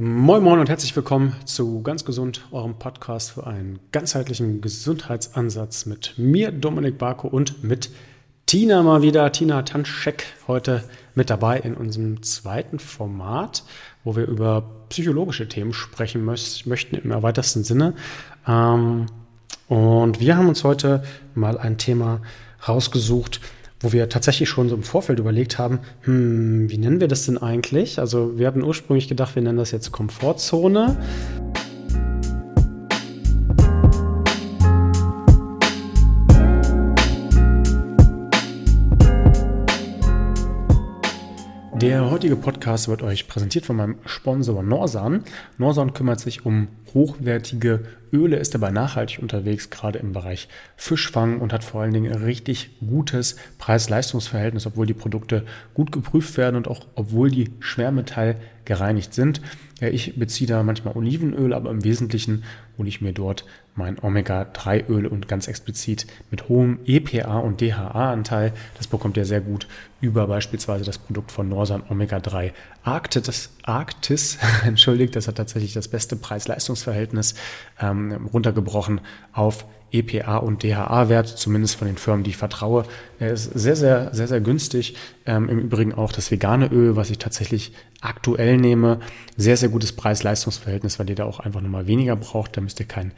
Moin 0.00 0.44
Moin 0.44 0.60
und 0.60 0.68
herzlich 0.68 0.94
willkommen 0.94 1.34
zu 1.44 1.82
Ganz 1.82 2.04
Gesund, 2.04 2.46
eurem 2.52 2.78
Podcast 2.78 3.32
für 3.32 3.48
einen 3.48 3.80
ganzheitlichen 3.90 4.60
Gesundheitsansatz 4.60 5.86
mit 5.86 6.14
mir, 6.16 6.52
Dominik 6.52 6.98
Barko 6.98 7.26
und 7.26 7.64
mit 7.64 7.90
Tina 8.46 8.84
mal 8.84 9.02
wieder, 9.02 9.32
Tina 9.32 9.62
Tanschek, 9.62 10.24
heute 10.46 10.84
mit 11.16 11.30
dabei 11.30 11.58
in 11.58 11.74
unserem 11.74 12.22
zweiten 12.22 12.78
Format, 12.78 13.64
wo 14.04 14.14
wir 14.14 14.28
über 14.28 14.62
psychologische 14.88 15.48
Themen 15.48 15.72
sprechen 15.72 16.24
möchten 16.24 16.94
im 16.94 17.10
erweiterten 17.10 17.64
Sinne. 17.64 17.94
Ähm, 18.46 19.06
und 19.66 20.20
wir 20.20 20.36
haben 20.36 20.48
uns 20.48 20.62
heute 20.62 21.02
mal 21.34 21.58
ein 21.58 21.76
Thema 21.76 22.20
rausgesucht, 22.68 23.40
wo 23.80 23.92
wir 23.92 24.08
tatsächlich 24.08 24.48
schon 24.48 24.68
so 24.68 24.74
im 24.74 24.82
Vorfeld 24.82 25.18
überlegt 25.18 25.58
haben, 25.58 25.80
hm, 26.02 26.68
wie 26.70 26.78
nennen 26.78 27.00
wir 27.00 27.08
das 27.08 27.26
denn 27.26 27.38
eigentlich? 27.38 27.98
Also 27.98 28.38
wir 28.38 28.46
hatten 28.46 28.62
ursprünglich 28.62 29.08
gedacht, 29.08 29.34
wir 29.34 29.42
nennen 29.42 29.58
das 29.58 29.70
jetzt 29.70 29.92
Komfortzone. 29.92 30.96
Der 41.80 42.10
heutige 42.10 42.34
Podcast 42.34 42.88
wird 42.88 43.02
euch 43.02 43.28
präsentiert 43.28 43.64
von 43.64 43.76
meinem 43.76 43.98
Sponsor 44.04 44.64
Norsan. 44.64 45.22
Norsan 45.58 45.92
kümmert 45.92 46.18
sich 46.18 46.44
um 46.44 46.66
hochwertige 46.92 47.84
Öle, 48.12 48.36
ist 48.38 48.52
dabei 48.52 48.72
nachhaltig 48.72 49.20
unterwegs, 49.20 49.70
gerade 49.70 50.00
im 50.00 50.12
Bereich 50.12 50.48
Fischfang 50.76 51.38
und 51.38 51.52
hat 51.52 51.62
vor 51.62 51.82
allen 51.82 51.92
Dingen 51.92 52.12
ein 52.12 52.24
richtig 52.24 52.70
gutes 52.80 53.36
Preis-Leistungs-Verhältnis, 53.58 54.66
obwohl 54.66 54.86
die 54.86 54.94
Produkte 54.94 55.44
gut 55.74 55.92
geprüft 55.92 56.36
werden 56.36 56.56
und 56.56 56.66
auch 56.66 56.84
obwohl 56.96 57.30
die 57.30 57.52
Schwermetall 57.60 58.34
gereinigt 58.68 59.14
sind. 59.14 59.40
Ja, 59.80 59.88
ich 59.88 60.16
beziehe 60.16 60.46
da 60.46 60.62
manchmal 60.62 60.94
Olivenöl, 60.94 61.52
aber 61.52 61.70
im 61.70 61.82
Wesentlichen 61.82 62.44
hole 62.76 62.88
ich 62.88 63.00
mir 63.00 63.12
dort 63.12 63.44
mein 63.74 63.96
Omega-3-Öl 63.98 65.06
und 65.06 65.26
ganz 65.26 65.48
explizit 65.48 66.06
mit 66.30 66.48
hohem 66.48 66.80
EPA 66.84 67.38
und 67.38 67.60
DHA-Anteil. 67.60 68.52
Das 68.76 68.86
bekommt 68.86 69.16
ihr 69.16 69.24
sehr 69.24 69.40
gut 69.40 69.66
über 70.00 70.26
beispielsweise 70.26 70.84
das 70.84 70.98
Produkt 70.98 71.32
von 71.32 71.48
Norsan 71.48 71.82
Omega-3 71.88 72.52
Arktis. 72.82 73.50
Arktis, 73.62 74.38
entschuldigt, 74.64 75.16
das 75.16 75.28
hat 75.28 75.36
tatsächlich 75.36 75.72
das 75.72 75.88
beste 75.88 76.16
Preis-Leistungs-Verhältnis 76.16 77.34
ähm, 77.80 78.28
runtergebrochen 78.32 79.00
auf 79.32 79.64
EPA 79.92 80.38
und 80.38 80.62
DHA-Wert, 80.62 81.28
zumindest 81.28 81.76
von 81.76 81.86
den 81.86 81.96
Firmen, 81.96 82.24
die 82.24 82.30
ich 82.30 82.36
vertraue. 82.36 82.84
Er 83.18 83.32
ist 83.32 83.44
sehr, 83.44 83.76
sehr, 83.76 84.14
sehr, 84.14 84.28
sehr 84.28 84.40
günstig. 84.40 84.96
Ähm, 85.26 85.48
Im 85.48 85.58
Übrigen 85.58 85.94
auch 85.94 86.12
das 86.12 86.30
vegane 86.30 86.68
Öl, 86.70 86.96
was 86.96 87.10
ich 87.10 87.18
tatsächlich 87.18 87.72
aktuell 88.00 88.56
nehme. 88.56 89.00
Sehr, 89.36 89.56
sehr 89.56 89.68
gutes 89.68 89.92
Preis-Leistungs-Verhältnis, 89.92 90.98
weil 90.98 91.08
ihr 91.08 91.16
da 91.16 91.24
auch 91.24 91.40
einfach 91.40 91.60
nochmal 91.60 91.86
weniger 91.86 92.16
braucht. 92.16 92.56
Da 92.56 92.60
müsst 92.60 92.80
ihr 92.80 92.86
keinen 92.86 93.12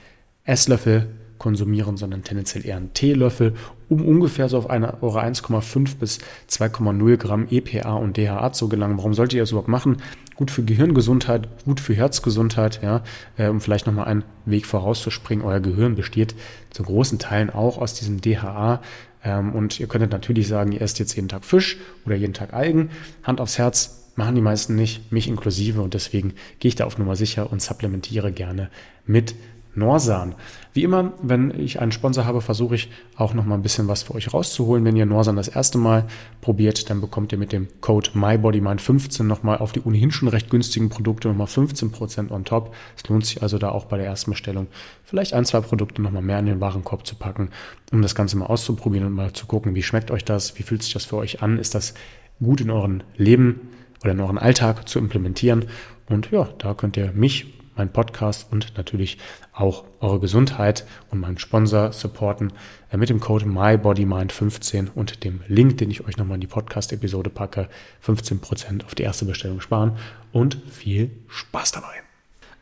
Esslöffel 0.44 1.08
konsumieren, 1.40 1.96
sondern 1.96 2.22
tendenziell 2.22 2.64
eher 2.64 2.76
einen 2.76 2.94
Teelöffel, 2.94 3.54
um 3.88 4.06
ungefähr 4.06 4.48
so 4.48 4.58
auf 4.58 4.70
eine, 4.70 5.02
eure 5.02 5.24
1,5 5.24 5.96
bis 5.98 6.18
2,0 6.48 7.16
Gramm 7.16 7.48
EPA 7.50 7.94
und 7.94 8.16
DHA 8.16 8.52
zu 8.52 8.68
gelangen. 8.68 8.98
Warum 8.98 9.14
solltet 9.14 9.34
ihr 9.34 9.42
das 9.42 9.50
überhaupt 9.50 9.68
machen? 9.68 9.96
Gut 10.40 10.50
für 10.50 10.62
Gehirngesundheit, 10.62 11.48
gut 11.66 11.80
für 11.80 11.92
Herzgesundheit, 11.92 12.80
ja, 12.82 13.02
äh, 13.36 13.48
um 13.48 13.60
vielleicht 13.60 13.86
nochmal 13.86 14.06
einen 14.06 14.24
Weg 14.46 14.64
vorauszuspringen. 14.64 15.44
Euer 15.44 15.60
Gehirn 15.60 15.96
besteht 15.96 16.34
zu 16.70 16.82
großen 16.82 17.18
Teilen 17.18 17.50
auch 17.50 17.76
aus 17.76 17.92
diesem 17.92 18.22
DHA. 18.22 18.80
Ähm, 19.22 19.52
und 19.52 19.78
ihr 19.78 19.86
könntet 19.86 20.12
natürlich 20.12 20.48
sagen, 20.48 20.72
ihr 20.72 20.80
esst 20.80 20.98
jetzt 20.98 21.14
jeden 21.14 21.28
Tag 21.28 21.44
Fisch 21.44 21.76
oder 22.06 22.16
jeden 22.16 22.32
Tag 22.32 22.54
Algen. 22.54 22.88
Hand 23.22 23.38
aufs 23.38 23.58
Herz, 23.58 24.12
machen 24.16 24.34
die 24.34 24.40
meisten 24.40 24.76
nicht, 24.76 25.12
mich 25.12 25.28
inklusive. 25.28 25.82
Und 25.82 25.92
deswegen 25.92 26.32
gehe 26.58 26.70
ich 26.70 26.74
da 26.74 26.86
auf 26.86 26.96
Nummer 26.96 27.16
sicher 27.16 27.52
und 27.52 27.60
supplementiere 27.60 28.32
gerne 28.32 28.70
mit 29.04 29.34
Norsan. 29.74 30.34
Wie 30.72 30.82
immer, 30.82 31.12
wenn 31.22 31.58
ich 31.58 31.80
einen 31.80 31.92
Sponsor 31.92 32.24
habe, 32.24 32.40
versuche 32.40 32.74
ich 32.74 32.90
auch 33.16 33.34
noch 33.34 33.44
mal 33.44 33.56
ein 33.56 33.62
bisschen 33.62 33.88
was 33.88 34.04
für 34.04 34.14
euch 34.14 34.32
rauszuholen. 34.32 34.84
Wenn 34.84 34.96
ihr 34.96 35.06
Norsan 35.06 35.36
das 35.36 35.48
erste 35.48 35.78
Mal 35.78 36.06
probiert, 36.40 36.90
dann 36.90 37.00
bekommt 37.00 37.32
ihr 37.32 37.38
mit 37.38 37.52
dem 37.52 37.68
Code 37.80 38.10
MyBodyMind15 38.14 39.24
noch 39.24 39.42
mal 39.42 39.58
auf 39.58 39.72
die 39.72 39.80
ohnehin 39.80 40.10
schon 40.10 40.28
recht 40.28 40.50
günstigen 40.50 40.88
Produkte 40.88 41.28
noch 41.28 41.36
mal 41.36 41.44
15% 41.44 42.30
on 42.30 42.44
top. 42.44 42.74
Es 42.96 43.08
lohnt 43.08 43.26
sich 43.26 43.42
also 43.42 43.58
da 43.58 43.70
auch 43.70 43.86
bei 43.86 43.96
der 43.96 44.06
ersten 44.06 44.30
Bestellung 44.30 44.68
vielleicht 45.04 45.34
ein, 45.34 45.44
zwei 45.44 45.60
Produkte 45.60 46.02
noch 46.02 46.12
mal 46.12 46.22
mehr 46.22 46.38
in 46.38 46.46
den 46.46 46.60
Warenkorb 46.60 47.06
zu 47.06 47.16
packen, 47.16 47.50
um 47.92 48.02
das 48.02 48.14
Ganze 48.14 48.36
mal 48.36 48.46
auszuprobieren 48.46 49.06
und 49.06 49.12
mal 49.12 49.32
zu 49.32 49.46
gucken, 49.46 49.74
wie 49.74 49.82
schmeckt 49.82 50.10
euch 50.10 50.24
das, 50.24 50.58
wie 50.58 50.62
fühlt 50.62 50.82
sich 50.82 50.92
das 50.92 51.04
für 51.04 51.16
euch 51.16 51.42
an, 51.42 51.58
ist 51.58 51.74
das 51.74 51.94
gut 52.42 52.60
in 52.60 52.70
euren 52.70 53.02
Leben 53.16 53.70
oder 54.02 54.12
in 54.12 54.20
euren 54.20 54.38
Alltag 54.38 54.88
zu 54.88 54.98
implementieren. 54.98 55.66
Und 56.08 56.30
ja, 56.30 56.48
da 56.58 56.74
könnt 56.74 56.96
ihr 56.96 57.12
mich 57.12 57.59
mein 57.80 57.90
Podcast 57.90 58.46
und 58.50 58.76
natürlich 58.76 59.16
auch 59.54 59.84
eure 60.00 60.20
Gesundheit 60.20 60.84
und 61.10 61.18
meinen 61.18 61.38
Sponsor 61.38 61.92
supporten 61.92 62.52
äh, 62.92 62.98
mit 62.98 63.08
dem 63.08 63.20
Code 63.20 63.46
MyBodyMind15 63.46 64.88
und 64.94 65.24
dem 65.24 65.40
Link, 65.48 65.78
den 65.78 65.90
ich 65.90 66.06
euch 66.06 66.18
nochmal 66.18 66.34
in 66.34 66.42
die 66.42 66.46
Podcast-Episode 66.46 67.30
packe, 67.30 67.70
15% 68.06 68.84
auf 68.84 68.94
die 68.94 69.02
erste 69.02 69.24
Bestellung 69.24 69.62
sparen 69.62 69.96
und 70.30 70.58
viel 70.70 71.10
Spaß 71.28 71.72
dabei. 71.72 71.94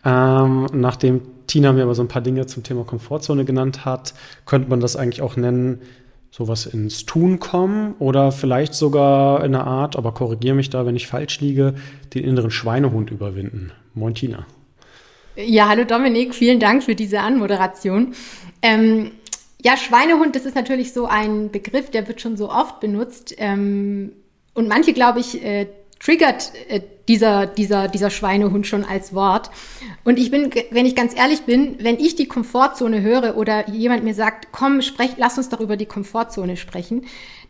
Ähm, 0.05 0.67
nachdem 0.73 1.23
Tina 1.49 1.73
mir 1.73 1.83
aber 1.83 1.97
so 1.97 2.03
ein 2.03 2.09
paar 2.09 2.23
Dinge 2.23 2.47
zum 2.47 2.63
Thema 2.63 2.85
Komfortzone 2.85 3.45
genannt 3.45 3.85
hat, 3.85 4.15
könnte 4.47 4.71
man 4.71 4.79
das 4.79 4.95
eigentlich 4.95 5.23
auch 5.23 5.35
nennen, 5.35 5.81
sowas 6.31 6.67
ins 6.67 7.07
Tun 7.07 7.41
kommen 7.41 7.95
oder 7.99 8.31
vielleicht 8.31 8.75
sogar 8.75 9.45
in 9.45 9.57
einer 9.57 9.67
Art, 9.67 9.97
aber 9.97 10.13
korrigiere 10.13 10.55
mich 10.55 10.71
da, 10.71 10.87
wenn 10.87 10.95
ich 10.95 11.09
falsch 11.09 11.41
liege, 11.41 11.75
den 12.15 12.23
inneren 12.23 12.53
Schweinehund 12.53 13.11
überwinden. 13.11 13.73
Moin 13.95 14.15
Tina. 14.15 14.47
Ja, 15.41 15.69
hallo 15.69 15.85
Dominik, 15.85 16.35
vielen 16.35 16.59
Dank 16.59 16.83
für 16.83 16.97
diese 16.97 17.21
Anmoderation. 17.21 18.13
Ähm, 18.61 19.13
ja, 19.63 19.77
Schweinehund, 19.77 20.35
das 20.35 20.45
ist 20.45 20.57
natürlich 20.57 20.93
so 20.93 21.07
ein 21.07 21.53
Begriff, 21.53 21.91
der 21.91 22.09
wird 22.09 22.21
schon 22.21 22.37
so 22.37 22.51
oft 22.51 22.81
benutzt. 22.81 23.37
Ähm, 23.39 24.11
und 24.55 24.67
manche, 24.67 24.93
glaube 24.93 25.21
ich, 25.21 25.45
äh, 25.45 25.69
triggert 26.01 26.51
äh, 26.69 26.81
dieser, 27.07 27.47
dieser, 27.47 27.87
dieser 27.87 28.11
Schweinehund 28.11 28.67
schon 28.67 28.85
als 28.85 29.15
Wort. 29.15 29.53
Und 30.03 30.19
ich 30.19 30.33
bin, 30.33 30.51
wenn 30.73 30.87
ich 30.87 30.97
ganz 30.97 31.17
ehrlich 31.17 31.43
bin, 31.43 31.77
wenn 31.79 32.01
ich 32.01 32.17
die 32.17 32.27
Komfortzone 32.27 33.01
höre 33.03 33.37
oder 33.37 33.69
jemand 33.69 34.03
mir 34.03 34.15
sagt, 34.15 34.49
komm, 34.51 34.83
sprech, 34.83 35.13
lass 35.19 35.39
uns 35.39 35.51
doch 35.51 35.61
über 35.61 35.77
die 35.77 35.87
Komfortzone 35.87 36.57
sprechen, 36.57 37.07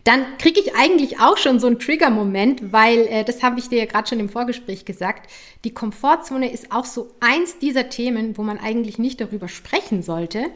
dann 0.09 0.39
kriege 0.39 0.59
ich 0.59 0.75
eigentlich 0.75 1.21
auch 1.21 1.37
schon 1.37 1.61
so 1.61 1.67
einen 1.67 1.79
Trigger-Moment, 1.79 2.73
weil 2.73 3.01
äh, 3.09 3.25
das 3.25 3.43
habe 3.43 3.59
ich 3.59 3.69
dir 3.69 3.79
ja 3.79 3.85
gerade 3.85 4.09
schon 4.09 4.21
im 4.21 4.31
Vorgespräch 4.31 4.87
gesagt. 4.87 5.31
Die 5.65 5.75
Komfortzone 5.75 6.51
ist 6.51 6.73
auch 6.73 6.87
so 6.87 7.11
eins 7.21 7.59
dieser 7.59 7.91
Themen, 7.91 8.39
wo 8.39 8.43
man 8.43 8.57
eigentlich 8.59 8.99
nicht 8.99 9.21
darüber 9.21 9.49
sprechen 9.49 10.03
sollte, 10.03 10.47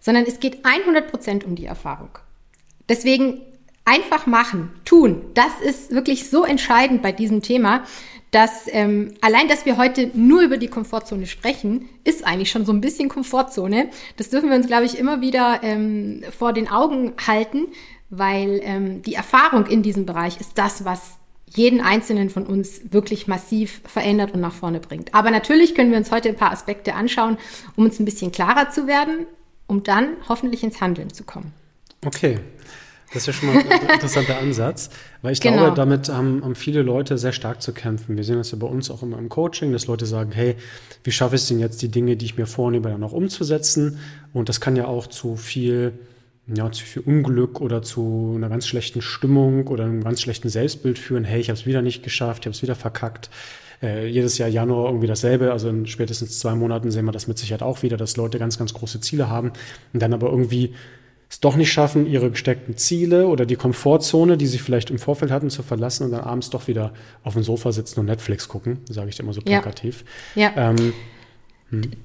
sondern 0.00 0.24
es 0.24 0.40
geht 0.40 0.64
100% 0.64 1.44
um 1.44 1.56
die 1.56 1.66
Erfahrung. 1.66 2.08
Deswegen 2.88 3.42
einfach 3.84 4.24
machen, 4.24 4.70
tun. 4.86 5.26
Das 5.34 5.60
ist 5.62 5.90
wirklich 5.90 6.30
so 6.30 6.42
entscheidend 6.42 7.02
bei 7.02 7.12
diesem 7.12 7.42
Thema, 7.42 7.84
dass 8.30 8.66
ähm, 8.68 9.14
allein, 9.20 9.46
dass 9.46 9.64
wir 9.64 9.76
heute 9.76 10.10
nur 10.14 10.40
über 10.40 10.56
die 10.56 10.68
Komfortzone 10.68 11.26
sprechen, 11.26 11.88
ist 12.02 12.26
eigentlich 12.26 12.50
schon 12.50 12.66
so 12.66 12.72
ein 12.72 12.80
bisschen 12.80 13.08
Komfortzone. 13.08 13.90
Das 14.16 14.30
dürfen 14.30 14.48
wir 14.48 14.56
uns, 14.56 14.66
glaube 14.66 14.86
ich, 14.86 14.98
immer 14.98 15.20
wieder 15.20 15.60
ähm, 15.62 16.24
vor 16.36 16.52
den 16.52 16.68
Augen 16.68 17.12
halten, 17.26 17.66
weil 18.18 18.60
ähm, 18.62 19.02
die 19.02 19.14
Erfahrung 19.14 19.66
in 19.66 19.82
diesem 19.82 20.06
Bereich 20.06 20.40
ist 20.40 20.56
das, 20.56 20.84
was 20.84 21.18
jeden 21.46 21.80
einzelnen 21.80 22.30
von 22.30 22.46
uns 22.46 22.80
wirklich 22.90 23.26
massiv 23.26 23.80
verändert 23.84 24.32
und 24.32 24.40
nach 24.40 24.52
vorne 24.52 24.80
bringt. 24.80 25.14
Aber 25.14 25.30
natürlich 25.30 25.74
können 25.74 25.90
wir 25.90 25.98
uns 25.98 26.10
heute 26.10 26.28
ein 26.28 26.36
paar 26.36 26.50
Aspekte 26.50 26.94
anschauen, 26.94 27.38
um 27.76 27.84
uns 27.84 28.00
ein 28.00 28.04
bisschen 28.04 28.32
klarer 28.32 28.70
zu 28.70 28.86
werden, 28.86 29.26
um 29.66 29.82
dann 29.82 30.16
hoffentlich 30.28 30.64
ins 30.64 30.80
Handeln 30.80 31.12
zu 31.12 31.24
kommen. 31.24 31.52
Okay. 32.04 32.40
Das 33.12 33.22
ist 33.22 33.26
ja 33.28 33.32
schon 33.32 33.54
mal 33.54 33.62
ein 33.62 33.88
interessanter 33.90 34.38
Ansatz, 34.38 34.90
weil 35.22 35.32
ich 35.32 35.40
genau. 35.40 35.58
glaube, 35.58 35.76
damit 35.76 36.08
haben, 36.08 36.42
haben, 36.42 36.56
viele 36.56 36.82
Leute 36.82 37.16
sehr 37.16 37.30
stark 37.30 37.62
zu 37.62 37.72
kämpfen. 37.72 38.16
Wir 38.16 38.24
sehen 38.24 38.38
das 38.38 38.50
ja 38.50 38.58
bei 38.58 38.66
uns 38.66 38.90
auch 38.90 39.04
immer 39.04 39.18
im 39.18 39.28
Coaching, 39.28 39.70
dass 39.70 39.86
Leute 39.86 40.04
sagen, 40.04 40.32
hey, 40.32 40.56
wie 41.04 41.12
schaffe 41.12 41.36
ich 41.36 41.42
es 41.42 41.48
denn 41.48 41.60
jetzt, 41.60 41.80
die 41.80 41.88
Dinge, 41.88 42.16
die 42.16 42.24
ich 42.24 42.36
mir 42.36 42.46
vornehme, 42.46 42.88
dann 42.88 43.04
auch 43.04 43.12
umzusetzen? 43.12 44.00
Und 44.32 44.48
das 44.48 44.60
kann 44.60 44.74
ja 44.74 44.86
auch 44.86 45.06
zu 45.06 45.36
viel 45.36 45.92
ja, 46.46 46.70
zu 46.70 46.84
viel 46.84 47.02
Unglück 47.04 47.60
oder 47.60 47.82
zu 47.82 48.34
einer 48.36 48.48
ganz 48.48 48.66
schlechten 48.66 49.00
Stimmung 49.00 49.66
oder 49.68 49.84
einem 49.84 50.04
ganz 50.04 50.20
schlechten 50.20 50.48
Selbstbild 50.48 50.98
führen. 50.98 51.24
Hey, 51.24 51.40
ich 51.40 51.48
habe 51.48 51.58
es 51.58 51.66
wieder 51.66 51.82
nicht 51.82 52.02
geschafft, 52.02 52.42
ich 52.42 52.46
habe 52.46 52.54
es 52.54 52.62
wieder 52.62 52.74
verkackt. 52.74 53.30
Äh, 53.82 54.06
jedes 54.08 54.38
Jahr 54.38 54.48
Januar 54.48 54.86
irgendwie 54.86 55.06
dasselbe. 55.06 55.52
Also 55.52 55.68
in 55.68 55.86
spätestens 55.86 56.38
zwei 56.38 56.54
Monaten 56.54 56.90
sehen 56.90 57.04
wir 57.06 57.12
das 57.12 57.26
mit 57.28 57.38
Sicherheit 57.38 57.62
auch 57.62 57.82
wieder, 57.82 57.96
dass 57.96 58.16
Leute 58.16 58.38
ganz, 58.38 58.58
ganz 58.58 58.74
große 58.74 59.00
Ziele 59.00 59.28
haben 59.28 59.52
und 59.92 60.02
dann 60.02 60.12
aber 60.12 60.28
irgendwie 60.28 60.74
es 61.30 61.40
doch 61.40 61.56
nicht 61.56 61.72
schaffen, 61.72 62.06
ihre 62.06 62.30
gesteckten 62.30 62.76
Ziele 62.76 63.26
oder 63.26 63.46
die 63.46 63.56
Komfortzone, 63.56 64.36
die 64.36 64.46
sie 64.46 64.58
vielleicht 64.58 64.90
im 64.90 64.98
Vorfeld 64.98 65.30
hatten, 65.30 65.50
zu 65.50 65.62
verlassen 65.62 66.04
und 66.04 66.12
dann 66.12 66.20
abends 66.20 66.50
doch 66.50 66.68
wieder 66.68 66.92
auf 67.22 67.32
dem 67.32 67.42
Sofa 67.42 67.72
sitzen 67.72 68.00
und 68.00 68.06
Netflix 68.06 68.48
gucken, 68.48 68.78
sage 68.88 69.08
ich 69.08 69.18
immer 69.18 69.32
so 69.32 69.40
plakativ. 69.40 70.04
Ja. 70.34 70.52
ja. 70.54 70.70
Ähm, 70.70 70.92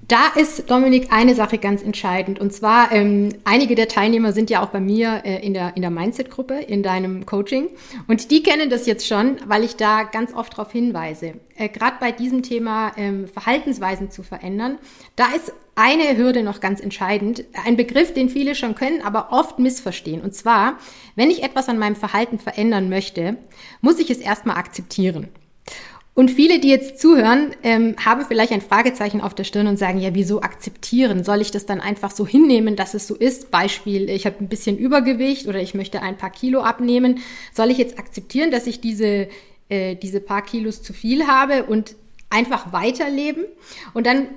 Da 0.07 0.27
ist, 0.35 0.69
Dominik, 0.69 1.11
eine 1.11 1.35
Sache 1.35 1.57
ganz 1.57 1.83
entscheidend. 1.83 2.39
Und 2.39 2.51
zwar, 2.53 2.91
ähm, 2.91 3.29
einige 3.43 3.75
der 3.75 3.87
Teilnehmer 3.87 4.33
sind 4.33 4.49
ja 4.49 4.63
auch 4.63 4.69
bei 4.69 4.79
mir 4.79 5.21
äh, 5.23 5.45
in 5.45 5.53
der, 5.53 5.75
in 5.75 5.81
der 5.81 5.91
Mindset-Gruppe, 5.91 6.55
in 6.55 6.83
deinem 6.83 7.25
Coaching. 7.25 7.69
Und 8.07 8.31
die 8.31 8.43
kennen 8.43 8.69
das 8.69 8.85
jetzt 8.85 9.07
schon, 9.07 9.37
weil 9.45 9.63
ich 9.63 9.75
da 9.75 10.03
ganz 10.03 10.33
oft 10.33 10.53
darauf 10.53 10.71
hinweise. 10.71 11.33
Äh, 11.55 11.69
Gerade 11.69 11.97
bei 11.99 12.11
diesem 12.11 12.41
Thema 12.41 12.91
ähm, 12.97 13.27
Verhaltensweisen 13.27 14.09
zu 14.11 14.23
verändern, 14.23 14.77
da 15.15 15.25
ist 15.35 15.53
eine 15.75 16.17
Hürde 16.17 16.43
noch 16.43 16.59
ganz 16.59 16.81
entscheidend. 16.81 17.45
Ein 17.65 17.77
Begriff, 17.77 18.13
den 18.13 18.29
viele 18.29 18.55
schon 18.55 18.75
können, 18.75 19.01
aber 19.01 19.31
oft 19.31 19.59
missverstehen. 19.59 20.21
Und 20.21 20.35
zwar, 20.35 20.77
wenn 21.15 21.31
ich 21.31 21.43
etwas 21.43 21.69
an 21.69 21.77
meinem 21.77 21.95
Verhalten 21.95 22.37
verändern 22.37 22.89
möchte, 22.89 23.37
muss 23.81 23.99
ich 23.99 24.09
es 24.09 24.17
erstmal 24.17 24.57
akzeptieren. 24.57 25.29
Und 26.19 26.31
viele, 26.31 26.59
die 26.59 26.67
jetzt 26.67 26.99
zuhören, 26.99 27.55
ähm, 27.63 27.95
haben 28.03 28.25
vielleicht 28.27 28.51
ein 28.51 28.59
Fragezeichen 28.59 29.21
auf 29.21 29.33
der 29.33 29.45
Stirn 29.45 29.67
und 29.67 29.79
sagen, 29.79 30.01
ja, 30.01 30.13
wieso 30.13 30.41
akzeptieren? 30.41 31.23
Soll 31.23 31.39
ich 31.39 31.49
das 31.49 31.65
dann 31.65 31.79
einfach 31.79 32.11
so 32.11 32.27
hinnehmen, 32.27 32.75
dass 32.75 32.93
es 32.93 33.07
so 33.07 33.15
ist? 33.15 33.51
Beispiel, 33.51 34.09
ich 34.09 34.25
habe 34.25 34.35
ein 34.41 34.49
bisschen 34.49 34.77
Übergewicht 34.77 35.47
oder 35.47 35.61
ich 35.61 35.75
möchte 35.75 36.01
ein 36.01 36.17
paar 36.17 36.29
Kilo 36.29 36.59
abnehmen. 36.59 37.19
Soll 37.53 37.71
ich 37.71 37.77
jetzt 37.77 37.97
akzeptieren, 37.97 38.51
dass 38.51 38.67
ich 38.67 38.81
diese, 38.81 39.29
äh, 39.69 39.95
diese 39.95 40.19
paar 40.19 40.41
Kilos 40.41 40.83
zu 40.83 40.91
viel 40.91 41.25
habe 41.25 41.63
und 41.63 41.95
einfach 42.29 42.73
weiterleben? 42.73 43.45
Und 43.93 44.05
dann 44.05 44.27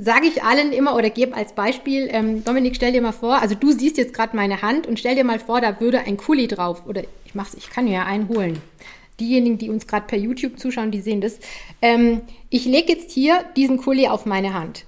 sage 0.00 0.28
ich 0.28 0.44
allen 0.44 0.72
immer 0.72 0.96
oder 0.96 1.10
gebe 1.10 1.36
als 1.36 1.54
Beispiel, 1.54 2.08
ähm, 2.10 2.42
Dominik, 2.42 2.74
stell 2.74 2.92
dir 2.92 3.02
mal 3.02 3.12
vor, 3.12 3.42
also 3.42 3.54
du 3.54 3.70
siehst 3.70 3.98
jetzt 3.98 4.14
gerade 4.14 4.34
meine 4.34 4.62
Hand 4.62 4.86
und 4.86 4.98
stell 4.98 5.14
dir 5.14 5.24
mal 5.24 5.40
vor, 5.40 5.60
da 5.60 5.78
würde 5.78 5.98
ein 5.98 6.16
Kuli 6.16 6.48
drauf 6.48 6.86
oder 6.86 7.02
ich 7.26 7.34
mach's, 7.34 7.52
ich 7.52 7.68
kann 7.68 7.86
ja 7.86 8.06
einen 8.06 8.28
holen 8.28 8.62
diejenigen, 9.20 9.58
die 9.58 9.70
uns 9.70 9.86
gerade 9.86 10.06
per 10.06 10.18
YouTube 10.18 10.58
zuschauen, 10.58 10.90
die 10.90 11.00
sehen 11.00 11.20
das. 11.20 11.38
Ähm, 11.82 12.22
ich 12.50 12.64
lege 12.64 12.92
jetzt 12.92 13.10
hier 13.10 13.44
diesen 13.56 13.78
Kuli 13.78 14.08
auf 14.08 14.26
meine 14.26 14.54
Hand. 14.54 14.84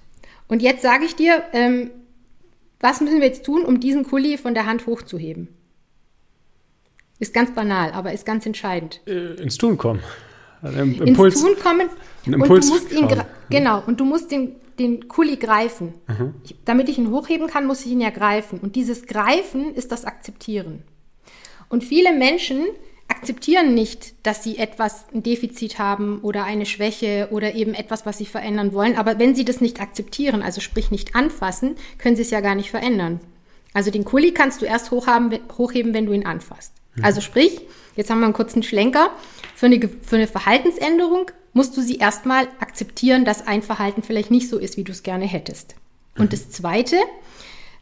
Und 0.48 0.62
jetzt 0.62 0.82
sage 0.82 1.04
ich 1.04 1.14
dir, 1.14 1.42
ähm, 1.52 1.90
was 2.80 3.00
müssen 3.00 3.20
wir 3.20 3.26
jetzt 3.26 3.44
tun, 3.44 3.64
um 3.64 3.80
diesen 3.80 4.04
Kuli 4.04 4.38
von 4.38 4.54
der 4.54 4.66
Hand 4.66 4.86
hochzuheben? 4.86 5.48
Ist 7.18 7.34
ganz 7.34 7.52
banal, 7.52 7.92
aber 7.92 8.12
ist 8.12 8.24
ganz 8.24 8.46
entscheidend. 8.46 9.00
Äh, 9.06 9.34
ins 9.34 9.56
Tun 9.56 9.76
kommen. 9.76 10.00
Also 10.62 10.78
Impuls, 10.78 11.34
ins 11.34 11.44
Tun 11.44 11.56
kommen. 11.62 11.88
und 12.26 12.48
du 12.48 12.68
musst 12.68 12.92
ihn 12.92 13.08
genau 13.48 13.82
und 13.86 14.00
du 14.00 14.04
musst 14.04 14.30
den, 14.30 14.56
den 14.78 15.08
Kuli 15.08 15.36
greifen. 15.36 15.94
Mhm. 16.06 16.34
Ich, 16.44 16.56
damit 16.64 16.88
ich 16.88 16.98
ihn 16.98 17.10
hochheben 17.10 17.46
kann, 17.46 17.66
muss 17.66 17.84
ich 17.84 17.92
ihn 17.92 18.00
ja 18.00 18.10
greifen. 18.10 18.58
Und 18.60 18.76
dieses 18.76 19.06
Greifen 19.06 19.74
ist 19.74 19.92
das 19.92 20.04
Akzeptieren. 20.04 20.82
Und 21.68 21.84
viele 21.84 22.12
Menschen 22.12 22.64
akzeptieren 23.08 23.74
nicht, 23.74 24.14
dass 24.22 24.44
sie 24.44 24.58
etwas, 24.58 25.06
ein 25.12 25.22
Defizit 25.22 25.78
haben 25.78 26.20
oder 26.20 26.44
eine 26.44 26.66
Schwäche 26.66 27.28
oder 27.30 27.54
eben 27.54 27.74
etwas, 27.74 28.06
was 28.06 28.18
sie 28.18 28.26
verändern 28.26 28.72
wollen. 28.72 28.96
Aber 28.96 29.18
wenn 29.18 29.34
sie 29.34 29.44
das 29.44 29.60
nicht 29.60 29.80
akzeptieren, 29.80 30.42
also 30.42 30.60
sprich 30.60 30.90
nicht 30.90 31.14
anfassen, 31.14 31.76
können 31.96 32.16
sie 32.16 32.22
es 32.22 32.30
ja 32.30 32.40
gar 32.40 32.54
nicht 32.54 32.70
verändern. 32.70 33.20
Also 33.72 33.90
den 33.90 34.04
Kuli 34.04 34.32
kannst 34.32 34.62
du 34.62 34.66
erst 34.66 34.90
hochhaben, 34.90 35.38
hochheben, 35.56 35.94
wenn 35.94 36.06
du 36.06 36.12
ihn 36.12 36.26
anfasst. 36.26 36.72
Mhm. 36.94 37.04
Also 37.04 37.20
sprich, 37.20 37.60
jetzt 37.96 38.10
haben 38.10 38.20
wir 38.20 38.26
einen 38.26 38.34
kurzen 38.34 38.62
Schlenker. 38.62 39.10
Für 39.54 39.66
eine, 39.66 39.80
für 40.02 40.16
eine 40.16 40.26
Verhaltensänderung 40.26 41.30
musst 41.52 41.76
du 41.76 41.80
sie 41.80 41.96
erstmal 41.96 42.46
akzeptieren, 42.60 43.24
dass 43.24 43.46
ein 43.46 43.62
Verhalten 43.62 44.02
vielleicht 44.02 44.30
nicht 44.30 44.48
so 44.48 44.58
ist, 44.58 44.76
wie 44.76 44.84
du 44.84 44.92
es 44.92 45.02
gerne 45.02 45.26
hättest. 45.26 45.74
Mhm. 46.14 46.22
Und 46.22 46.32
das 46.32 46.50
Zweite, 46.50 46.96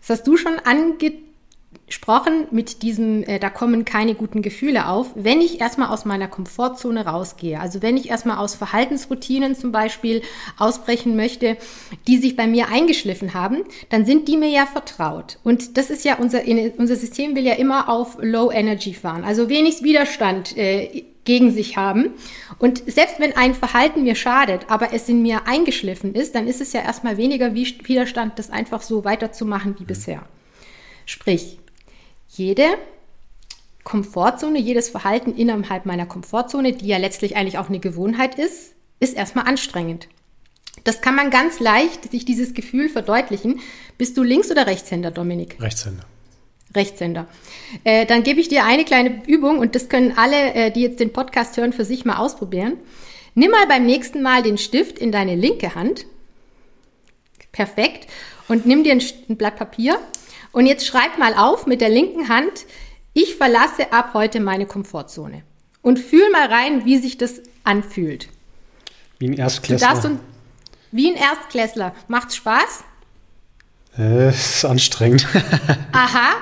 das 0.01 0.19
hast 0.19 0.27
du 0.27 0.37
schon 0.37 0.59
ange 0.61 1.13
gesprochen 1.87 2.49
mit 2.51 2.83
diesem, 2.83 3.23
äh, 3.23 3.39
da 3.39 3.49
kommen 3.49 3.85
keine 3.85 4.15
guten 4.15 4.43
Gefühle 4.43 4.89
auf, 4.89 5.09
wenn 5.15 5.41
ich 5.41 5.61
erstmal 5.61 5.89
aus 5.89 6.05
meiner 6.05 6.27
Komfortzone 6.27 7.07
rausgehe. 7.07 7.61
Also 7.61 7.81
wenn 7.81 7.97
ich 7.97 8.11
erstmal 8.11 8.39
aus 8.39 8.57
Verhaltensroutinen 8.57 9.55
zum 9.55 9.71
Beispiel 9.71 10.23
ausbrechen 10.59 11.15
möchte, 11.15 11.57
die 12.09 12.19
sich 12.19 12.35
bei 12.35 12.49
mir 12.49 12.69
eingeschliffen 12.69 13.35
haben, 13.35 13.59
dann 13.89 14.05
sind 14.05 14.27
die 14.27 14.37
mir 14.37 14.49
ja 14.49 14.67
vertraut. 14.67 15.39
Und 15.45 15.77
das 15.77 15.91
ist 15.91 16.05
ja 16.05 16.17
unser, 16.17 16.41
unser 16.77 16.97
System 16.97 17.37
will 17.37 17.45
ja 17.45 17.55
immer 17.55 17.89
auf 17.89 18.19
Low 18.21 18.51
Energy 18.51 18.93
fahren, 18.93 19.23
also 19.23 19.49
wenig 19.49 19.83
Widerstand 19.83 20.57
äh, 20.57 21.05
gegen 21.25 21.51
sich 21.53 21.77
haben. 21.77 22.15
Und 22.59 22.83
selbst 22.91 23.21
wenn 23.21 23.37
ein 23.37 23.55
Verhalten 23.55 24.03
mir 24.03 24.15
schadet, 24.15 24.63
aber 24.69 24.93
es 24.93 25.09
in 25.09 25.23
mir 25.23 25.47
eingeschliffen 25.47 26.15
ist, 26.15 26.35
dann 26.35 26.49
ist 26.49 26.61
es 26.61 26.73
ja 26.73 26.81
erstmal 26.81 27.17
weniger 27.17 27.55
Widerstand, 27.55 28.39
das 28.39 28.51
einfach 28.51 28.83
so 28.83 29.05
weiterzumachen 29.05 29.77
wie 29.79 29.85
bisher. 29.85 30.23
Sprich, 31.05 31.59
jede 32.39 32.67
Komfortzone, 33.85 34.59
jedes 34.59 34.89
Verhalten 34.89 35.35
innerhalb 35.35 35.87
meiner 35.87 36.07
Komfortzone, 36.07 36.73
die 36.73 36.89
ja 36.89 36.99
letztlich 36.99 37.37
eigentlich 37.37 37.59
auch 37.59 37.69
eine 37.69 37.79
Gewohnheit 37.79 38.37
ist, 38.37 38.75
ist 38.99 39.17
erstmal 39.17 39.47
anstrengend. 39.47 40.09
Das 40.85 41.01
kann 41.01 41.15
man 41.15 41.31
ganz 41.31 41.61
leicht 41.61 42.11
sich 42.11 42.25
dieses 42.25 42.53
Gefühl 42.55 42.89
verdeutlichen. 42.89 43.61
Bist 43.97 44.17
du 44.17 44.23
Links- 44.23 44.51
oder 44.51 44.67
Rechtshänder, 44.67 45.11
Dominik? 45.11 45.57
Rechtshänder. 45.61 46.05
Rechtshänder. 46.75 47.27
Äh, 47.85 48.07
dann 48.07 48.23
gebe 48.23 48.41
ich 48.41 48.49
dir 48.49 48.65
eine 48.65 48.85
kleine 48.85 49.23
Übung 49.27 49.59
und 49.59 49.75
das 49.75 49.89
können 49.89 50.15
alle, 50.17 50.55
äh, 50.55 50.71
die 50.71 50.83
jetzt 50.83 51.01
den 51.01 51.13
Podcast 51.13 51.57
hören, 51.57 51.73
für 51.73 51.85
sich 51.85 52.05
mal 52.05 52.17
ausprobieren. 52.17 52.75
Nimm 53.35 53.51
mal 53.51 53.67
beim 53.67 53.87
nächsten 53.87 54.23
Mal 54.23 54.43
den 54.43 54.59
Stift 54.59 54.99
in 54.99 55.13
deine 55.13 55.37
linke 55.37 55.75
Hand. 55.75 56.07
Perfekt. 57.53 58.09
Und 58.49 58.67
nimm 58.67 58.85
dir 58.85 58.93
ein, 58.93 59.03
ein 59.29 59.37
Blatt 59.37 59.57
Papier 59.57 59.99
und 60.57 60.65
jetzt 60.65 60.87
schreib 60.87 61.19
mal 61.19 61.35
auf 61.35 61.67
mit 61.67 61.83
der 61.83 61.91
linken 61.91 62.31
Hand, 62.31 62.65
ich 63.13 63.37
verlasse 63.37 63.93
ab 63.93 64.13
heute 64.15 64.41
meine 64.41 64.65
Komfortzone. 64.65 65.43
Und 65.83 65.99
fühl 65.99 66.31
mal 66.31 66.47
rein, 66.47 66.87
wie 66.87 66.97
sich 66.97 67.19
das 67.19 67.43
anfühlt. 67.63 68.31
Wie 69.19 69.29
ein 69.29 69.35
Erstklässler. 69.35 70.01
Du, 70.01 70.19
wie 70.93 71.11
ein 71.11 71.17
Erstklässler. 71.17 71.95
Macht's 72.09 72.37
Spaß? 72.37 72.85
Äh, 73.99 74.31
ist 74.31 74.65
anstrengend. 74.65 75.27
Aha. 75.93 76.37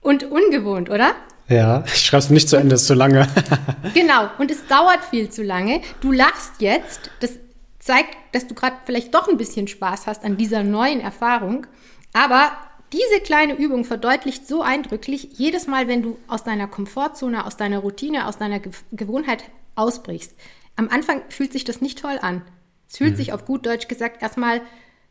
Und 0.00 0.24
ungewohnt, 0.24 0.90
oder? 0.90 1.14
Ja, 1.46 1.84
ich 1.86 2.04
schreibe 2.04 2.24
es 2.24 2.30
nicht 2.30 2.48
zu 2.48 2.56
Ende, 2.56 2.74
ist 2.74 2.88
zu 2.88 2.94
lange. 2.94 3.28
genau, 3.94 4.28
und 4.38 4.50
es 4.50 4.66
dauert 4.66 5.04
viel 5.04 5.30
zu 5.30 5.44
lange. 5.44 5.82
Du 6.00 6.10
lachst 6.10 6.54
jetzt, 6.58 7.12
das 7.20 7.38
zeigt, 7.78 8.16
dass 8.32 8.48
du 8.48 8.56
gerade 8.56 8.74
vielleicht 8.86 9.14
doch 9.14 9.28
ein 9.28 9.36
bisschen 9.36 9.68
Spaß 9.68 10.08
hast 10.08 10.24
an 10.24 10.36
dieser 10.36 10.64
neuen 10.64 11.00
Erfahrung. 11.00 11.68
Aber 12.12 12.50
diese 12.92 13.20
kleine 13.20 13.54
Übung 13.54 13.84
verdeutlicht 13.84 14.46
so 14.48 14.62
eindrücklich, 14.62 15.30
jedes 15.32 15.66
Mal, 15.66 15.88
wenn 15.88 16.02
du 16.02 16.18
aus 16.26 16.44
deiner 16.44 16.66
Komfortzone, 16.66 17.46
aus 17.46 17.56
deiner 17.56 17.78
Routine, 17.78 18.26
aus 18.26 18.38
deiner 18.38 18.58
Ge 18.58 18.72
Gewohnheit 18.92 19.44
ausbrichst. 19.76 20.34
Am 20.76 20.88
Anfang 20.88 21.22
fühlt 21.28 21.52
sich 21.52 21.64
das 21.64 21.80
nicht 21.80 21.98
toll 21.98 22.18
an. 22.20 22.42
Es 22.88 22.96
fühlt 22.96 23.12
mhm. 23.12 23.16
sich 23.16 23.32
auf 23.32 23.44
gut 23.44 23.66
Deutsch 23.66 23.88
gesagt 23.88 24.22
erstmal 24.22 24.62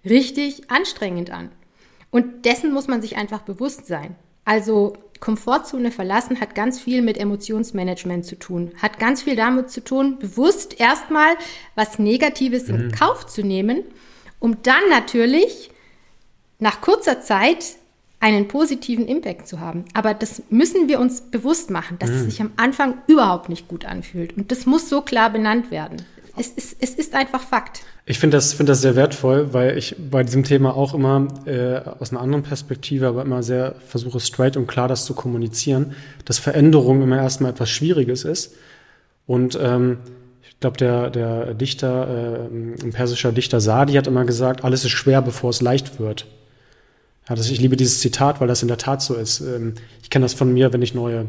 richtig 0.03 0.69
anstrengend 0.69 1.31
an. 1.31 1.51
Und 2.11 2.45
dessen 2.45 2.73
muss 2.73 2.87
man 2.87 3.01
sich 3.01 3.17
einfach 3.17 3.41
bewusst 3.41 3.87
sein. 3.87 4.15
Also 4.45 4.93
Komfortzone 5.19 5.91
verlassen 5.91 6.39
hat 6.41 6.55
ganz 6.55 6.79
viel 6.79 7.01
mit 7.01 7.17
Emotionsmanagement 7.17 8.25
zu 8.25 8.37
tun, 8.37 8.71
hat 8.81 8.99
ganz 8.99 9.21
viel 9.21 9.35
damit 9.35 9.69
zu 9.69 9.83
tun, 9.83 10.17
bewusst 10.17 10.79
erstmal 10.79 11.35
was 11.75 11.99
Negatives 11.99 12.67
mhm. 12.67 12.75
in 12.75 12.91
Kauf 12.91 13.27
zu 13.27 13.43
nehmen, 13.43 13.83
um 14.39 14.61
dann 14.63 14.89
natürlich 14.89 15.71
nach 16.59 16.81
kurzer 16.81 17.21
Zeit 17.21 17.65
einen 18.19 18.47
positiven 18.47 19.07
Impact 19.07 19.47
zu 19.47 19.59
haben. 19.59 19.85
Aber 19.93 20.13
das 20.13 20.43
müssen 20.49 20.87
wir 20.89 20.99
uns 20.99 21.21
bewusst 21.21 21.69
machen, 21.69 21.97
dass 21.99 22.09
mhm. 22.09 22.15
es 22.15 22.23
sich 22.25 22.41
am 22.41 22.51
Anfang 22.57 22.95
überhaupt 23.07 23.49
nicht 23.49 23.67
gut 23.67 23.85
anfühlt. 23.85 24.35
Und 24.35 24.51
das 24.51 24.65
muss 24.65 24.89
so 24.89 25.01
klar 25.01 25.31
benannt 25.31 25.71
werden. 25.71 25.97
Es 26.35 26.47
ist, 26.47 26.77
es 26.79 26.91
ist 26.91 27.15
einfach 27.15 27.41
Fakt. 27.41 27.81
Ich 28.05 28.19
finde 28.19 28.37
das, 28.37 28.53
finde 28.53 28.71
das 28.71 28.81
sehr 28.81 28.95
wertvoll, 28.95 29.53
weil 29.53 29.77
ich 29.77 29.95
bei 30.09 30.23
diesem 30.23 30.43
Thema 30.43 30.75
auch 30.75 30.93
immer 30.93 31.27
äh, 31.45 31.79
aus 31.99 32.11
einer 32.11 32.21
anderen 32.21 32.43
Perspektive, 32.43 33.07
aber 33.07 33.21
immer 33.23 33.43
sehr 33.43 33.75
versuche, 33.85 34.19
straight 34.19 34.57
und 34.57 34.67
klar 34.67 34.87
das 34.87 35.05
zu 35.05 35.13
kommunizieren, 35.13 35.93
dass 36.25 36.39
Veränderung 36.39 37.01
immer 37.01 37.17
erstmal 37.17 37.51
etwas 37.51 37.69
Schwieriges 37.69 38.23
ist. 38.23 38.55
Und 39.27 39.59
ähm, 39.61 39.97
ich 40.41 40.59
glaube, 40.59 40.77
der, 40.77 41.09
der 41.09 41.53
Dichter, 41.53 42.47
äh, 42.49 42.83
ein 42.83 42.91
persischer 42.91 43.31
Dichter 43.31 43.61
Sadi 43.61 43.93
hat 43.93 44.07
immer 44.07 44.25
gesagt, 44.25 44.63
alles 44.63 44.85
ist 44.85 44.91
schwer, 44.91 45.21
bevor 45.21 45.51
es 45.51 45.61
leicht 45.61 45.99
wird. 45.99 46.25
Ja, 47.29 47.35
das, 47.35 47.49
ich 47.51 47.61
liebe 47.61 47.77
dieses 47.77 47.99
Zitat, 47.99 48.41
weil 48.41 48.47
das 48.47 48.63
in 48.63 48.67
der 48.67 48.77
Tat 48.77 49.01
so 49.03 49.13
ist. 49.13 49.39
Ähm, 49.41 49.75
ich 50.01 50.09
kenne 50.09 50.25
das 50.25 50.33
von 50.33 50.51
mir, 50.51 50.73
wenn 50.73 50.81
ich 50.81 50.95
neue 50.95 51.27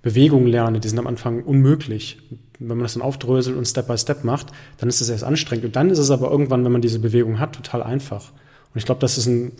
Bewegungen 0.00 0.46
lerne, 0.46 0.78
die 0.78 0.88
sind 0.88 0.98
am 0.98 1.06
Anfang 1.08 1.42
unmöglich. 1.42 2.18
Wenn 2.60 2.76
man 2.76 2.84
das 2.84 2.94
dann 2.94 3.02
aufdröselt 3.02 3.56
und 3.56 3.66
Step 3.66 3.88
by 3.88 3.98
Step 3.98 4.22
macht, 4.22 4.48
dann 4.78 4.88
ist 4.88 5.00
es 5.00 5.08
erst 5.08 5.24
anstrengend. 5.24 5.64
Und 5.64 5.76
dann 5.76 5.90
ist 5.90 5.98
es 5.98 6.12
aber 6.12 6.30
irgendwann, 6.30 6.64
wenn 6.64 6.70
man 6.70 6.80
diese 6.80 7.00
Bewegung 7.00 7.40
hat, 7.40 7.54
total 7.54 7.82
einfach. 7.82 8.30
Und 8.72 8.78
ich 8.78 8.84
glaube, 8.84 9.00
das 9.00 9.18
ist 9.18 9.26
ein, 9.26 9.52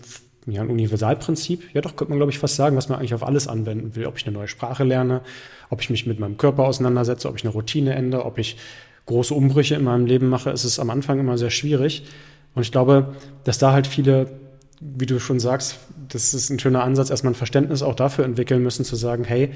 ja, 0.47 0.62
ein 0.62 0.71
Universalprinzip. 0.71 1.75
Ja, 1.75 1.81
doch, 1.81 1.97
könnte 1.97 2.11
man, 2.11 2.19
glaube 2.19 2.31
ich, 2.31 2.39
fast 2.39 2.55
sagen, 2.55 2.77
was 2.77 2.89
man 2.89 2.99
eigentlich 2.99 3.15
auf 3.15 3.25
alles 3.25 3.49
anwenden 3.49 3.97
will. 3.97 4.07
Ob 4.07 4.19
ich 4.19 4.27
eine 4.27 4.37
neue 4.37 4.49
Sprache 4.49 4.85
lerne, 4.85 5.23
ob 5.69 5.81
ich 5.81 5.91
mich 5.91 6.07
mit 6.07 6.21
meinem 6.21 6.37
Körper 6.37 6.62
auseinandersetze, 6.62 7.29
ob 7.29 7.37
ich 7.37 7.45
eine 7.45 7.53
Routine 7.53 7.95
ändere, 7.95 8.25
ob 8.25 8.39
ich 8.39 8.57
große 9.07 9.35
Umbrüche 9.35 9.75
in 9.75 9.83
meinem 9.83 10.07
Leben 10.07 10.29
mache, 10.29 10.51
ist 10.51 10.62
es 10.62 10.79
am 10.79 10.91
Anfang 10.91 11.19
immer 11.19 11.39
sehr 11.39 11.51
schwierig. 11.51 12.05
Und 12.55 12.62
ich 12.62 12.71
glaube, 12.71 13.17
dass 13.43 13.59
da 13.59 13.73
halt 13.73 13.89
viele 13.89 14.42
wie 14.83 15.07
du 15.07 15.21
schon 15.21 15.41
sagst, 15.41 15.79
das 16.09 16.35
ist 16.35 16.51
ein 16.51 16.59
schöner 16.59 16.83
Ansatz, 16.83 17.11
erstmal 17.11 17.33
ein 17.33 17.37
Verständnis 17.37 17.83
auch 17.83 17.95
dafür 17.95 18.25
entwickeln 18.25 18.62
müssen, 18.62 18.85
zu 18.85 18.97
sagen, 18.97 19.25
hey, 19.25 19.53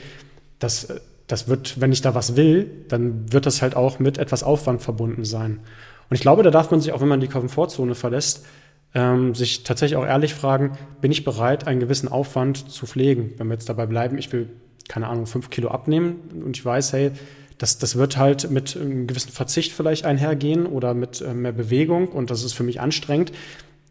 das, 0.59 0.89
das 1.27 1.49
wird, 1.49 1.81
wenn 1.81 1.93
ich 1.93 2.01
da 2.01 2.15
was 2.15 2.37
will, 2.37 2.71
dann 2.89 3.33
wird 3.33 3.47
das 3.47 3.63
halt 3.63 3.77
auch 3.77 3.99
mit 3.99 4.19
etwas 4.19 4.43
Aufwand 4.43 4.83
verbunden 4.83 5.25
sein. 5.25 5.61
Und 6.09 6.15
ich 6.15 6.21
glaube, 6.21 6.43
da 6.43 6.51
darf 6.51 6.71
man 6.71 6.81
sich, 6.81 6.93
auch 6.93 7.01
wenn 7.01 7.09
man 7.09 7.21
die 7.21 7.29
Komfortzone 7.29 7.95
verlässt, 7.95 8.47
ähm, 8.95 9.35
sich 9.35 9.65
tatsächlich 9.65 9.97
auch 9.97 10.07
ehrlich 10.07 10.35
fragen, 10.35 10.79
bin 11.01 11.11
ich 11.11 11.25
bereit, 11.25 11.67
einen 11.67 11.81
gewissen 11.81 12.09
Aufwand 12.09 12.71
zu 12.71 12.87
pflegen? 12.87 13.33
Wenn 13.37 13.49
wir 13.49 13.55
jetzt 13.55 13.69
dabei 13.69 13.87
bleiben, 13.87 14.17
ich 14.19 14.33
will, 14.33 14.49
keine 14.89 15.09
Ahnung, 15.09 15.27
fünf 15.27 15.51
Kilo 15.51 15.69
abnehmen 15.69 16.17
und 16.45 16.57
ich 16.57 16.65
weiß, 16.65 16.93
hey, 16.93 17.11
das, 17.59 17.79
das 17.79 17.97
wird 17.97 18.17
halt 18.17 18.51
mit 18.51 18.77
einem 18.77 19.07
gewissen 19.07 19.33
Verzicht 19.33 19.73
vielleicht 19.73 20.05
einhergehen 20.05 20.67
oder 20.67 20.95
mit 20.95 21.21
äh, 21.21 21.35
mehr 21.35 21.53
Bewegung 21.53 22.09
und 22.09 22.31
das 22.31 22.45
ist 22.45 22.53
für 22.53 22.63
mich 22.63 22.81
anstrengend. 22.81 23.33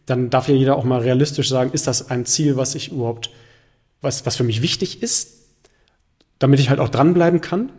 Dann 0.05 0.29
darf 0.29 0.47
ja 0.47 0.55
jeder 0.55 0.75
auch 0.75 0.83
mal 0.83 1.01
realistisch 1.01 1.49
sagen, 1.49 1.71
ist 1.71 1.87
das 1.87 2.09
ein 2.09 2.25
Ziel, 2.25 2.57
was 2.57 2.75
ich 2.75 2.91
überhaupt, 2.91 3.31
was, 4.01 4.25
was 4.25 4.35
für 4.35 4.43
mich 4.43 4.61
wichtig 4.61 5.01
ist, 5.01 5.33
damit 6.39 6.59
ich 6.59 6.69
halt 6.69 6.79
auch 6.79 6.89
dranbleiben 6.89 7.41
kann? 7.41 7.71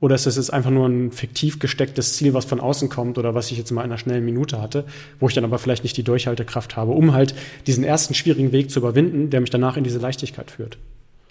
Oder 0.00 0.16
ist 0.16 0.26
das 0.26 0.36
jetzt 0.36 0.52
einfach 0.52 0.70
nur 0.70 0.86
ein 0.86 1.12
fiktiv 1.12 1.58
gestecktes 1.58 2.16
Ziel, 2.16 2.34
was 2.34 2.44
von 2.44 2.60
außen 2.60 2.90
kommt 2.90 3.16
oder 3.16 3.34
was 3.34 3.50
ich 3.50 3.56
jetzt 3.56 3.70
mal 3.70 3.82
in 3.82 3.90
einer 3.90 3.98
schnellen 3.98 4.24
Minute 4.24 4.60
hatte, 4.60 4.84
wo 5.18 5.28
ich 5.28 5.34
dann 5.34 5.44
aber 5.44 5.58
vielleicht 5.58 5.82
nicht 5.82 5.96
die 5.96 6.02
Durchhaltekraft 6.02 6.76
habe, 6.76 6.92
um 6.92 7.14
halt 7.14 7.34
diesen 7.66 7.84
ersten 7.84 8.12
schwierigen 8.12 8.52
Weg 8.52 8.70
zu 8.70 8.80
überwinden, 8.80 9.30
der 9.30 9.40
mich 9.40 9.50
danach 9.50 9.76
in 9.78 9.84
diese 9.84 9.98
Leichtigkeit 9.98 10.50
führt? 10.50 10.76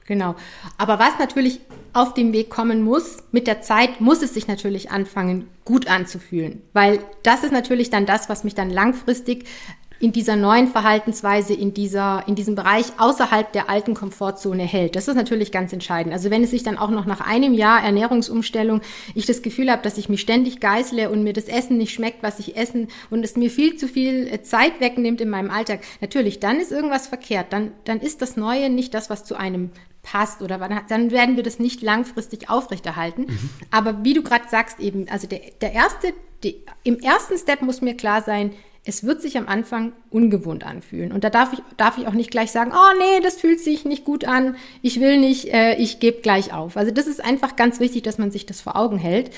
Genau. 0.06 0.36
Aber 0.78 1.00
was 1.00 1.18
natürlich 1.20 1.60
auf 1.94 2.14
dem 2.14 2.34
Weg 2.34 2.50
kommen 2.50 2.82
muss, 2.82 3.18
mit 3.32 3.48
der 3.48 3.62
Zeit 3.62 4.02
muss 4.02 4.22
es 4.22 4.34
sich 4.34 4.48
natürlich 4.48 4.92
anfangen, 4.92 5.48
gut 5.66 5.88
anzufühlen. 5.88 6.62
Weil 6.74 7.00
das 7.22 7.44
ist 7.44 7.54
natürlich 7.54 7.90
dann 7.90 8.06
das, 8.06 8.28
was 8.28 8.44
mich 8.44 8.56
dann 8.56 8.70
langfristig 8.70 9.46
in 10.00 10.12
dieser 10.12 10.36
neuen 10.36 10.68
Verhaltensweise, 10.68 11.54
in, 11.54 11.74
dieser, 11.74 12.24
in 12.28 12.36
diesem 12.36 12.56
Bereich 12.56 12.86
außerhalb 12.98 13.52
der 13.54 13.70
alten 13.70 13.94
Komfortzone 13.94 14.64
hält. 14.64 14.96
Das 14.96 15.08
ist 15.08 15.16
natürlich 15.16 15.52
ganz 15.52 15.72
entscheidend. 15.72 16.14
Also 16.14 16.30
wenn 16.30 16.44
es 16.44 16.52
sich 16.52 16.64
dann 16.64 16.78
auch 16.78 16.90
noch 16.90 17.06
nach 17.06 17.22
einem 17.22 17.54
Jahr 17.54 17.82
Ernährungsumstellung 17.82 18.82
ich 19.16 19.26
das 19.26 19.42
Gefühl 19.42 19.72
habe, 19.72 19.82
dass 19.82 19.98
ich 19.98 20.10
mich 20.10 20.22
ständig 20.22 20.60
geißle 20.60 21.10
und 21.10 21.24
mir 21.24 21.34
das 21.34 21.46
Essen 21.46 21.78
nicht 21.78 21.94
schmeckt, 21.94 22.22
was 22.22 22.40
ich 22.40 22.58
essen 22.58 22.88
und 23.10 23.24
es 23.24 23.38
mir 23.38 23.50
viel 23.50 23.78
zu 23.78 23.88
viel 23.88 24.28
äh, 24.28 24.42
Zeit 24.42 24.80
wegnimmt 24.80 25.22
in 25.22 25.30
meinem 25.30 25.52
Alltag, 25.52 25.80
natürlich, 26.02 26.40
dann 26.40 26.60
ist 26.60 26.72
irgendwas 26.72 27.08
verkehrt. 27.08 27.54
Dann, 27.54 27.72
dann 27.86 28.00
ist 28.00 28.22
das 28.22 28.36
Neue 28.36 28.70
nicht 28.70 28.94
das, 28.94 29.10
was 29.10 29.24
zu 29.24 29.36
einem 29.36 29.72
passt 30.04 30.42
oder 30.42 30.58
dann 30.90 31.12
werden 31.12 31.38
wir 31.38 31.44
das 31.44 31.60
nicht 31.60 31.82
langfristig 31.82 32.50
aufrechterhalten. 32.50 33.22
Mhm. 33.22 33.50
Aber 33.72 34.04
wie 34.04 34.14
du 34.14 34.22
gerade 34.22 34.50
sagst 34.50 34.80
eben, 34.80 35.08
also 35.10 35.28
der, 35.28 35.40
der 35.62 35.72
erste, 35.72 36.14
die, 36.44 36.62
im 36.84 37.00
ersten 37.00 37.38
Step 37.38 37.62
muss 37.62 37.82
mir 37.82 37.96
klar 37.96 38.22
sein, 38.22 38.52
es 38.86 39.04
wird 39.04 39.22
sich 39.22 39.38
am 39.38 39.48
Anfang 39.48 39.94
ungewohnt 40.10 40.66
anfühlen. 40.66 41.12
Und 41.12 41.24
da 41.24 41.30
darf 41.30 41.54
ich, 41.54 41.60
darf 41.78 41.98
ich 41.98 42.08
auch 42.08 42.14
nicht 42.14 42.32
gleich 42.32 42.52
sagen, 42.52 42.72
oh 42.74 42.98
nee, 42.98 43.22
das 43.22 43.36
fühlt 43.36 43.60
sich 43.60 43.86
nicht 43.86 44.04
gut 44.04 44.26
an, 44.26 44.56
ich 44.82 45.00
will 45.00 45.18
nicht, 45.20 45.54
äh, 45.54 45.76
ich 45.76 46.00
gebe 46.00 46.22
gleich 46.22 46.54
auf. 46.54 46.76
Also 46.76 46.92
das 46.92 47.08
ist 47.08 47.24
einfach 47.24 47.56
ganz 47.56 47.80
wichtig, 47.80 48.04
dass 48.04 48.18
man 48.18 48.32
sich 48.32 48.46
das 48.46 48.60
vor 48.60 48.76
Augen 48.76 48.98
hält. 48.98 49.32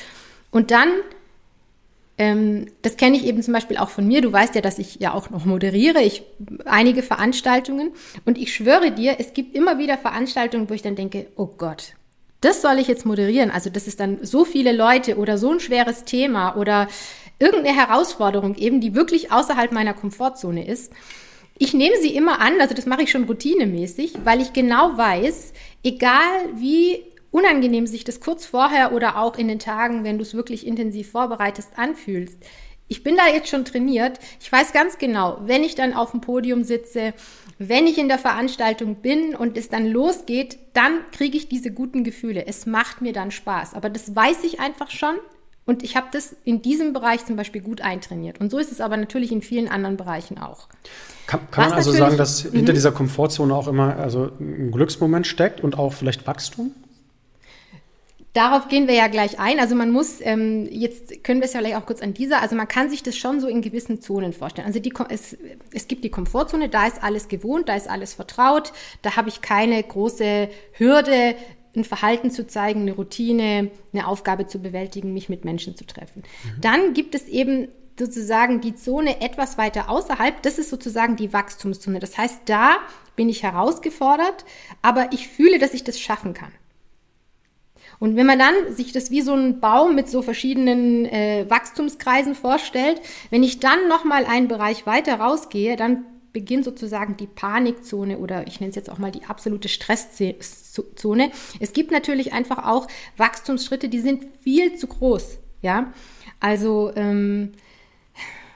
Und 0.50 0.72
dann, 0.72 0.90
ähm, 2.18 2.68
das 2.82 2.98
kenne 2.98 3.18
ich 3.18 3.26
eben 3.26 3.44
zum 3.44 3.54
Beispiel 3.54 3.78
auch 3.78 3.90
von 3.90 4.08
mir, 4.08 4.22
du 4.22 4.32
weißt 4.32 4.56
ja, 4.56 4.62
dass 4.62 4.80
ich 4.80 4.96
ja 4.96 5.14
auch 5.14 5.30
noch 5.30 5.46
moderiere, 5.46 6.02
ich 6.02 6.24
einige 6.66 7.04
Veranstaltungen 7.04 7.92
und 8.26 8.40
ich 8.40 8.54
schwöre 8.54 8.92
dir, 8.92 9.18
es 9.20 9.34
gibt 9.34 9.56
immer 9.56 9.78
wieder 9.78 9.98
Veranstaltungen, 9.98 10.70
wo 10.70 10.74
ich 10.74 10.82
dann 10.82 10.96
denke, 10.96 11.28
oh 11.36 11.50
Gott, 11.58 11.94
das 12.42 12.62
soll 12.62 12.80
ich 12.80 12.88
jetzt 12.88 13.06
moderieren. 13.06 13.52
Also 13.52 13.70
das 13.70 13.88
ist 13.88 14.00
dann 14.00 14.20
so 14.22 14.46
viele 14.46 14.72
Leute 14.72 15.18
oder 15.18 15.38
so 15.38 15.52
ein 15.52 15.60
schweres 15.60 16.04
Thema 16.04 16.56
oder 16.56 16.88
irgendeine 17.40 17.76
Herausforderung 17.76 18.56
eben, 18.56 18.82
die 18.82 18.96
wirklich 18.96 19.32
außerhalb 19.32 19.72
meiner 19.72 19.94
Komfortzone 19.94 20.68
ist. 20.68 20.94
Ich 21.58 21.74
nehme 21.74 21.96
sie 22.02 22.16
immer 22.16 22.42
an, 22.42 22.60
also 22.60 22.74
das 22.74 22.86
mache 22.86 23.04
ich 23.04 23.12
schon 23.12 23.24
routinemäßig, 23.24 24.14
weil 24.24 24.42
ich 24.42 24.54
genau 24.54 24.98
weiß, 24.98 25.54
egal 25.84 26.50
wie 26.56 27.02
unangenehm 27.32 27.88
sich 27.88 28.04
das 28.04 28.20
kurz 28.20 28.46
vorher 28.46 28.94
oder 28.94 29.18
auch 29.18 29.38
in 29.38 29.48
den 29.48 29.60
Tagen, 29.60 30.04
wenn 30.04 30.18
du 30.18 30.24
es 30.24 30.34
wirklich 30.34 30.66
intensiv 30.66 31.12
vorbereitest, 31.12 31.78
anfühlst. 31.78 32.38
Ich 32.88 33.04
bin 33.04 33.18
da 33.18 33.28
jetzt 33.28 33.50
schon 33.50 33.66
trainiert. 33.66 34.20
Ich 34.40 34.52
weiß 34.52 34.72
ganz 34.72 34.98
genau, 35.00 35.40
wenn 35.42 35.64
ich 35.64 35.76
dann 35.76 35.94
auf 35.94 36.12
dem 36.12 36.22
Podium 36.22 36.64
sitze, 36.64 37.14
wenn 37.58 37.88
ich 37.88 37.98
in 37.98 38.08
der 38.08 38.20
Veranstaltung 38.20 38.96
bin 38.96 39.36
und 39.36 39.58
es 39.58 39.70
dann 39.70 39.88
losgeht, 39.88 40.60
dann 40.74 41.00
kriege 41.12 41.38
ich 41.38 41.50
diese 41.50 41.72
guten 41.72 42.04
Gefühle. 42.04 42.46
Es 42.46 42.66
macht 42.66 43.02
mir 43.02 43.12
dann 43.12 43.32
Spaß. 43.32 43.74
Aber 43.74 43.90
das 43.90 44.16
weiß 44.16 44.44
ich 44.44 44.60
einfach 44.60 44.92
schon. 44.92 45.16
Und 45.66 45.84
ich 45.84 45.96
habe 45.96 46.08
das 46.12 46.36
in 46.44 46.62
diesem 46.62 46.94
Bereich 46.94 47.26
zum 47.26 47.36
Beispiel 47.36 47.62
gut 47.62 47.82
eintrainiert. 47.82 48.40
Und 48.40 48.52
so 48.52 48.60
ist 48.60 48.72
es 48.72 48.82
aber 48.82 48.98
natürlich 48.98 49.32
in 49.32 49.42
vielen 49.42 49.68
anderen 49.68 49.98
Bereichen 49.98 50.38
auch. 50.38 50.68
Kann, 51.26 51.40
kann 51.50 51.70
man 51.70 51.74
also 51.74 51.92
sagen, 51.92 52.18
dass 52.18 52.42
hinter 52.42 52.72
mhm. 52.72 52.76
dieser 52.76 52.92
Komfortzone 52.92 53.54
auch 53.54 53.68
immer 53.68 53.98
also 53.98 54.32
ein 54.40 54.72
Glücksmoment 54.72 55.26
steckt 55.26 55.62
und 55.62 55.80
auch 55.80 55.94
vielleicht 55.94 56.28
Wachstum? 56.28 56.72
Darauf 58.34 58.68
gehen 58.68 58.88
wir 58.88 58.94
ja 58.96 59.08
gleich 59.08 59.40
ein. 59.40 59.60
Also 59.60 59.76
man 59.76 59.92
muss, 59.92 60.20
ähm, 60.20 60.68
jetzt 60.70 61.24
können 61.24 61.40
wir 61.40 61.46
es 61.46 61.54
ja 61.54 61.62
vielleicht 61.62 61.78
auch 61.78 61.86
kurz 61.86 62.02
an 62.02 62.14
dieser, 62.14 62.42
also 62.42 62.56
man 62.56 62.68
kann 62.68 62.90
sich 62.90 63.02
das 63.02 63.18
schon 63.18 63.40
so 63.40 63.48
in 63.48 63.62
gewissen 63.62 64.02
Zonen 64.02 64.34
vorstellen. 64.34 64.68
Also 64.68 64.80
die, 64.80 64.94
es, 65.10 65.38
es 65.74 65.88
gibt 65.88 66.04
die 66.04 66.10
Komfortzone, 66.10 66.68
da 66.68 66.86
ist 66.86 67.02
alles 67.02 67.30
gewohnt, 67.30 67.70
da 67.70 67.76
ist 67.76 67.90
alles 67.90 68.14
vertraut, 68.14 68.74
da 69.04 69.16
habe 69.16 69.30
ich 69.30 69.42
keine 69.42 69.82
große 69.82 70.50
Hürde, 70.74 71.36
ein 71.76 71.84
Verhalten 71.84 72.32
zu 72.32 72.48
zeigen, 72.48 72.82
eine 72.82 72.94
Routine, 72.94 73.72
eine 73.94 74.08
Aufgabe 74.08 74.48
zu 74.48 74.60
bewältigen, 74.60 75.14
mich 75.14 75.30
mit 75.30 75.46
Menschen 75.46 75.76
zu 75.76 75.86
treffen. 75.86 76.24
Mhm. 76.44 76.62
Dann 76.62 76.94
gibt 76.94 77.16
es 77.16 77.28
eben 77.28 77.68
sozusagen 77.98 78.62
die 78.62 78.76
Zone 78.76 79.22
etwas 79.22 79.58
weiter 79.58 79.90
außerhalb. 79.90 80.42
Das 80.42 80.58
ist 80.60 80.70
sozusagen 80.70 81.16
die 81.16 81.34
Wachstumszone. 81.34 82.00
Das 82.00 82.18
heißt, 82.18 82.42
da 82.46 82.78
bin 83.16 83.30
ich 83.30 83.44
herausgefordert, 83.44 84.46
aber 84.82 85.10
ich 85.12 85.28
fühle, 85.28 85.60
dass 85.60 85.74
ich 85.74 85.84
das 85.84 86.00
schaffen 86.00 86.34
kann. 86.34 86.52
Und 88.00 88.18
wenn 88.18 88.26
man 88.26 88.40
dann 88.40 88.54
sich 88.74 88.92
das 88.92 89.10
wie 89.10 89.22
so 89.22 89.34
ein 89.34 89.62
Baum 89.62 89.96
mit 89.96 90.10
so 90.10 90.22
verschiedenen 90.22 91.06
äh, 91.06 91.46
Wachstumskreisen 91.50 92.36
vorstellt, 92.36 93.02
wenn 93.30 93.44
ich 93.44 93.60
dann 93.60 93.88
noch 93.88 94.04
mal 94.04 94.26
einen 94.26 94.50
Bereich 94.50 94.86
weiter 94.86 95.20
rausgehe, 95.20 95.78
dann 95.78 96.04
beginnt 96.36 96.66
sozusagen 96.66 97.16
die 97.16 97.28
Panikzone 97.28 98.20
oder 98.20 98.46
ich 98.46 98.60
nenne 98.60 98.70
es 98.70 98.76
jetzt 98.76 98.90
auch 98.90 98.98
mal 98.98 99.10
die 99.10 99.24
absolute 99.24 99.70
Stresszone. 99.70 101.32
Es 101.62 101.72
gibt 101.72 101.92
natürlich 101.92 102.34
einfach 102.34 102.68
auch 102.68 102.90
Wachstumsschritte, 103.16 103.88
die 103.88 104.02
sind 104.02 104.26
viel 104.42 104.76
zu 104.76 104.88
groß. 104.88 105.40
Ja, 105.62 105.94
also 106.42 106.92
ähm, 106.98 107.54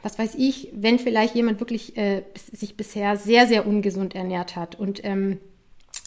was 0.04 0.20
weiß 0.20 0.36
ich, 0.36 0.70
wenn 0.74 1.00
vielleicht 1.00 1.36
jemand 1.36 1.62
wirklich 1.62 1.96
äh, 1.96 2.24
sich 2.36 2.76
bisher 2.76 3.16
sehr, 3.16 3.48
sehr 3.48 3.66
ungesund 3.66 4.14
ernährt 4.14 4.58
hat 4.58 4.78
und 4.78 5.00
ähm, 5.06 5.40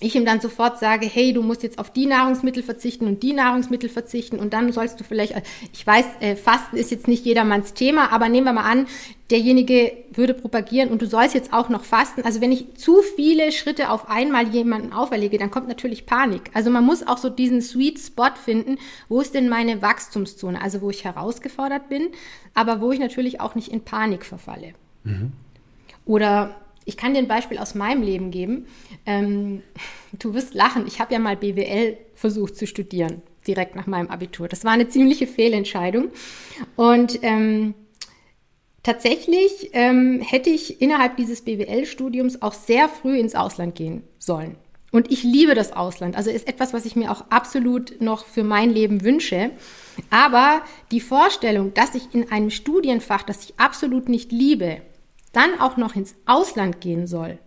ich 0.03 0.15
ihm 0.15 0.25
dann 0.25 0.41
sofort 0.41 0.79
sage, 0.79 1.07
hey, 1.07 1.33
du 1.33 1.43
musst 1.43 1.63
jetzt 1.63 1.79
auf 1.79 1.93
die 1.93 2.07
Nahrungsmittel 2.07 2.63
verzichten 2.63 3.07
und 3.07 3.23
die 3.23 3.33
Nahrungsmittel 3.33 3.89
verzichten 3.89 4.39
und 4.39 4.53
dann 4.53 4.73
sollst 4.73 5.01
du 5.01 5.05
vielleicht, 5.05 5.35
ich 5.73 5.87
weiß, 5.87 6.05
äh, 6.21 6.37
Fasten 6.37 6.77
ist 6.77 6.91
jetzt 6.91 7.09
nicht 7.09 7.25
jedermanns 7.25 7.75
Thema, 7.75 8.13
aber 8.13 8.29
nehmen 8.29 8.47
wir 8.47 8.53
mal 8.53 8.71
an, 8.71 8.87
derjenige 9.31 9.93
würde 10.13 10.35
propagieren 10.35 10.91
und 10.91 11.01
du 11.01 11.07
sollst 11.07 11.35
jetzt 11.35 11.53
auch 11.53 11.69
noch 11.69 11.85
fasten. 11.85 12.23
Also 12.23 12.41
wenn 12.41 12.53
ich 12.53 12.75
zu 12.75 13.01
viele 13.17 13.51
Schritte 13.51 13.91
auf 13.91 14.11
einmal 14.11 14.49
jemanden 14.49 14.93
auferlege, 14.93 15.39
dann 15.39 15.51
kommt 15.51 15.69
natürlich 15.69 16.05
Panik. 16.05 16.51
Also 16.53 16.71
man 16.71 16.85
muss 16.85 17.07
auch 17.07 17.19
so 17.19 17.31
diesen 17.31 17.63
Sweet 17.63 17.99
Spot 17.99 18.35
finden, 18.45 18.79
wo 19.09 19.21
ist 19.21 19.35
denn 19.35 19.49
meine 19.49 19.81
Wachstumszone, 19.81 20.61
also 20.61 20.83
wo 20.83 20.91
ich 20.91 21.05
herausgefordert 21.05 21.89
bin, 21.89 22.09
aber 22.55 22.81
wo 22.81 22.93
ich 22.93 23.01
natürlich 23.01 23.41
auch 23.41 23.55
nicht 23.55 23.69
in 23.69 23.81
Panik 23.83 24.27
verfalle. 24.27 24.75
Mhm. 25.05 25.33
Oder 26.05 26.57
ich 26.85 26.97
kann 26.97 27.15
dir 27.15 27.21
ein 27.21 27.29
Beispiel 27.29 27.59
aus 27.59 27.75
meinem 27.75 28.03
Leben 28.03 28.31
geben. 28.31 28.67
Ähm, 29.07 29.63
du 30.19 30.35
wirst 30.35 30.55
lachen. 30.55 30.87
Ich 30.87 31.01
habe 31.01 31.13
ja 31.13 31.19
mal 31.19 31.37
BWL 31.37 31.97
versucht 32.15 32.57
zu 32.57 32.67
studieren, 32.67 33.23
direkt 33.47 33.77
nach 33.77 33.87
meinem 33.87 34.09
Abitur. 34.09 34.49
Das 34.49 34.65
war 34.65 34.73
eine 34.73 34.89
ziemliche 34.89 35.27
Fehlentscheidung. 35.27 36.09
Und 36.77 37.21
ähm, 37.23 37.75
tatsächlich 38.83 39.71
ähm, 39.73 40.21
hätte 40.21 40.51
ich 40.51 40.81
innerhalb 40.81 41.17
dieses 41.17 41.43
BWL-Studiums 41.43 42.43
auch 42.43 42.55
sehr 42.55 42.89
früh 42.89 43.19
ins 43.19 43.35
Ausland 43.35 43.75
gehen 43.75 44.03
sollen. 44.19 44.57
Und 44.93 45.11
ich 45.11 45.23
liebe 45.23 45.55
das 45.55 45.73
Ausland. 45.73 46.17
Also 46.17 46.31
ist 46.31 46.47
etwas, 46.47 46.75
was 46.75 46.85
ich 46.85 46.97
mir 46.97 47.11
auch 47.11 47.25
absolut 47.31 48.03
noch 48.03 48.27
für 48.27 48.45
mein 48.45 48.71
Leben 48.71 49.03
wünsche. 49.03 49.51
Aber 50.11 50.63
die 50.91 51.01
Vorstellung, 51.01 51.73
dass 51.73 51.95
ich 51.95 52.15
in 52.15 52.31
einem 52.31 52.51
Studienfach, 52.51 53.23
das 53.23 53.45
ich 53.45 53.59
absolut 53.59 54.11
nicht 54.11 54.33
liebe, 54.33 54.83
dann 55.33 55.61
auch 55.61 55.77
noch 55.77 55.97
ins 55.97 56.15
Ausland 56.27 56.81
gehen 56.81 57.07
soll, 57.07 57.39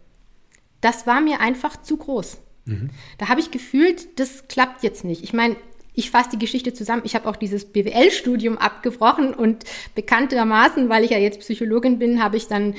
das 0.81 1.07
war 1.07 1.21
mir 1.21 1.39
einfach 1.39 1.81
zu 1.81 1.97
groß. 1.97 2.37
Mhm. 2.65 2.89
Da 3.17 3.29
habe 3.29 3.39
ich 3.39 3.51
gefühlt, 3.51 4.19
das 4.19 4.47
klappt 4.47 4.83
jetzt 4.83 5.03
nicht. 5.03 5.23
Ich 5.23 5.33
meine, 5.33 5.55
ich 5.93 6.11
fasse 6.11 6.31
die 6.31 6.39
Geschichte 6.39 6.73
zusammen. 6.73 7.03
Ich 7.05 7.15
habe 7.15 7.29
auch 7.29 7.37
dieses 7.37 7.65
BWL-Studium 7.65 8.57
abgebrochen 8.57 9.33
und 9.33 9.63
bekanntermaßen, 9.95 10.89
weil 10.89 11.03
ich 11.03 11.11
ja 11.11 11.17
jetzt 11.17 11.39
Psychologin 11.39 11.99
bin, 11.99 12.21
habe 12.21 12.37
ich 12.37 12.47
dann 12.47 12.75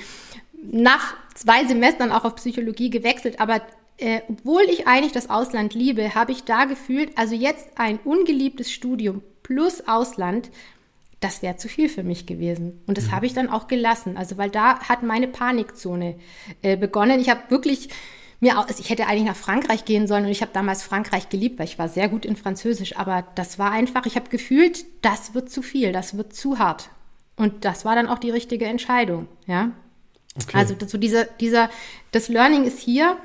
nach 0.70 1.14
zwei 1.34 1.64
Semestern 1.64 2.12
auch 2.12 2.24
auf 2.24 2.36
Psychologie 2.36 2.90
gewechselt. 2.90 3.40
Aber 3.40 3.62
äh, 3.98 4.20
obwohl 4.28 4.62
ich 4.64 4.86
eigentlich 4.86 5.12
das 5.12 5.30
Ausland 5.30 5.74
liebe, 5.74 6.14
habe 6.14 6.32
ich 6.32 6.44
da 6.44 6.66
gefühlt, 6.66 7.16
also 7.16 7.34
jetzt 7.34 7.68
ein 7.76 7.98
ungeliebtes 8.04 8.70
Studium 8.70 9.22
plus 9.42 9.86
Ausland, 9.88 10.50
das 11.20 11.42
wäre 11.42 11.56
zu 11.56 11.68
viel 11.68 11.88
für 11.88 12.02
mich 12.02 12.26
gewesen. 12.26 12.82
Und 12.86 12.98
das 12.98 13.06
mhm. 13.06 13.12
habe 13.12 13.26
ich 13.26 13.34
dann 13.34 13.48
auch 13.48 13.68
gelassen. 13.68 14.16
Also, 14.16 14.36
weil 14.36 14.50
da 14.50 14.80
hat 14.80 15.02
meine 15.02 15.28
Panikzone 15.28 16.16
äh, 16.62 16.76
begonnen. 16.76 17.20
Ich 17.20 17.30
habe 17.30 17.42
wirklich 17.48 17.88
mir 18.40 18.58
auch, 18.58 18.68
also 18.68 18.80
ich 18.80 18.90
hätte 18.90 19.06
eigentlich 19.06 19.24
nach 19.24 19.36
Frankreich 19.36 19.84
gehen 19.84 20.06
sollen 20.06 20.26
und 20.26 20.30
ich 20.30 20.42
habe 20.42 20.52
damals 20.52 20.82
Frankreich 20.82 21.30
geliebt, 21.30 21.58
weil 21.58 21.66
ich 21.66 21.78
war 21.78 21.88
sehr 21.88 22.08
gut 22.08 22.26
in 22.26 22.36
Französisch. 22.36 22.96
Aber 22.96 23.26
das 23.34 23.58
war 23.58 23.70
einfach, 23.70 24.04
ich 24.06 24.16
habe 24.16 24.28
gefühlt, 24.28 24.84
das 25.02 25.34
wird 25.34 25.50
zu 25.50 25.62
viel, 25.62 25.92
das 25.92 26.16
wird 26.16 26.34
zu 26.34 26.58
hart. 26.58 26.90
Und 27.36 27.64
das 27.64 27.84
war 27.84 27.94
dann 27.94 28.08
auch 28.08 28.18
die 28.18 28.30
richtige 28.30 28.66
Entscheidung, 28.66 29.28
ja. 29.46 29.72
Okay. 30.34 30.58
Also 30.58 30.74
so 30.86 30.98
dieser, 30.98 31.24
dieser, 31.24 31.70
das 32.12 32.28
Learning 32.28 32.64
ist 32.64 32.78
hier, 32.78 33.16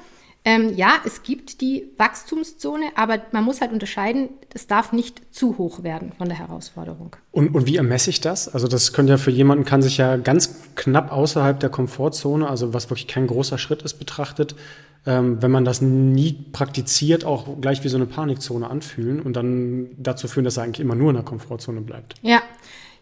ähm, 0.43 0.75
ja, 0.75 0.93
es 1.05 1.21
gibt 1.21 1.61
die 1.61 1.89
Wachstumszone, 1.97 2.85
aber 2.95 3.21
man 3.31 3.43
muss 3.43 3.61
halt 3.61 3.71
unterscheiden, 3.71 4.29
es 4.53 4.65
darf 4.65 4.91
nicht 4.91 5.21
zu 5.31 5.59
hoch 5.59 5.83
werden 5.83 6.13
von 6.17 6.29
der 6.29 6.39
Herausforderung. 6.39 7.15
Und, 7.31 7.53
und 7.53 7.67
wie 7.67 7.77
ermesse 7.77 8.09
ich 8.09 8.21
das? 8.21 8.49
Also 8.49 8.67
das 8.67 8.91
könnte 8.91 9.11
ja 9.11 9.17
für 9.17 9.29
jemanden, 9.29 9.65
kann 9.65 9.83
sich 9.83 9.97
ja 9.97 10.17
ganz 10.17 10.63
knapp 10.75 11.11
außerhalb 11.11 11.59
der 11.59 11.69
Komfortzone, 11.69 12.49
also 12.49 12.73
was 12.73 12.89
wirklich 12.89 13.07
kein 13.07 13.27
großer 13.27 13.59
Schritt 13.59 13.83
ist, 13.83 13.95
betrachtet, 13.99 14.55
ähm, 15.05 15.41
wenn 15.41 15.51
man 15.51 15.63
das 15.63 15.81
nie 15.81 16.33
praktiziert, 16.51 17.23
auch 17.23 17.61
gleich 17.61 17.83
wie 17.83 17.89
so 17.89 17.97
eine 17.97 18.07
Panikzone 18.07 18.67
anfühlen 18.67 19.21
und 19.21 19.35
dann 19.35 19.89
dazu 19.97 20.27
führen, 20.27 20.43
dass 20.43 20.57
er 20.57 20.63
eigentlich 20.63 20.79
immer 20.79 20.95
nur 20.95 21.09
in 21.09 21.15
der 21.15 21.25
Komfortzone 21.25 21.81
bleibt. 21.81 22.15
Ja, 22.23 22.41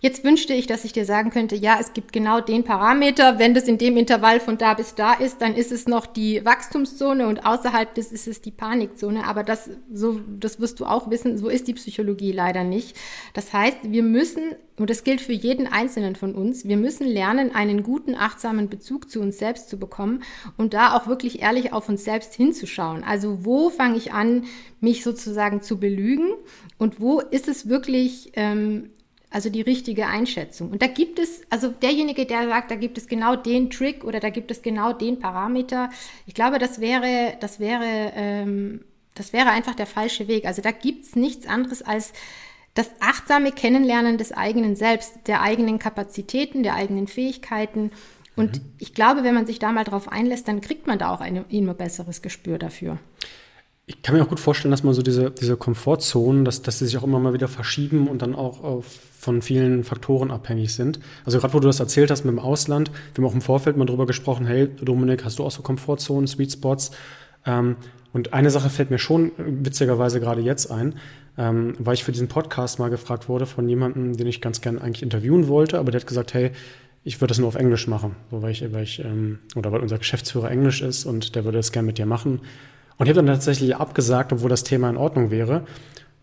Jetzt 0.02 0.24
wünschte 0.24 0.54
ich, 0.54 0.66
dass 0.66 0.86
ich 0.86 0.94
dir 0.94 1.04
sagen 1.04 1.30
könnte, 1.30 1.58
ja, 1.58 1.78
es 1.78 1.92
gibt 1.92 2.14
genau 2.14 2.40
den 2.40 2.64
Parameter. 2.64 3.38
Wenn 3.38 3.54
das 3.54 3.68
in 3.68 3.78
dem 3.78 3.98
Intervall 3.98 4.40
von 4.40 4.58
da 4.58 4.74
bis 4.74 4.96
da 4.96 5.14
ist, 5.14 5.42
dann 5.42 5.56
ist 5.56 5.74
es 5.74 5.90
noch 5.90 6.06
die 6.06 6.46
Wachstumszone 6.46 7.28
und 7.28 7.46
außerhalb 7.46 7.94
des 7.96 8.14
ist 8.14 8.26
es 8.26 8.40
die 8.42 8.52
Panikzone. 8.52 9.26
Aber 9.26 9.44
das, 9.44 9.70
so, 9.94 10.22
das 10.40 10.62
wirst 10.62 10.80
du 10.80 10.86
auch 10.86 11.10
wissen, 11.10 11.38
so 11.38 11.50
ist 11.50 11.68
die 11.68 11.74
Psychologie 11.74 12.32
leider 12.32 12.64
nicht. 12.64 12.96
Das 13.34 13.52
heißt, 13.52 13.80
wir 13.84 14.04
müssen, 14.04 14.56
und 14.78 14.90
das 14.90 15.04
gilt 15.04 15.20
für 15.20 15.34
jeden 15.34 15.68
Einzelnen 15.68 16.16
von 16.16 16.34
uns, 16.34 16.66
wir 16.66 16.78
müssen 16.78 17.06
lernen, 17.06 17.54
einen 17.54 17.84
guten, 17.84 18.16
achtsamen 18.16 18.70
Bezug 18.70 19.10
zu 19.10 19.20
uns 19.20 19.38
selbst 19.38 19.68
zu 19.68 19.78
bekommen 19.78 20.24
und 20.56 20.74
da 20.74 20.96
auch 20.96 21.08
wirklich 21.08 21.42
ehrlich 21.42 21.74
auf 21.74 21.90
uns 21.90 22.06
selbst 22.06 22.34
hinzuschauen. 22.36 23.04
Also 23.04 23.44
wo 23.44 23.70
fange 23.70 23.98
ich 23.98 24.14
an, 24.14 24.46
mich 24.80 25.04
sozusagen 25.04 25.62
zu 25.62 25.78
belügen 25.78 26.30
und 26.78 27.02
wo 27.02 27.20
ist 27.20 27.50
es 27.50 27.68
wirklich 27.68 28.32
ähm, 28.36 28.92
also 29.32 29.50
die 29.50 29.62
richtige 29.62 30.08
Einschätzung. 30.08 30.72
Und 30.72 30.82
da 30.82 30.88
gibt 30.88 31.20
es, 31.20 31.42
also 31.50 31.70
derjenige, 31.70 32.26
der 32.26 32.48
sagt, 32.48 32.72
da 32.72 32.76
gibt 32.76 32.98
es 32.98 33.08
genau 33.08 33.36
den 33.36 33.70
Trick 33.70 34.04
oder 34.04 34.20
da 34.20 34.30
gibt 34.30 34.50
es 34.50 34.62
genau 34.62 34.94
den 34.94 35.20
Parameter, 35.20 35.90
ich 36.26 36.34
glaube, 36.34 36.58
das 36.58 36.80
wäre, 36.80 37.38
das 37.40 37.60
wäre, 37.60 38.12
ähm, 38.16 38.86
das 39.16 39.34
wäre 39.34 39.50
einfach 39.50 39.76
der 39.76 39.86
falsche 39.86 40.28
Weg. 40.28 40.46
Also 40.46 40.62
da 40.62 40.72
gibt 40.72 41.06
es 41.06 41.16
nichts 41.16 41.46
anderes 41.46 41.82
als 41.82 42.14
das 42.74 42.90
achtsame 43.00 43.52
Kennenlernen 43.52 44.18
des 44.18 44.32
eigenen 44.32 44.76
Selbst, 44.76 45.28
der 45.28 45.42
eigenen 45.42 45.80
Kapazitäten, 45.80 46.64
der 46.64 46.76
eigenen 46.76 47.08
Fähigkeiten. 47.08 47.92
Und 48.36 48.64
mhm. 48.64 48.74
ich 48.80 48.94
glaube, 48.94 49.24
wenn 49.24 49.36
man 49.36 49.46
sich 49.46 49.60
da 49.60 49.72
mal 49.72 49.84
drauf 49.84 50.12
einlässt, 50.12 50.48
dann 50.48 50.62
kriegt 50.62 50.88
man 50.88 50.98
da 50.98 51.12
auch 51.14 51.22
ein 51.22 51.46
immer 51.50 51.74
besseres 51.74 52.22
Gespür 52.22 52.58
dafür. 52.58 52.98
Ich 53.90 54.04
kann 54.04 54.16
mir 54.16 54.22
auch 54.22 54.30
gut 54.30 54.40
vorstellen, 54.40 54.70
dass 54.70 54.84
man 54.84 54.94
so 54.94 55.02
diese, 55.02 55.32
diese 55.32 55.58
Komfortzonen, 55.58 56.46
dass, 56.46 56.62
dass 56.62 56.78
sie 56.78 56.86
sich 56.86 56.96
auch 57.00 57.04
immer 57.04 57.20
mal 57.20 57.34
wieder 57.34 57.48
verschieben 57.48 58.08
und 58.08 58.22
dann 58.22 58.36
auch 58.36 58.64
auf 58.64 58.86
von 59.20 59.42
vielen 59.42 59.84
Faktoren 59.84 60.32
abhängig 60.32 60.74
sind. 60.74 61.00
Also 61.26 61.40
gerade 61.40 61.54
wo 61.56 61.60
du 61.60 61.68
das 61.68 61.82
erzählt 61.82 62.10
hast 62.10 62.24
mit 62.24 62.32
dem 62.32 62.40
Ausland, 62.40 62.90
wir 63.14 63.24
haben 63.24 63.30
auch 63.30 63.34
im 63.34 63.42
Vorfeld 63.42 63.76
mal 63.76 63.86
drüber 63.86 64.06
gesprochen, 64.06 64.46
hey 64.46 64.70
Dominik, 64.82 65.26
hast 65.26 65.40
du 65.40 65.44
auch 65.44 65.52
so 65.52 65.62
Komfortzonen, 65.62 66.28
Sweet 66.28 66.54
Spots? 66.54 66.92
Ähm, 67.46 67.78
und 68.14 68.32
eine 68.32 68.52
Sache 68.52 68.70
fällt 68.70 68.92
mir 68.92 69.00
schon 69.00 69.32
witzigerweise 69.38 70.20
gerade 70.20 70.42
jetzt 70.42 70.72
ein, 70.72 70.96
ähm, 71.38 71.74
weil 71.80 71.96
ich 71.96 72.04
für 72.04 72.12
diesen 72.12 72.28
Podcast 72.28 72.80
mal 72.80 72.90
gefragt 72.90 73.28
wurde 73.28 73.46
von 73.48 73.68
jemandem, 73.68 74.16
den 74.16 74.28
ich 74.28 74.40
ganz 74.40 74.62
gern 74.62 74.80
eigentlich 74.80 75.04
interviewen 75.04 75.48
wollte, 75.48 75.80
aber 75.80 75.92
der 75.92 76.02
hat 76.02 76.08
gesagt, 76.08 76.34
hey, 76.34 76.52
ich 77.04 77.20
würde 77.20 77.30
das 77.30 77.40
nur 77.40 77.48
auf 77.48 77.56
Englisch 77.56 77.88
machen, 77.88 78.16
so 78.30 78.42
weil 78.42 78.52
ich, 78.52 78.72
weil 78.72 78.84
ich 78.84 79.04
ähm, 79.04 79.40
oder 79.56 79.72
weil 79.72 79.82
unser 79.82 79.98
Geschäftsführer 79.98 80.52
Englisch 80.52 80.82
ist 80.82 81.06
und 81.06 81.36
der 81.36 81.44
würde 81.44 81.58
das 81.58 81.72
gern 81.72 81.86
mit 81.86 81.98
dir 81.98 82.06
machen. 82.06 82.40
Und 83.00 83.06
ich 83.08 83.10
habe 83.10 83.26
dann 83.26 83.34
tatsächlich 83.34 83.76
abgesagt, 83.76 84.32
obwohl 84.32 84.50
das 84.50 84.64
Thema 84.64 84.90
in 84.90 84.98
Ordnung 84.98 85.32
wäre 85.32 85.64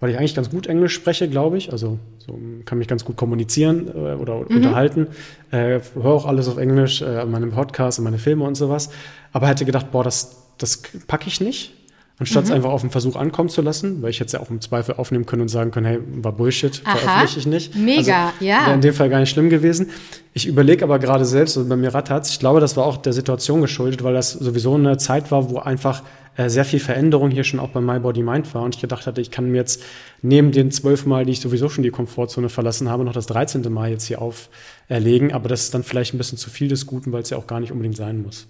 weil 0.00 0.10
ich 0.10 0.18
eigentlich 0.18 0.34
ganz 0.34 0.50
gut 0.50 0.66
Englisch 0.66 0.94
spreche, 0.94 1.28
glaube 1.28 1.56
ich. 1.56 1.72
Also 1.72 1.98
so, 2.18 2.38
kann 2.64 2.78
mich 2.78 2.88
ganz 2.88 3.04
gut 3.04 3.16
kommunizieren 3.16 3.88
äh, 3.88 4.14
oder 4.14 4.40
mhm. 4.40 4.56
unterhalten. 4.56 5.08
Äh, 5.50 5.80
höre 5.94 6.04
auch 6.04 6.26
alles 6.26 6.48
auf 6.48 6.58
Englisch, 6.58 7.02
äh, 7.02 7.24
meine 7.24 7.46
Podcasts 7.46 7.98
und 7.98 8.04
meine 8.04 8.18
Filme 8.18 8.44
und 8.44 8.56
sowas. 8.56 8.90
Aber 9.32 9.48
hätte 9.48 9.64
gedacht, 9.64 9.90
boah, 9.92 10.04
das, 10.04 10.42
das 10.58 10.82
packe 11.06 11.28
ich 11.28 11.40
nicht. 11.40 11.72
Anstatt 12.18 12.44
mhm. 12.44 12.50
es 12.50 12.56
einfach 12.56 12.70
auf 12.70 12.80
den 12.80 12.90
Versuch 12.90 13.14
ankommen 13.14 13.50
zu 13.50 13.60
lassen, 13.60 14.00
weil 14.00 14.08
ich 14.08 14.18
jetzt 14.18 14.32
ja 14.32 14.40
auch 14.40 14.48
im 14.48 14.60
Zweifel 14.62 14.94
aufnehmen 14.94 15.26
können 15.26 15.42
und 15.42 15.48
sagen 15.48 15.70
können, 15.70 15.86
hey, 15.86 15.98
war 16.22 16.32
Bullshit, 16.32 16.80
Aha. 16.84 16.96
veröffentliche 16.96 17.40
ich 17.40 17.46
nicht. 17.46 17.74
Mega, 17.74 18.26
also, 18.28 18.44
ja. 18.44 18.66
Wäre 18.66 18.74
in 18.74 18.80
dem 18.80 18.94
Fall 18.94 19.10
gar 19.10 19.20
nicht 19.20 19.28
schlimm 19.28 19.50
gewesen. 19.50 19.90
Ich 20.32 20.46
überlege 20.46 20.82
aber 20.82 20.98
gerade 20.98 21.26
selbst, 21.26 21.58
also 21.58 21.68
bei 21.68 21.76
mir 21.76 21.92
rattert's, 21.92 22.30
ich 22.30 22.38
glaube, 22.38 22.60
das 22.60 22.76
war 22.76 22.86
auch 22.86 22.96
der 22.96 23.12
Situation 23.12 23.60
geschuldet, 23.60 24.02
weil 24.02 24.14
das 24.14 24.32
sowieso 24.32 24.74
eine 24.74 24.96
Zeit 24.96 25.30
war, 25.30 25.50
wo 25.50 25.58
einfach 25.58 26.02
äh, 26.36 26.48
sehr 26.48 26.64
viel 26.64 26.80
Veränderung 26.80 27.30
hier 27.30 27.44
schon 27.44 27.60
auch 27.60 27.68
bei 27.70 27.82
My 27.82 27.98
Body 27.98 28.22
Mind 28.22 28.54
war 28.54 28.62
und 28.62 28.74
ich 28.74 28.80
gedacht 28.80 29.06
hatte, 29.06 29.20
ich 29.20 29.30
kann 29.30 29.50
mir 29.50 29.58
jetzt 29.58 29.82
neben 30.22 30.52
den 30.52 30.70
zwölf 30.70 31.04
Mal, 31.04 31.26
die 31.26 31.32
ich 31.32 31.40
sowieso 31.40 31.68
schon 31.68 31.84
die 31.84 31.90
Komfortzone 31.90 32.48
verlassen 32.48 32.88
habe, 32.88 33.04
noch 33.04 33.12
das 33.12 33.26
dreizehnte 33.26 33.68
Mal 33.68 33.90
jetzt 33.90 34.04
hier 34.04 34.22
auferlegen. 34.22 35.32
Aber 35.32 35.48
das 35.50 35.64
ist 35.64 35.74
dann 35.74 35.82
vielleicht 35.82 36.14
ein 36.14 36.18
bisschen 36.18 36.38
zu 36.38 36.48
viel 36.48 36.68
des 36.68 36.86
Guten, 36.86 37.12
weil 37.12 37.22
es 37.22 37.30
ja 37.30 37.36
auch 37.36 37.46
gar 37.46 37.60
nicht 37.60 37.72
unbedingt 37.72 37.96
sein 37.96 38.22
muss. 38.22 38.46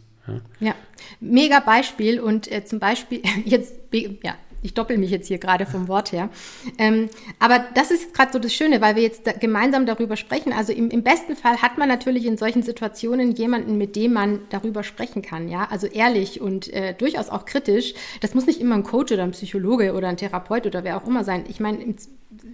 Ja, 0.61 0.75
mega 1.21 1.61
Beispiel 1.61 2.21
und 2.21 2.51
äh, 2.51 2.65
zum 2.65 2.79
Beispiel 2.79 3.23
jetzt, 3.45 3.75
ja, 4.23 4.35
ich 4.67 4.75
doppel 4.75 4.99
mich 4.99 5.11
jetzt 5.11 5.29
hier 5.29 5.39
gerade 5.39 5.65
vom 5.65 5.89
Wort 5.89 6.13
her. 6.13 6.29
Ähm, 6.79 7.09
aber 7.39 7.65
das 7.75 7.91
ist 7.91 8.13
gerade 8.13 8.33
so 8.33 8.39
das 8.39 8.53
Schöne, 8.53 8.81
weil 8.81 8.97
wir 8.97 9.03
jetzt 9.03 9.27
da 9.27 9.33
gemeinsam 9.33 9.87
darüber 9.87 10.17
sprechen. 10.17 10.53
Also 10.53 10.73
im, 10.73 10.91
im, 10.91 11.03
besten 11.03 11.37
Fall 11.37 11.63
hat 11.63 11.79
man 11.79 11.89
natürlich 11.89 12.27
in 12.27 12.37
solchen 12.37 12.63
Situationen 12.63 13.33
jemanden, 13.33 13.79
mit 13.79 13.97
dem 13.97 14.13
man 14.13 14.41
darüber 14.51 14.83
sprechen 14.83 15.23
kann. 15.23 15.49
Ja, 15.49 15.69
also 15.71 15.87
ehrlich 15.87 16.41
und 16.41 16.73
äh, 16.73 16.95
durchaus 16.95 17.29
auch 17.29 17.45
kritisch. 17.45 17.95
Das 18.21 18.35
muss 18.35 18.47
nicht 18.47 18.61
immer 18.61 18.75
ein 18.75 18.83
Coach 18.83 19.13
oder 19.13 19.23
ein 19.23 19.31
Psychologe 19.31 19.95
oder 19.95 20.09
ein 20.09 20.17
Therapeut 20.17 20.67
oder 20.67 20.83
wer 20.85 20.97
auch 20.97 21.07
immer 21.07 21.23
sein. 21.23 21.45
Ich 21.49 21.61
meine, 21.61 21.95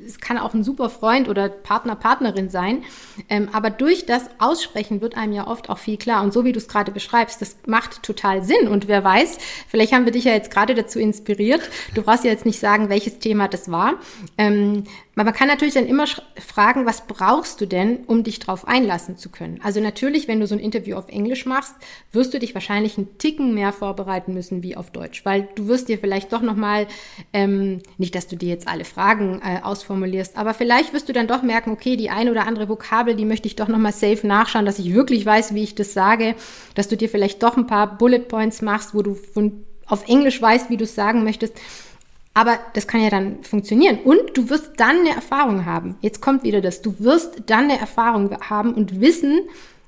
es 0.06 0.20
kann 0.20 0.38
auch 0.38 0.54
ein 0.54 0.64
super 0.64 0.90
Freund 0.90 1.28
oder 1.28 1.48
Partner, 1.48 1.96
Partnerin 1.96 2.48
sein. 2.48 2.84
Ähm, 3.28 3.48
aber 3.52 3.70
durch 3.70 4.06
das 4.06 4.28
Aussprechen 4.38 5.00
wird 5.00 5.16
einem 5.16 5.32
ja 5.32 5.46
oft 5.46 5.70
auch 5.70 5.78
viel 5.78 5.96
klar. 5.96 6.22
Und 6.22 6.32
so 6.32 6.44
wie 6.44 6.52
du 6.52 6.58
es 6.58 6.68
gerade 6.68 6.92
beschreibst, 6.92 7.40
das 7.40 7.56
macht 7.66 8.02
total 8.02 8.42
Sinn. 8.42 8.68
Und 8.68 8.88
wer 8.88 9.04
weiß, 9.04 9.38
vielleicht 9.68 9.92
haben 9.92 10.04
wir 10.04 10.12
dich 10.12 10.24
ja 10.24 10.32
jetzt 10.32 10.50
gerade 10.50 10.74
dazu 10.74 10.98
inspiriert. 10.98 11.62
Du 11.94 12.02
brauchst 12.02 12.24
ja 12.24 12.30
jetzt 12.30 12.46
nicht 12.46 12.58
sagen, 12.58 12.88
welches 12.88 13.18
Thema 13.18 13.48
das 13.48 13.70
war. 13.70 13.94
Ähm, 14.38 14.84
man 15.14 15.34
kann 15.34 15.48
natürlich 15.48 15.74
dann 15.74 15.86
immer 15.86 16.06
fragen, 16.38 16.86
was 16.86 17.06
brauchst 17.06 17.60
du 17.60 17.66
denn, 17.66 18.04
um 18.06 18.24
dich 18.24 18.38
darauf 18.38 18.66
einlassen 18.66 19.18
zu 19.18 19.28
können? 19.28 19.60
Also 19.62 19.80
natürlich, 19.80 20.26
wenn 20.26 20.40
du 20.40 20.46
so 20.46 20.54
ein 20.54 20.60
Interview 20.60 20.96
auf 20.96 21.08
Englisch 21.08 21.44
machst, 21.44 21.74
wirst 22.12 22.32
du 22.32 22.38
dich 22.38 22.54
wahrscheinlich 22.54 22.96
einen 22.96 23.18
Ticken 23.18 23.52
mehr 23.52 23.72
vorbereiten 23.72 24.32
müssen 24.32 24.62
wie 24.62 24.74
auf 24.74 24.90
Deutsch, 24.90 25.24
weil 25.26 25.48
du 25.54 25.68
wirst 25.68 25.88
dir 25.88 25.98
vielleicht 25.98 26.32
doch 26.32 26.40
nochmal, 26.40 26.86
ähm, 27.34 27.80
nicht, 27.98 28.14
dass 28.14 28.26
du 28.26 28.36
dir 28.36 28.48
jetzt 28.48 28.68
alle 28.68 28.86
Fragen 28.86 29.42
äh, 29.44 29.60
ausformulierst, 29.62 30.36
aber 30.38 30.54
vielleicht 30.54 30.94
wirst 30.94 31.10
du 31.10 31.12
dann 31.12 31.26
doch 31.26 31.42
merken, 31.42 31.72
okay, 31.72 31.96
die 31.96 32.08
eine 32.08 32.30
oder 32.30 32.46
andere 32.46 32.70
Vokabel, 32.70 33.14
die 33.14 33.26
möchte 33.26 33.48
ich 33.48 33.56
doch 33.56 33.68
nochmal 33.68 33.92
safe 33.92 34.26
nachschauen, 34.26 34.64
dass 34.64 34.78
ich 34.78 34.94
wirklich 34.94 35.26
weiß, 35.26 35.54
wie 35.54 35.62
ich 35.62 35.74
das 35.74 35.92
sage, 35.92 36.34
dass 36.74 36.88
du 36.88 36.96
dir 36.96 37.10
vielleicht 37.10 37.42
doch 37.42 37.58
ein 37.58 37.66
paar 37.66 37.98
Bullet 37.98 38.20
Points 38.20 38.62
machst, 38.62 38.94
wo 38.94 39.02
du 39.02 39.14
von, 39.14 39.64
auf 39.86 40.08
Englisch 40.08 40.40
weißt, 40.40 40.70
wie 40.70 40.78
du 40.78 40.84
es 40.84 40.94
sagen 40.94 41.22
möchtest. 41.22 41.54
Aber 42.34 42.58
das 42.72 42.86
kann 42.86 43.02
ja 43.02 43.10
dann 43.10 43.42
funktionieren. 43.42 43.98
Und 43.98 44.36
du 44.36 44.48
wirst 44.48 44.72
dann 44.78 45.00
eine 45.00 45.10
Erfahrung 45.10 45.66
haben. 45.66 45.96
Jetzt 46.00 46.22
kommt 46.22 46.44
wieder 46.44 46.60
das. 46.60 46.80
Du 46.80 46.98
wirst 46.98 47.42
dann 47.46 47.64
eine 47.64 47.78
Erfahrung 47.78 48.34
haben 48.40 48.72
und 48.72 49.00
wissen, 49.00 49.40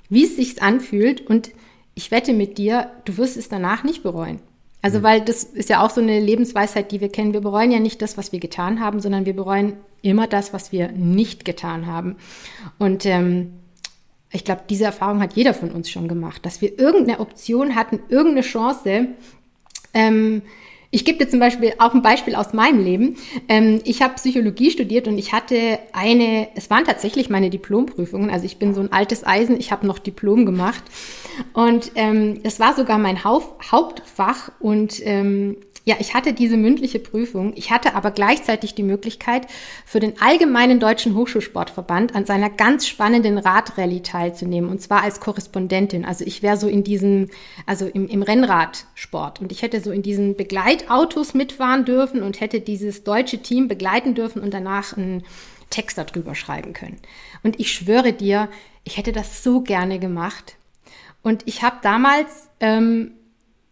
wie 0.09 0.25
es 0.25 0.35
sich 0.35 0.61
anfühlt. 0.61 1.21
Und 1.21 1.51
ich 1.95 2.11
wette 2.11 2.33
mit 2.33 2.57
dir, 2.57 2.91
du 3.05 3.17
wirst 3.17 3.37
es 3.37 3.49
danach 3.49 3.83
nicht 3.83 4.03
bereuen. 4.03 4.39
Also, 4.81 5.01
weil 5.01 5.21
das 5.21 5.43
ist 5.43 5.69
ja 5.69 5.83
auch 5.83 5.89
so 5.89 5.99
eine 5.99 6.19
Lebensweisheit, 6.19 6.91
die 6.91 7.01
wir 7.01 7.09
kennen. 7.09 7.33
Wir 7.33 7.41
bereuen 7.41 7.71
ja 7.71 7.79
nicht 7.79 8.03
das, 8.03 8.17
was 8.17 8.31
wir 8.31 8.39
getan 8.39 8.79
haben, 8.79 8.99
sondern 8.99 9.25
wir 9.25 9.35
bereuen 9.35 9.73
immer 10.03 10.27
das, 10.27 10.53
was 10.53 10.71
wir 10.71 10.91
nicht 10.91 11.43
getan 11.45 11.87
haben. 11.87 12.17
Und 12.77 13.07
ähm, 13.07 13.53
ich 14.31 14.43
glaube, 14.43 14.61
diese 14.69 14.83
Erfahrung 14.83 15.21
hat 15.21 15.33
jeder 15.33 15.55
von 15.55 15.71
uns 15.71 15.89
schon 15.89 16.07
gemacht, 16.07 16.45
dass 16.45 16.61
wir 16.61 16.77
irgendeine 16.77 17.19
Option 17.19 17.73
hatten, 17.73 17.99
irgendeine 18.09 18.41
Chance, 18.41 19.07
ähm, 19.95 20.43
ich 20.95 21.03
gebe 21.03 21.17
dir 21.17 21.29
zum 21.29 21.41
Beispiel 21.41 21.73
auch 21.77 21.93
ein 21.93 22.01
Beispiel 22.01 22.35
aus 22.35 22.53
meinem 22.53 22.81
Leben. 22.81 23.17
Ähm, 23.49 23.81
ich 23.83 24.01
habe 24.01 24.13
Psychologie 24.13 24.71
studiert 24.71 25.09
und 25.09 25.17
ich 25.17 25.33
hatte 25.33 25.77
eine, 25.91 26.47
es 26.55 26.69
waren 26.69 26.85
tatsächlich 26.85 27.29
meine 27.29 27.49
Diplomprüfungen. 27.49 28.29
Also 28.29 28.45
ich 28.45 28.59
bin 28.59 28.73
so 28.73 28.79
ein 28.79 28.93
altes 28.93 29.27
Eisen, 29.27 29.59
ich 29.59 29.73
habe 29.73 29.85
noch 29.85 29.99
Diplom 29.99 30.45
gemacht. 30.45 30.81
Und 31.51 31.91
ähm, 31.95 32.39
es 32.43 32.61
war 32.61 32.73
sogar 32.75 32.97
mein 32.97 33.25
Hauptfach 33.25 34.53
und 34.61 35.05
ähm, 35.05 35.57
ja, 35.87 35.95
ich 35.99 36.15
hatte 36.15 36.33
diese 36.33 36.57
mündliche 36.57 36.97
Prüfung. 36.97 37.53
Ich 37.55 37.69
hatte 37.69 37.93
aber 37.93 38.09
gleichzeitig 38.09 38.73
die 38.73 38.83
Möglichkeit, 38.83 39.45
für 39.85 39.99
den 39.99 40.19
Allgemeinen 40.19 40.79
Deutschen 40.79 41.15
Hochschulsportverband 41.15 42.15
an 42.15 42.25
seiner 42.25 42.49
ganz 42.49 42.87
spannenden 42.87 43.37
Radrallye 43.37 44.01
teilzunehmen. 44.01 44.71
Und 44.71 44.81
zwar 44.81 45.03
als 45.03 45.19
Korrespondentin. 45.19 46.03
Also 46.03 46.25
ich 46.25 46.41
wäre 46.41 46.57
so 46.57 46.67
in 46.67 46.83
diesem, 46.83 47.29
also 47.67 47.85
im, 47.85 48.07
im 48.07 48.23
Rennradsport. 48.23 49.39
Und 49.39 49.51
ich 49.51 49.61
hätte 49.61 49.79
so 49.79 49.91
in 49.91 50.01
diesen 50.01 50.35
Begleitautos 50.35 51.35
mitfahren 51.35 51.85
dürfen 51.85 52.23
und 52.23 52.41
hätte 52.41 52.61
dieses 52.61 53.03
deutsche 53.03 53.43
Team 53.43 53.67
begleiten 53.67 54.15
dürfen 54.15 54.41
und 54.41 54.55
danach 54.55 54.97
einen 54.97 55.23
Text 55.69 55.99
darüber 55.99 56.33
schreiben 56.33 56.73
können. 56.73 56.97
Und 57.43 57.59
ich 57.59 57.71
schwöre 57.71 58.11
dir, 58.11 58.49
ich 58.83 58.97
hätte 58.97 59.11
das 59.11 59.43
so 59.43 59.61
gerne 59.61 59.99
gemacht. 59.99 60.55
Und 61.21 61.43
ich 61.45 61.61
habe 61.61 61.77
damals, 61.83 62.49
ähm, 62.59 63.11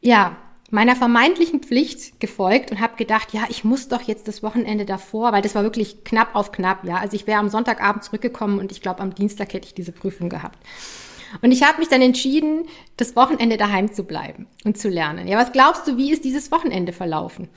ja, 0.01 0.37
meiner 0.73 0.95
vermeintlichen 0.95 1.59
Pflicht 1.59 2.19
gefolgt 2.19 2.71
und 2.71 2.81
habe 2.81 2.95
gedacht, 2.95 3.31
ja, 3.31 3.43
ich 3.47 3.63
muss 3.63 3.87
doch 3.89 4.01
jetzt 4.01 4.27
das 4.27 4.41
Wochenende 4.41 4.85
davor, 4.85 5.31
weil 5.31 5.43
das 5.43 5.53
war 5.53 5.61
wirklich 5.61 6.03
knapp 6.03 6.35
auf 6.35 6.51
knapp, 6.51 6.83
ja. 6.83 6.95
Also 6.97 7.15
ich 7.15 7.27
wäre 7.27 7.39
am 7.39 7.49
Sonntagabend 7.49 8.03
zurückgekommen 8.03 8.57
und 8.59 8.71
ich 8.71 8.81
glaube, 8.81 8.99
am 9.01 9.13
Dienstag 9.13 9.53
hätte 9.53 9.67
ich 9.67 9.75
diese 9.75 9.91
Prüfung 9.91 10.29
gehabt. 10.29 10.57
Und 11.41 11.51
ich 11.51 11.63
habe 11.63 11.79
mich 11.79 11.89
dann 11.89 12.01
entschieden, 12.01 12.65
das 12.97 13.15
Wochenende 13.15 13.57
daheim 13.57 13.93
zu 13.93 14.03
bleiben 14.03 14.47
und 14.65 14.77
zu 14.77 14.89
lernen. 14.89 15.27
Ja, 15.27 15.37
was 15.37 15.51
glaubst 15.51 15.87
du, 15.87 15.97
wie 15.97 16.11
ist 16.11 16.25
dieses 16.25 16.51
Wochenende 16.51 16.91
verlaufen? 16.91 17.49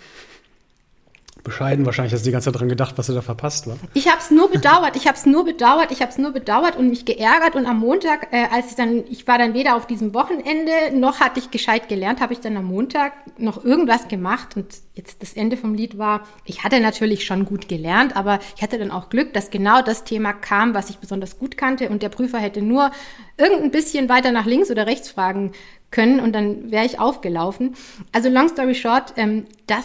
Bescheiden. 1.46 1.86
Wahrscheinlich 1.86 2.12
hast 2.12 2.22
du 2.22 2.28
die 2.28 2.32
ganze 2.32 2.52
Zeit 2.52 2.60
dran 2.60 2.68
gedacht, 2.68 2.98
was 2.98 3.06
du 3.06 3.14
da 3.14 3.22
verpasst, 3.22 3.66
war. 3.66 3.76
Ich 3.94 4.08
habe 4.08 4.18
es 4.18 4.30
nur 4.30 4.50
bedauert. 4.50 4.96
Ich 4.96 5.06
habe 5.06 5.16
es 5.16 5.24
nur 5.24 5.44
bedauert. 5.44 5.90
Ich 5.90 6.02
habe 6.02 6.10
es 6.10 6.18
nur 6.18 6.32
bedauert 6.32 6.76
und 6.76 6.90
mich 6.90 7.06
geärgert. 7.06 7.54
Und 7.54 7.64
am 7.64 7.78
Montag, 7.78 8.28
äh, 8.32 8.46
als 8.52 8.70
ich 8.70 8.76
dann, 8.76 9.04
ich 9.08 9.26
war 9.26 9.38
dann 9.38 9.54
weder 9.54 9.76
auf 9.76 9.86
diesem 9.86 10.12
Wochenende 10.12 10.72
noch 10.92 11.20
hatte 11.20 11.40
ich 11.40 11.50
gescheit 11.50 11.88
gelernt, 11.88 12.20
habe 12.20 12.34
ich 12.34 12.40
dann 12.40 12.56
am 12.56 12.66
Montag 12.66 13.12
noch 13.38 13.64
irgendwas 13.64 14.08
gemacht. 14.08 14.56
Und 14.56 14.66
jetzt 14.94 15.22
das 15.22 15.32
Ende 15.32 15.56
vom 15.56 15.74
Lied 15.74 15.96
war, 15.96 16.26
ich 16.44 16.64
hatte 16.64 16.80
natürlich 16.80 17.24
schon 17.24 17.44
gut 17.44 17.68
gelernt, 17.68 18.16
aber 18.16 18.40
ich 18.56 18.62
hatte 18.62 18.78
dann 18.78 18.90
auch 18.90 19.08
Glück, 19.08 19.32
dass 19.32 19.50
genau 19.50 19.80
das 19.80 20.04
Thema 20.04 20.32
kam, 20.32 20.74
was 20.74 20.90
ich 20.90 20.98
besonders 20.98 21.38
gut 21.38 21.56
kannte. 21.56 21.88
Und 21.88 22.02
der 22.02 22.10
Prüfer 22.10 22.38
hätte 22.38 22.60
nur 22.60 22.90
irgendein 23.38 23.70
bisschen 23.70 24.08
weiter 24.08 24.32
nach 24.32 24.46
links 24.46 24.70
oder 24.70 24.86
rechts 24.86 25.10
fragen 25.10 25.52
können 25.90 26.20
und 26.20 26.32
dann 26.32 26.70
wäre 26.70 26.84
ich 26.84 26.98
aufgelaufen. 26.98 27.74
Also 28.12 28.28
long 28.28 28.48
story 28.48 28.74
short, 28.74 29.14
ähm, 29.16 29.44
das 29.66 29.84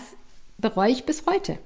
bereue 0.61 0.91
ich 0.91 1.05
bis 1.05 1.25
heute. 1.25 1.57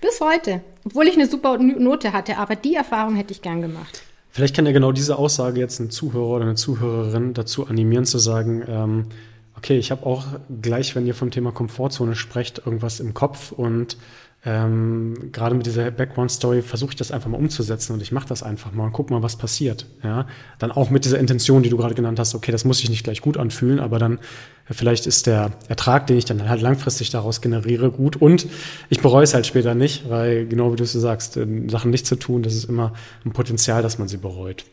Bis 0.00 0.20
heute. 0.20 0.62
Obwohl 0.84 1.06
ich 1.06 1.14
eine 1.14 1.26
super 1.26 1.58
Note 1.58 2.12
hatte, 2.12 2.38
aber 2.38 2.56
die 2.56 2.74
Erfahrung 2.74 3.16
hätte 3.16 3.32
ich 3.32 3.42
gern 3.42 3.60
gemacht. 3.60 4.02
Vielleicht 4.30 4.54
kann 4.54 4.66
ja 4.66 4.72
genau 4.72 4.92
diese 4.92 5.18
Aussage 5.18 5.58
jetzt 5.58 5.80
ein 5.80 5.90
Zuhörer 5.90 6.36
oder 6.36 6.44
eine 6.44 6.54
Zuhörerin 6.54 7.34
dazu 7.34 7.66
animieren 7.66 8.04
zu 8.04 8.18
sagen, 8.18 8.62
ähm, 8.68 9.06
okay, 9.56 9.76
ich 9.76 9.90
habe 9.90 10.06
auch 10.06 10.24
gleich, 10.62 10.94
wenn 10.94 11.06
ihr 11.06 11.14
vom 11.14 11.32
Thema 11.32 11.50
Komfortzone 11.50 12.14
sprecht, 12.14 12.62
irgendwas 12.64 13.00
im 13.00 13.14
Kopf 13.14 13.50
und 13.50 13.96
ähm, 14.44 15.32
gerade 15.32 15.56
mit 15.56 15.66
dieser 15.66 15.90
Background-Story 15.90 16.62
versuche 16.62 16.90
ich 16.90 16.96
das 16.96 17.10
einfach 17.10 17.28
mal 17.28 17.38
umzusetzen 17.38 17.92
und 17.92 18.02
ich 18.02 18.12
mache 18.12 18.28
das 18.28 18.44
einfach 18.44 18.70
mal 18.70 18.84
und 18.84 18.92
guck 18.92 19.10
mal, 19.10 19.20
was 19.20 19.36
passiert. 19.36 19.86
Ja? 20.04 20.26
Dann 20.60 20.70
auch 20.70 20.90
mit 20.90 21.04
dieser 21.04 21.18
Intention, 21.18 21.64
die 21.64 21.70
du 21.70 21.76
gerade 21.76 21.96
genannt 21.96 22.20
hast, 22.20 22.36
okay, 22.36 22.52
das 22.52 22.64
muss 22.64 22.78
sich 22.78 22.88
nicht 22.88 23.02
gleich 23.02 23.20
gut 23.20 23.36
anfühlen, 23.36 23.80
aber 23.80 23.98
dann 23.98 24.18
äh, 24.68 24.74
vielleicht 24.74 25.06
ist 25.06 25.26
der 25.26 25.50
Ertrag, 25.68 26.06
den 26.06 26.16
ich 26.16 26.24
dann 26.24 26.48
halt 26.48 26.60
langfristig 26.60 27.10
daraus 27.10 27.40
generiere, 27.40 27.90
gut 27.90 28.14
und 28.14 28.46
ich 28.90 29.00
bereue 29.00 29.24
es 29.24 29.34
halt 29.34 29.44
später 29.44 29.74
nicht, 29.74 30.08
weil 30.08 30.46
genau 30.46 30.72
wie 30.72 30.76
du 30.76 30.84
es 30.84 30.92
sagst, 30.92 31.36
äh, 31.36 31.46
Sachen 31.66 31.90
nicht 31.90 32.06
zu 32.06 32.14
tun, 32.14 32.42
das 32.44 32.54
ist 32.54 32.64
immer 32.64 32.92
ein 33.24 33.32
Potenzial, 33.32 33.82
dass 33.82 33.98
man 33.98 34.06
sie 34.06 34.18
bereut. 34.18 34.64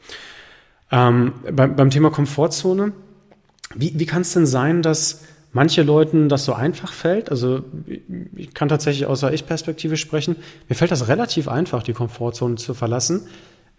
Ähm, 0.91 1.33
beim, 1.51 1.75
beim 1.75 1.89
Thema 1.89 2.11
Komfortzone, 2.11 2.93
wie, 3.73 3.99
wie 3.99 4.05
kann 4.05 4.21
es 4.21 4.31
denn 4.31 4.45
sein, 4.45 4.83
dass 4.83 5.23
manche 5.55 5.83
Leuten 5.83 6.27
das 6.27 6.43
so 6.43 6.53
einfach 6.53 6.91
fällt. 6.91 7.31
Also 7.31 7.61
ich 8.35 8.53
kann 8.53 8.67
tatsächlich 8.67 9.05
außer 9.05 9.33
Ich-Perspektive 9.33 9.95
sprechen. 9.95 10.35
Mir 10.67 10.75
fällt 10.75 10.91
das 10.91 11.07
relativ 11.07 11.47
einfach, 11.47 11.81
die 11.81 11.93
Komfortzone 11.93 12.55
zu 12.55 12.73
verlassen. 12.73 13.21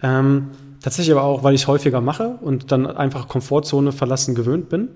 Ähm, 0.03 0.53
tatsächlich 0.83 1.15
aber 1.15 1.25
auch, 1.25 1.43
weil 1.43 1.55
ich 1.55 1.63
es 1.63 1.67
häufiger 1.67 2.01
mache 2.01 2.39
und 2.41 2.73
dann 2.73 2.87
einfach 2.87 3.29
Komfortzone 3.29 3.93
verlassen 3.93 4.35
gewöhnt 4.35 4.71
bin. 4.71 4.89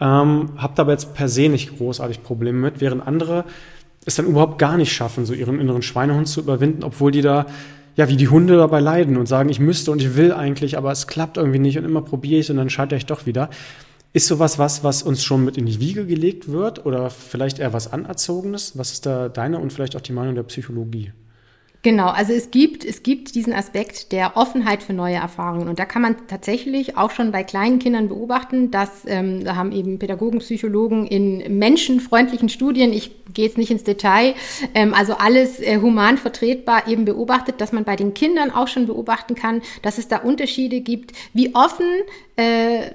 Ähm, 0.00 0.52
Habe 0.56 0.80
aber 0.80 0.92
jetzt 0.92 1.12
per 1.12 1.28
se 1.28 1.50
nicht 1.50 1.76
großartig 1.76 2.22
Probleme 2.22 2.58
mit, 2.58 2.80
während 2.80 3.06
andere 3.06 3.44
es 4.06 4.14
dann 4.14 4.26
überhaupt 4.26 4.58
gar 4.58 4.78
nicht 4.78 4.94
schaffen, 4.94 5.26
so 5.26 5.34
ihren 5.34 5.60
inneren 5.60 5.82
Schweinehund 5.82 6.26
zu 6.26 6.40
überwinden, 6.40 6.84
obwohl 6.84 7.10
die 7.10 7.22
da 7.22 7.44
ja, 7.96 8.08
wie 8.08 8.16
die 8.16 8.28
Hunde 8.28 8.56
dabei 8.56 8.80
leiden 8.80 9.16
und 9.18 9.26
sagen, 9.26 9.50
ich 9.50 9.60
müsste 9.60 9.92
und 9.92 10.00
ich 10.00 10.16
will 10.16 10.32
eigentlich, 10.32 10.76
aber 10.76 10.90
es 10.90 11.06
klappt 11.06 11.36
irgendwie 11.36 11.60
nicht 11.60 11.78
und 11.78 11.84
immer 11.84 12.02
probiere 12.02 12.40
ich 12.40 12.50
und 12.50 12.56
dann 12.56 12.70
scheitere 12.70 12.96
ich 12.96 13.06
doch 13.06 13.26
wieder. 13.26 13.50
Ist 14.14 14.28
sowas 14.28 14.60
was, 14.60 14.84
was 14.84 15.02
uns 15.02 15.24
schon 15.24 15.44
mit 15.44 15.56
in 15.56 15.66
die 15.66 15.80
Wiege 15.80 16.06
gelegt 16.06 16.46
wird 16.46 16.86
oder 16.86 17.10
vielleicht 17.10 17.58
eher 17.58 17.72
was 17.72 17.92
Anerzogenes? 17.92 18.78
Was 18.78 18.92
ist 18.92 19.06
da 19.06 19.28
deine 19.28 19.58
und 19.58 19.72
vielleicht 19.72 19.96
auch 19.96 20.00
die 20.00 20.12
Meinung 20.12 20.36
der 20.36 20.44
Psychologie? 20.44 21.12
Genau, 21.82 22.06
also 22.06 22.32
es 22.32 22.52
gibt, 22.52 22.84
es 22.84 23.02
gibt 23.02 23.34
diesen 23.34 23.52
Aspekt 23.52 24.12
der 24.12 24.36
Offenheit 24.36 24.84
für 24.84 24.92
neue 24.92 25.16
Erfahrungen. 25.16 25.66
Und 25.66 25.80
da 25.80 25.84
kann 25.84 26.00
man 26.00 26.28
tatsächlich 26.28 26.96
auch 26.96 27.10
schon 27.10 27.32
bei 27.32 27.42
kleinen 27.42 27.80
Kindern 27.80 28.06
beobachten, 28.06 28.70
dass, 28.70 29.02
ähm, 29.04 29.42
da 29.42 29.56
haben 29.56 29.72
eben 29.72 29.98
Pädagogen, 29.98 30.38
Psychologen 30.38 31.08
in 31.08 31.58
menschenfreundlichen 31.58 32.48
Studien, 32.48 32.92
ich 32.92 33.10
gehe 33.34 33.46
jetzt 33.46 33.58
nicht 33.58 33.72
ins 33.72 33.82
Detail, 33.82 34.34
ähm, 34.74 34.94
also 34.94 35.14
alles 35.14 35.58
äh, 35.58 35.80
human 35.80 36.18
vertretbar 36.18 36.86
eben 36.86 37.04
beobachtet, 37.04 37.60
dass 37.60 37.72
man 37.72 37.82
bei 37.82 37.96
den 37.96 38.14
Kindern 38.14 38.52
auch 38.52 38.68
schon 38.68 38.86
beobachten 38.86 39.34
kann, 39.34 39.60
dass 39.82 39.98
es 39.98 40.06
da 40.06 40.18
Unterschiede 40.18 40.82
gibt, 40.82 41.12
wie 41.32 41.52
offen 41.56 41.88
äh, 42.36 42.92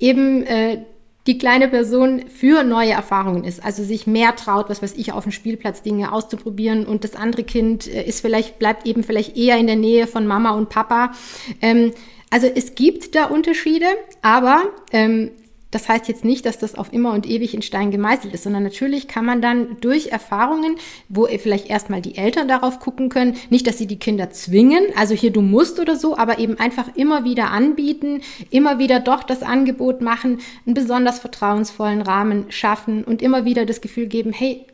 eben 0.00 0.42
äh, 0.44 0.78
die 1.26 1.38
kleine 1.38 1.68
Person 1.68 2.24
für 2.28 2.64
neue 2.64 2.92
Erfahrungen 2.92 3.44
ist, 3.44 3.62
also 3.62 3.84
sich 3.84 4.06
mehr 4.06 4.34
traut, 4.36 4.70
was 4.70 4.82
weiß 4.82 4.94
ich, 4.96 5.12
auf 5.12 5.24
dem 5.24 5.32
Spielplatz 5.32 5.82
Dinge 5.82 6.12
auszuprobieren 6.12 6.86
und 6.86 7.04
das 7.04 7.14
andere 7.14 7.44
Kind 7.44 7.86
äh, 7.86 8.02
ist 8.02 8.20
vielleicht, 8.20 8.58
bleibt 8.58 8.86
eben 8.86 9.04
vielleicht 9.04 9.36
eher 9.36 9.58
in 9.58 9.66
der 9.66 9.76
Nähe 9.76 10.06
von 10.06 10.26
Mama 10.26 10.50
und 10.52 10.70
Papa. 10.70 11.12
Ähm, 11.60 11.92
also 12.30 12.46
es 12.46 12.74
gibt 12.74 13.14
da 13.14 13.26
Unterschiede, 13.26 13.86
aber 14.22 14.62
ähm, 14.92 15.30
das 15.70 15.88
heißt 15.88 16.08
jetzt 16.08 16.24
nicht, 16.24 16.46
dass 16.46 16.58
das 16.58 16.74
auf 16.74 16.92
immer 16.92 17.12
und 17.12 17.28
ewig 17.28 17.54
in 17.54 17.62
Stein 17.62 17.90
gemeißelt 17.90 18.34
ist, 18.34 18.44
sondern 18.44 18.62
natürlich 18.62 19.08
kann 19.08 19.24
man 19.24 19.40
dann 19.40 19.76
durch 19.80 20.08
Erfahrungen, 20.08 20.76
wo 21.08 21.26
vielleicht 21.26 21.68
erstmal 21.68 22.00
die 22.00 22.16
Eltern 22.16 22.48
darauf 22.48 22.80
gucken 22.80 23.08
können, 23.08 23.36
nicht, 23.50 23.66
dass 23.66 23.78
sie 23.78 23.86
die 23.86 23.98
Kinder 23.98 24.30
zwingen, 24.30 24.84
also 24.96 25.14
hier 25.14 25.32
du 25.32 25.42
musst 25.42 25.78
oder 25.78 25.96
so, 25.96 26.16
aber 26.16 26.38
eben 26.38 26.58
einfach 26.58 26.96
immer 26.96 27.24
wieder 27.24 27.50
anbieten, 27.50 28.22
immer 28.50 28.78
wieder 28.78 29.00
doch 29.00 29.22
das 29.22 29.42
Angebot 29.42 30.00
machen, 30.00 30.40
einen 30.66 30.74
besonders 30.74 31.18
vertrauensvollen 31.18 32.02
Rahmen 32.02 32.46
schaffen 32.50 33.04
und 33.04 33.22
immer 33.22 33.44
wieder 33.44 33.66
das 33.66 33.80
Gefühl 33.80 34.06
geben, 34.06 34.32
hey, 34.32 34.66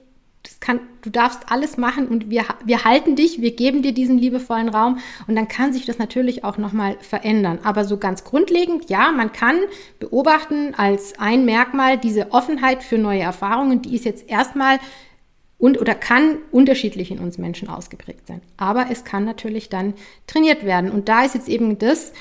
kann, 0.61 0.81
du 1.03 1.11
darfst 1.11 1.51
alles 1.51 1.77
machen 1.77 2.09
und 2.09 2.31
wir, 2.31 2.45
wir 2.65 2.85
halten 2.85 3.17
dich, 3.17 3.41
wir 3.41 3.55
geben 3.55 3.83
dir 3.83 3.93
diesen 3.93 4.19
liebevollen 4.19 4.69
Raum 4.69 4.99
und 5.27 5.37
dann 5.37 5.49
kann 5.49 5.73
sich 5.73 5.87
das 5.87 5.99
natürlich 5.99 6.45
auch 6.45 6.59
nochmal 6.59 6.97
verändern. 7.01 7.59
Aber 7.63 7.85
so 7.85 7.97
ganz 7.97 8.25
grundlegend, 8.25 8.89
ja, 8.91 9.13
man 9.13 9.33
kann 9.33 9.59
beobachten 9.99 10.75
als 10.77 11.19
ein 11.19 11.45
Merkmal 11.45 11.99
diese 11.99 12.33
Offenheit 12.33 12.83
für 12.83 12.99
neue 12.99 13.21
Erfahrungen, 13.21 13.83
die 13.83 13.95
ist 13.95 14.05
jetzt 14.05 14.29
erstmal 14.29 14.79
und 15.59 15.81
oder 15.81 15.95
kann 15.95 16.39
unterschiedlich 16.51 17.11
in 17.11 17.19
uns 17.19 17.39
Menschen 17.39 17.69
ausgeprägt 17.69 18.27
sein. 18.27 18.43
Aber 18.57 18.87
es 18.91 19.05
kann 19.05 19.25
natürlich 19.25 19.69
dann 19.69 19.95
trainiert 20.27 20.65
werden. 20.65 20.91
Und 20.91 21.09
da 21.09 21.25
ist 21.25 21.35
jetzt 21.35 21.49
eben 21.49 21.79
das, 21.79 22.13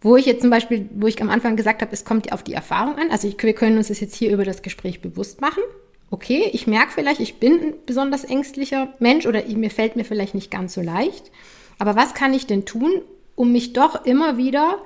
wo 0.00 0.16
ich 0.16 0.26
jetzt 0.26 0.40
zum 0.40 0.50
Beispiel, 0.50 0.88
wo 0.94 1.06
ich 1.06 1.20
am 1.22 1.30
Anfang 1.30 1.56
gesagt 1.56 1.82
habe, 1.82 1.92
es 1.92 2.04
kommt 2.04 2.32
auf 2.32 2.42
die 2.42 2.52
Erfahrung 2.54 2.96
an. 2.96 3.10
Also 3.10 3.28
ich, 3.28 3.40
wir 3.40 3.52
können 3.52 3.76
uns 3.76 3.88
das 3.88 4.00
jetzt 4.00 4.16
hier 4.16 4.32
über 4.32 4.44
das 4.44 4.62
Gespräch 4.62 5.00
bewusst 5.00 5.40
machen 5.40 5.62
okay, 6.10 6.50
ich 6.52 6.66
merke 6.66 6.92
vielleicht, 6.92 7.20
ich 7.20 7.36
bin 7.36 7.52
ein 7.60 7.74
besonders 7.84 8.24
ängstlicher 8.24 8.94
Mensch 8.98 9.26
oder 9.26 9.42
mir 9.44 9.70
fällt 9.70 9.96
mir 9.96 10.04
vielleicht 10.04 10.34
nicht 10.34 10.50
ganz 10.50 10.74
so 10.74 10.80
leicht. 10.80 11.30
Aber 11.78 11.96
was 11.96 12.14
kann 12.14 12.34
ich 12.34 12.46
denn 12.46 12.64
tun, 12.64 13.02
um 13.34 13.52
mich 13.52 13.72
doch 13.72 14.04
immer 14.04 14.36
wieder 14.36 14.78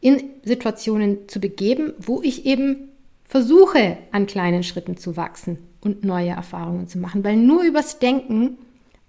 in 0.00 0.22
Situationen 0.42 1.28
zu 1.28 1.40
begeben, 1.40 1.92
wo 1.98 2.20
ich 2.22 2.46
eben 2.46 2.90
versuche, 3.24 3.98
an 4.12 4.26
kleinen 4.26 4.62
Schritten 4.62 4.96
zu 4.96 5.16
wachsen 5.16 5.58
und 5.80 6.04
neue 6.04 6.30
Erfahrungen 6.30 6.88
zu 6.88 6.98
machen? 6.98 7.24
Weil 7.24 7.36
nur 7.36 7.62
übers 7.62 7.98
Denken, 7.98 8.58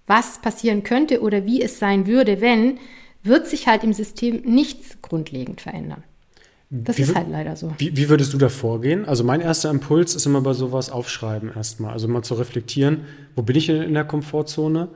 was 0.08 0.40
passieren 0.42 0.84
könnte 0.84 1.22
oder 1.22 1.46
wie 1.46 1.62
es 1.62 1.80
sein 1.80 2.08
würde, 2.08 2.42
wenn, 2.42 2.78
wird 3.24 3.48
sich 3.48 3.68
halt 3.68 3.84
im 3.84 3.94
System 3.94 4.42
nichts 4.46 5.02
grundlegend 5.02 5.62
verändern. 5.62 6.04
Das 6.74 6.98
wie, 6.98 7.02
ist 7.02 7.16
halt 7.16 7.28
leider 7.30 7.58
so. 7.58 7.74
Wie, 7.78 7.98
wie, 7.98 8.08
würdest 8.08 8.34
du 8.34 8.38
da 8.38 8.48
vorgehen? 8.48 9.04
Also 9.04 9.26
mein 9.26 9.42
erster 9.42 9.70
Impuls 9.70 10.16
ist 10.16 10.26
immer 10.26 10.40
bei 10.40 10.54
sowas 10.54 10.90
aufschreiben 10.90 11.52
erstmal. 11.54 11.92
Also 11.92 12.08
mal 12.08 12.24
zu 12.24 12.36
reflektieren, 12.36 13.02
wo 13.36 13.42
bin 13.42 13.58
ich 13.58 13.68
in 13.68 13.94
der 13.94 14.06
Komfortzone? 14.06 14.88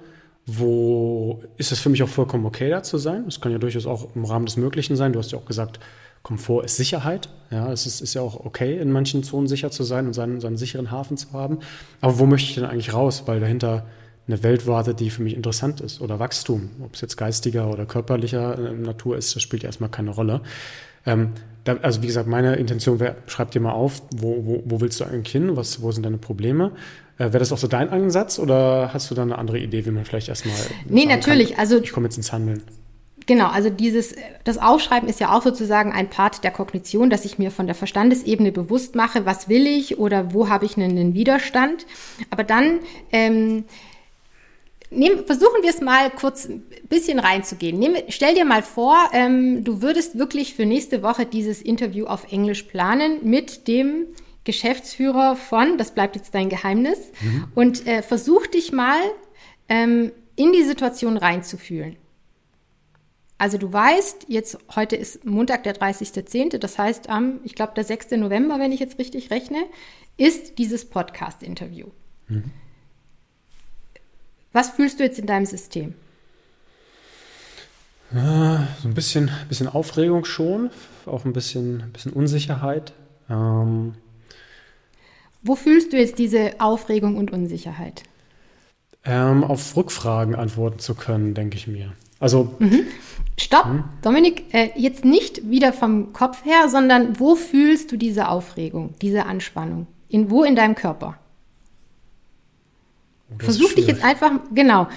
Wo 0.45 1.43
ist 1.57 1.73
es 1.73 1.79
für 1.79 1.89
mich 1.89 2.01
auch 2.01 2.07
vollkommen 2.07 2.45
okay, 2.45 2.69
da 2.69 2.81
zu 2.81 2.97
sein? 2.97 3.25
Das 3.25 3.41
kann 3.41 3.51
ja 3.51 3.57
durchaus 3.57 3.87
auch 3.87 4.15
im 4.15 4.23
Rahmen 4.23 4.45
des 4.45 4.55
Möglichen 4.55 4.95
sein. 4.95 5.11
Du 5.11 5.19
hast 5.19 5.33
ja 5.33 5.37
auch 5.37 5.45
gesagt, 5.45 5.81
Komfort 6.23 6.63
ist 6.63 6.77
Sicherheit. 6.77 7.27
Ja, 7.51 7.69
es 7.73 7.85
ist, 7.85 7.99
ist 7.99 8.13
ja 8.13 8.21
auch 8.21 8.45
okay, 8.45 8.79
in 8.79 8.91
manchen 8.91 9.23
Zonen 9.23 9.47
sicher 9.47 9.69
zu 9.69 9.83
sein 9.83 10.07
und 10.07 10.13
seinen, 10.13 10.39
seinen 10.39 10.55
sicheren 10.55 10.91
Hafen 10.91 11.17
zu 11.17 11.33
haben. 11.33 11.59
Aber 11.99 12.19
wo 12.19 12.25
möchte 12.25 12.47
ich 12.47 12.55
denn 12.55 12.63
eigentlich 12.63 12.93
raus? 12.93 13.23
Weil 13.25 13.41
dahinter 13.41 13.85
eine 14.27 14.41
Welt 14.43 14.65
wartet, 14.65 15.01
die 15.01 15.09
für 15.09 15.23
mich 15.23 15.35
interessant 15.35 15.81
ist. 15.81 15.99
Oder 15.99 16.19
Wachstum. 16.19 16.69
Ob 16.81 16.93
es 16.93 17.01
jetzt 17.01 17.17
geistiger 17.17 17.69
oder 17.69 17.85
körperlicher 17.85 18.57
äh, 18.57 18.73
Natur 18.73 19.17
ist, 19.17 19.35
das 19.35 19.43
spielt 19.43 19.63
ja 19.63 19.67
erstmal 19.67 19.89
keine 19.89 20.11
Rolle. 20.11 20.41
Ähm, 21.05 21.33
da, 21.65 21.77
also 21.81 22.01
wie 22.01 22.07
gesagt, 22.07 22.27
meine 22.27 22.55
Intention 22.55 22.99
wäre, 22.99 23.17
schreib 23.27 23.51
dir 23.51 23.59
mal 23.59 23.71
auf, 23.71 24.01
wo, 24.15 24.45
wo, 24.45 24.63
wo 24.65 24.81
willst 24.81 24.99
du 25.01 25.03
eigentlich 25.03 25.31
hin, 25.31 25.57
was, 25.57 25.81
wo 25.81 25.91
sind 25.91 26.05
deine 26.05 26.17
Probleme? 26.17 26.71
Äh, 27.17 27.25
wäre 27.25 27.39
das 27.39 27.51
auch 27.51 27.57
so 27.57 27.67
dein 27.67 27.89
Ansatz 27.89 28.39
oder 28.39 28.93
hast 28.93 29.11
du 29.11 29.15
da 29.15 29.23
eine 29.23 29.37
andere 29.37 29.59
Idee, 29.59 29.85
wie 29.85 29.91
man 29.91 30.05
vielleicht 30.05 30.29
erstmal. 30.29 30.55
Nee, 30.87 31.05
natürlich. 31.05 31.51
Kann, 31.51 31.59
also, 31.59 31.81
ich 31.81 31.91
komme 31.91 32.05
jetzt 32.07 32.17
ins 32.17 32.31
Handeln. 32.31 32.61
Genau, 33.27 33.47
also 33.47 33.71
dieses, 33.71 34.15
das 34.43 34.59
Aufschreiben 34.59 35.09
ist 35.09 35.19
ja 35.19 35.35
auch 35.35 35.41
sozusagen 35.41 35.91
ein 35.91 36.09
Part 36.09 36.43
der 36.43 36.51
Kognition, 36.51 37.09
dass 37.09 37.25
ich 37.25 37.39
mir 37.39 37.49
von 37.49 37.65
der 37.65 37.73
Verstandesebene 37.73 38.51
bewusst 38.51 38.93
mache, 38.93 39.25
was 39.25 39.49
will 39.49 39.65
ich 39.65 39.97
oder 39.97 40.33
wo 40.33 40.47
habe 40.47 40.65
ich 40.65 40.77
einen, 40.77 40.91
einen 40.91 41.13
Widerstand. 41.15 41.87
Aber 42.29 42.43
dann 42.43 42.79
ähm, 43.11 43.63
Nehm, 44.95 45.25
versuchen 45.25 45.61
wir 45.61 45.69
es 45.69 45.81
mal 45.81 46.09
kurz 46.09 46.45
ein 46.45 46.63
bisschen 46.89 47.19
reinzugehen. 47.19 47.77
Nehm, 47.77 47.95
stell 48.09 48.35
dir 48.35 48.45
mal 48.45 48.63
vor, 48.63 48.97
ähm, 49.13 49.63
du 49.63 49.81
würdest 49.81 50.17
wirklich 50.17 50.55
für 50.55 50.65
nächste 50.65 51.03
Woche 51.03 51.25
dieses 51.25 51.61
Interview 51.61 52.05
auf 52.05 52.31
Englisch 52.31 52.63
planen 52.63 53.19
mit 53.23 53.67
dem 53.67 54.07
Geschäftsführer 54.43 55.35
von, 55.35 55.77
das 55.77 55.91
bleibt 55.91 56.15
jetzt 56.15 56.33
dein 56.35 56.49
Geheimnis, 56.49 56.99
mhm. 57.21 57.47
und 57.55 57.87
äh, 57.87 58.01
versuch 58.01 58.47
dich 58.47 58.71
mal 58.71 58.99
ähm, 59.67 60.11
in 60.35 60.51
die 60.53 60.63
Situation 60.63 61.17
reinzufühlen. 61.17 61.97
Also 63.37 63.57
du 63.57 63.71
weißt, 63.71 64.27
jetzt 64.29 64.57
heute 64.75 64.95
ist 64.95 65.25
Montag, 65.25 65.63
der 65.63 65.75
30.10., 65.75 66.57
das 66.57 66.77
heißt 66.77 67.09
am, 67.09 67.41
ich 67.43 67.55
glaube, 67.55 67.73
der 67.75 67.83
6. 67.83 68.11
November, 68.11 68.59
wenn 68.59 68.71
ich 68.71 68.79
jetzt 68.79 68.97
richtig 68.97 69.29
rechne, 69.29 69.65
ist 70.15 70.57
dieses 70.57 70.85
Podcast-Interview. 70.85 71.87
Mhm. 72.27 72.51
Was 74.55 74.69
fühlst 74.69 75.01
du 75.01 75.03
jetzt 75.03 75.19
in 75.19 75.25
deinem 75.25 75.45
System? 75.45 75.95
Ja, 78.13 78.65
so 78.81 78.87
ein 78.87 78.93
bisschen, 78.93 79.29
bisschen 79.49 79.67
Aufregung 79.67 80.23
schon, 80.23 80.69
auch 81.05 81.25
ein 81.25 81.33
bisschen, 81.33 81.81
ein 81.81 81.91
bisschen 81.91 82.13
Unsicherheit. 82.13 82.93
Ähm 83.29 83.95
Wo 85.43 85.57
fühlst 85.57 85.91
du 85.91 85.97
jetzt 85.97 86.19
diese 86.19 86.53
Aufregung 86.59 87.17
und 87.17 87.33
Unsicherheit? 87.33 88.03
Ähm, 89.03 89.43
auf 89.43 89.75
Rückfragen 89.75 90.35
antworten 90.35 90.79
zu 90.79 90.95
können, 90.95 91.33
denke 91.33 91.57
ich 91.57 91.67
mir. 91.67 91.91
Also. 92.21 92.55
Mhm. 92.59 92.87
Stopp, 93.37 93.65
hm? 93.65 93.83
Dominik, 94.03 94.53
äh, 94.53 94.69
jetzt 94.77 95.03
nicht 95.03 95.49
wieder 95.49 95.73
vom 95.73 96.13
Kopf 96.13 96.45
her, 96.45 96.69
sondern 96.69 97.19
wo 97.19 97.35
fühlst 97.35 97.91
du 97.91 97.97
diese 97.97 98.29
Aufregung, 98.29 98.93
diese 99.01 99.25
Anspannung? 99.25 99.87
In, 100.07 100.29
wo 100.29 100.45
in 100.45 100.55
deinem 100.55 100.75
Körper? 100.75 101.19
Versuch 103.39 103.73
dich 103.73 103.87
jetzt 103.87 104.03
einfach, 104.03 104.31
genau. 104.53 104.87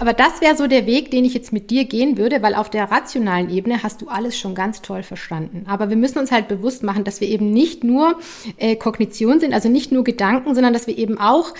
Aber 0.00 0.12
das 0.12 0.40
wäre 0.40 0.56
so 0.56 0.66
der 0.66 0.86
Weg, 0.86 1.10
den 1.10 1.24
ich 1.24 1.34
jetzt 1.34 1.52
mit 1.52 1.70
dir 1.70 1.84
gehen 1.84 2.18
würde, 2.18 2.42
weil 2.42 2.54
auf 2.54 2.68
der 2.68 2.90
rationalen 2.90 3.50
Ebene 3.50 3.82
hast 3.82 4.02
du 4.02 4.08
alles 4.08 4.36
schon 4.38 4.54
ganz 4.54 4.82
toll 4.82 5.02
verstanden. 5.02 5.66
Aber 5.68 5.88
wir 5.88 5.96
müssen 5.96 6.18
uns 6.18 6.32
halt 6.32 6.48
bewusst 6.48 6.82
machen, 6.82 7.04
dass 7.04 7.20
wir 7.20 7.28
eben 7.28 7.50
nicht 7.52 7.84
nur 7.84 8.18
äh, 8.56 8.76
Kognition 8.76 9.40
sind, 9.40 9.54
also 9.54 9.68
nicht 9.68 9.92
nur 9.92 10.02
Gedanken, 10.02 10.54
sondern 10.54 10.72
dass 10.72 10.86
wir 10.86 10.98
eben 10.98 11.18
auch 11.18 11.54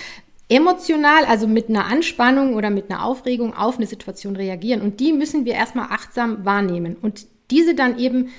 emotional, 0.49 1.25
also 1.27 1.47
mit 1.47 1.69
einer 1.69 1.87
Anspannung 1.87 2.55
oder 2.55 2.71
mit 2.71 2.91
einer 2.91 3.05
Aufregung 3.05 3.55
auf 3.55 3.77
eine 3.77 3.87
Situation 3.87 4.37
reagieren. 4.37 4.81
Und 4.81 5.01
die 5.01 5.13
müssen 5.13 5.45
wir 5.45 5.55
erstmal 5.55 5.87
achtsam 5.91 6.45
wahrnehmen 6.45 6.97
und 7.01 7.27
diese 7.51 7.75
dann 7.75 7.99
eben 7.99 8.31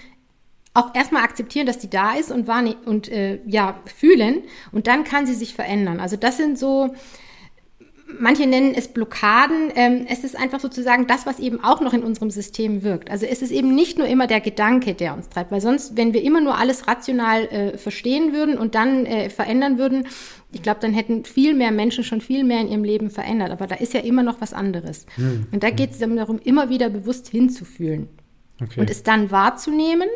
auch 0.74 0.94
erstmal 0.94 1.24
akzeptieren, 1.24 1.66
dass 1.66 1.80
die 1.80 1.90
da 1.90 2.16
ist 2.16 2.32
und, 2.32 2.50
und 2.86 3.08
äh, 3.08 3.40
ja, 3.46 3.80
fühlen 3.86 4.44
und 4.74 4.88
dann 4.88 5.06
kann 5.06 5.26
sie 5.26 5.34
sich 5.34 5.54
verändern. 5.54 6.02
Also 6.02 6.18
das 6.18 6.38
sind 6.38 6.60
so, 6.60 6.94
manche 8.20 8.48
nennen 8.48 8.74
es 8.76 8.88
Blockaden. 8.88 9.72
Ähm, 9.76 10.06
es 10.10 10.24
ist 10.24 10.38
einfach 10.38 10.60
sozusagen 10.60 11.08
das, 11.08 11.26
was 11.26 11.40
eben 11.40 11.64
auch 11.64 11.82
noch 11.82 11.94
in 11.94 12.04
unserem 12.04 12.32
System 12.32 12.84
wirkt. 12.84 13.10
Also 13.10 13.26
es 13.26 13.42
ist 13.42 13.52
eben 13.52 13.74
nicht 13.74 13.98
nur 13.98 14.08
immer 14.08 14.28
der 14.28 14.42
Gedanke, 14.42 14.94
der 14.94 15.14
uns 15.14 15.30
treibt, 15.30 15.52
weil 15.52 15.62
sonst, 15.62 15.98
wenn 15.98 16.14
wir 16.14 16.24
immer 16.24 16.42
nur 16.42 16.58
alles 16.58 16.88
rational 16.88 17.46
äh, 17.46 17.78
verstehen 17.78 18.34
würden 18.34 18.58
und 18.58 18.76
dann 18.76 19.06
äh, 19.06 19.30
verändern 19.30 19.78
würden, 19.78 20.08
ich 20.52 20.62
glaube, 20.62 20.80
dann 20.80 20.94
hätten 20.94 21.26
viel 21.26 21.54
mehr 21.54 21.72
Menschen 21.72 22.04
schon 22.04 22.22
viel 22.22 22.44
mehr 22.44 22.62
in 22.62 22.70
ihrem 22.70 22.84
Leben 22.84 23.10
verändert. 23.10 23.52
Aber 23.52 23.68
da 23.68 23.76
ist 23.76 23.94
ja 23.94 24.00
immer 24.00 24.24
noch 24.24 24.40
was 24.42 24.54
anderes. 24.54 25.06
Hm. 25.16 25.48
Und 25.52 25.64
da 25.64 25.70
geht 25.70 25.92
es 25.92 26.00
darum, 26.00 26.40
immer 26.44 26.70
wieder 26.70 26.90
bewusst 26.90 27.28
hinzufühlen 27.28 28.08
okay. 28.62 28.80
und 28.80 28.90
es 28.90 29.04
dann 29.04 29.32
wahrzunehmen 29.32 30.08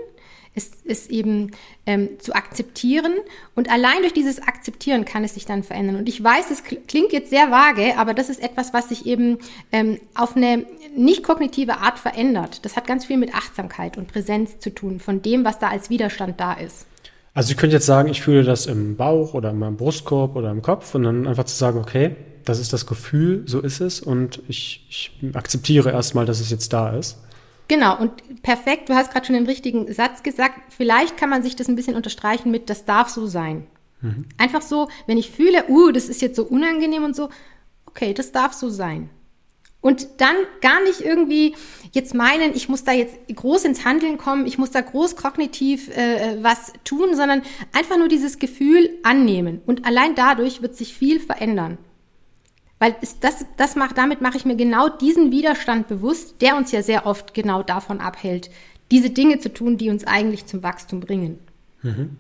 es 0.56 0.72
ist 0.84 1.10
eben 1.10 1.52
ähm, 1.86 2.20
zu 2.20 2.34
akzeptieren. 2.34 3.14
Und 3.56 3.70
allein 3.70 4.02
durch 4.02 4.14
dieses 4.14 4.42
Akzeptieren 4.42 5.06
kann 5.06 5.24
es 5.24 5.36
sich 5.36 5.46
dann 5.46 5.64
verändern. 5.64 5.96
Und 5.96 6.10
ich 6.10 6.24
weiß, 6.24 6.52
es 6.52 6.64
klingt 6.64 7.12
jetzt 7.14 7.30
sehr 7.30 7.52
vage, 7.52 7.98
aber 7.98 8.14
das 8.14 8.30
ist 8.30 8.42
etwas, 8.42 8.74
was 8.74 8.90
sich 8.90 9.06
eben 9.06 9.40
ähm, 9.72 10.00
auf 10.16 10.36
eine 10.36 10.66
nicht 10.96 11.24
kognitive 11.24 11.78
Art 11.78 12.00
verändert. 12.00 12.66
Das 12.66 12.76
hat 12.76 12.88
ganz 12.88 13.06
viel 13.06 13.18
mit 13.18 13.34
Achtsamkeit 13.34 13.98
und 13.98 14.08
Präsenz 14.08 14.60
zu 14.60 14.74
tun, 14.74 15.00
von 15.00 15.22
dem, 15.22 15.46
was 15.46 15.60
da 15.60 15.70
als 15.70 15.90
Widerstand 15.90 16.40
da 16.40 16.54
ist. 16.54 16.86
Also 17.34 17.52
ich 17.52 17.58
könnte 17.58 17.76
jetzt 17.76 17.86
sagen, 17.86 18.10
ich 18.10 18.22
fühle 18.22 18.44
das 18.44 18.66
im 18.66 18.98
Bauch 18.98 19.34
oder 19.34 19.52
in 19.52 19.60
meinem 19.60 19.78
Brustkorb 19.78 20.36
oder 20.36 20.52
im 20.52 20.62
Kopf 20.62 20.96
und 20.96 21.04
dann 21.04 21.28
einfach 21.28 21.46
zu 21.46 21.56
sagen, 21.56 21.80
okay, 21.80 22.16
das 22.44 22.60
ist 22.60 22.74
das 22.74 22.86
Gefühl, 22.86 23.44
so 23.46 23.60
ist 23.60 23.80
es 23.80 24.02
und 24.02 24.42
ich, 24.48 24.86
ich 24.90 25.36
akzeptiere 25.36 25.92
erstmal, 25.92 26.26
dass 26.26 26.40
es 26.40 26.50
jetzt 26.50 26.74
da 26.74 26.90
ist. 26.90 27.20
Genau, 27.70 27.98
und 28.00 28.42
perfekt, 28.42 28.90
du 28.90 28.96
hast 28.96 29.14
gerade 29.14 29.28
schon 29.28 29.36
den 29.36 29.46
richtigen 29.46 29.94
Satz 29.94 30.24
gesagt. 30.24 30.74
Vielleicht 30.76 31.18
kann 31.18 31.30
man 31.30 31.44
sich 31.44 31.56
das 31.56 31.70
ein 31.70 31.76
bisschen 31.76 31.96
unterstreichen 31.96 32.52
mit, 32.52 32.70
das 32.70 32.84
darf 32.84 33.10
so 33.10 33.28
sein. 33.28 33.68
Mhm. 34.02 34.26
Einfach 34.38 34.64
so, 34.64 34.90
wenn 35.06 35.20
ich 35.20 35.30
fühle, 35.30 35.70
uh, 35.70 35.92
das 35.92 36.10
ist 36.10 36.22
jetzt 36.22 36.36
so 36.36 36.44
unangenehm 36.44 37.04
und 37.04 37.16
so, 37.16 37.30
okay, 37.86 38.14
das 38.16 38.32
darf 38.32 38.54
so 38.54 38.70
sein. 38.70 39.12
Und 39.82 40.08
dann 40.18 40.36
gar 40.62 40.82
nicht 40.84 41.02
irgendwie 41.02 41.56
jetzt 41.94 42.16
meinen, 42.16 42.56
ich 42.56 42.70
muss 42.70 42.84
da 42.84 42.92
jetzt 42.92 43.16
groß 43.34 43.64
ins 43.66 43.86
Handeln 43.86 44.18
kommen, 44.18 44.48
ich 44.48 44.58
muss 44.58 44.72
da 44.72 44.82
groß 44.82 45.16
kognitiv 45.16 45.96
äh, 45.96 46.44
was 46.44 46.74
tun, 46.84 47.16
sondern 47.16 47.44
einfach 47.72 47.98
nur 47.98 48.08
dieses 48.08 48.40
Gefühl 48.40 48.90
annehmen. 49.04 49.62
Und 49.68 49.86
allein 49.86 50.16
dadurch 50.16 50.64
wird 50.64 50.76
sich 50.76 50.96
viel 50.96 51.20
verändern. 51.20 51.78
Weil 52.80 52.96
das, 53.22 53.46
das 53.58 53.76
macht, 53.76 53.98
damit 53.98 54.22
mache 54.22 54.38
ich 54.38 54.46
mir 54.46 54.56
genau 54.56 54.88
diesen 54.90 55.32
Widerstand 55.32 55.88
bewusst, 55.88 56.42
der 56.42 56.56
uns 56.56 56.72
ja 56.72 56.82
sehr 56.82 57.06
oft 57.06 57.34
genau 57.34 57.62
davon 57.62 58.00
abhält, 58.00 58.50
diese 58.90 59.10
Dinge 59.10 59.40
zu 59.40 59.54
tun, 59.54 59.78
die 59.78 59.90
uns 59.90 60.08
eigentlich 60.08 60.46
zum 60.46 60.64
Wachstum 60.64 61.02
bringen. 61.02 61.40
Mhm. 61.84 62.18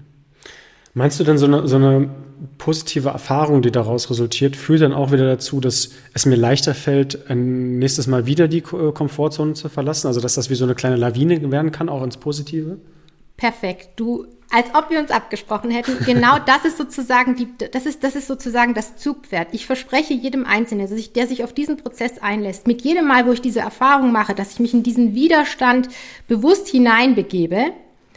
Meinst 0.93 1.19
du 1.19 1.23
denn 1.23 1.37
so 1.37 1.45
eine, 1.45 1.67
so 1.67 1.77
eine 1.77 2.09
positive 2.57 3.09
Erfahrung, 3.09 3.61
die 3.61 3.71
daraus 3.71 4.09
resultiert, 4.09 4.55
führt 4.55 4.81
dann 4.81 4.93
auch 4.93 5.11
wieder 5.11 5.25
dazu, 5.25 5.59
dass 5.59 5.91
es 6.13 6.25
mir 6.25 6.35
leichter 6.35 6.73
fällt, 6.73 7.29
ein 7.29 7.79
nächstes 7.79 8.07
Mal 8.07 8.25
wieder 8.25 8.47
die 8.47 8.61
Komfortzone 8.61 9.53
zu 9.53 9.69
verlassen? 9.69 10.07
Also 10.07 10.19
dass 10.19 10.35
das 10.35 10.49
wie 10.49 10.55
so 10.55 10.65
eine 10.65 10.75
kleine 10.75 10.95
Lawine 10.95 11.51
werden 11.51 11.71
kann, 11.71 11.89
auch 11.89 12.03
ins 12.03 12.17
Positive? 12.17 12.77
Perfekt. 13.37 13.91
Du 13.95 14.25
als 14.49 14.73
ob 14.73 14.89
wir 14.89 14.99
uns 14.99 15.11
abgesprochen 15.11 15.71
hätten. 15.71 16.03
Genau 16.05 16.37
das 16.45 16.65
ist 16.65 16.77
sozusagen 16.77 17.35
die, 17.35 17.47
das 17.71 17.85
ist, 17.85 18.03
das 18.03 18.15
ist 18.15 18.27
sozusagen 18.27 18.73
das 18.73 18.97
Zugpferd. 18.97 19.49
Ich 19.51 19.65
verspreche 19.65 20.13
jedem 20.13 20.45
Einzelnen, 20.45 20.89
der 21.15 21.27
sich 21.27 21.43
auf 21.43 21.53
diesen 21.53 21.77
Prozess 21.77 22.19
einlässt, 22.19 22.67
mit 22.67 22.81
jedem 22.81 23.07
Mal, 23.07 23.25
wo 23.27 23.31
ich 23.31 23.41
diese 23.41 23.59
Erfahrung 23.59 24.11
mache, 24.11 24.33
dass 24.35 24.53
ich 24.53 24.59
mich 24.59 24.73
in 24.73 24.83
diesen 24.83 25.13
Widerstand 25.13 25.89
bewusst 26.27 26.67
hineinbegebe, 26.67 27.73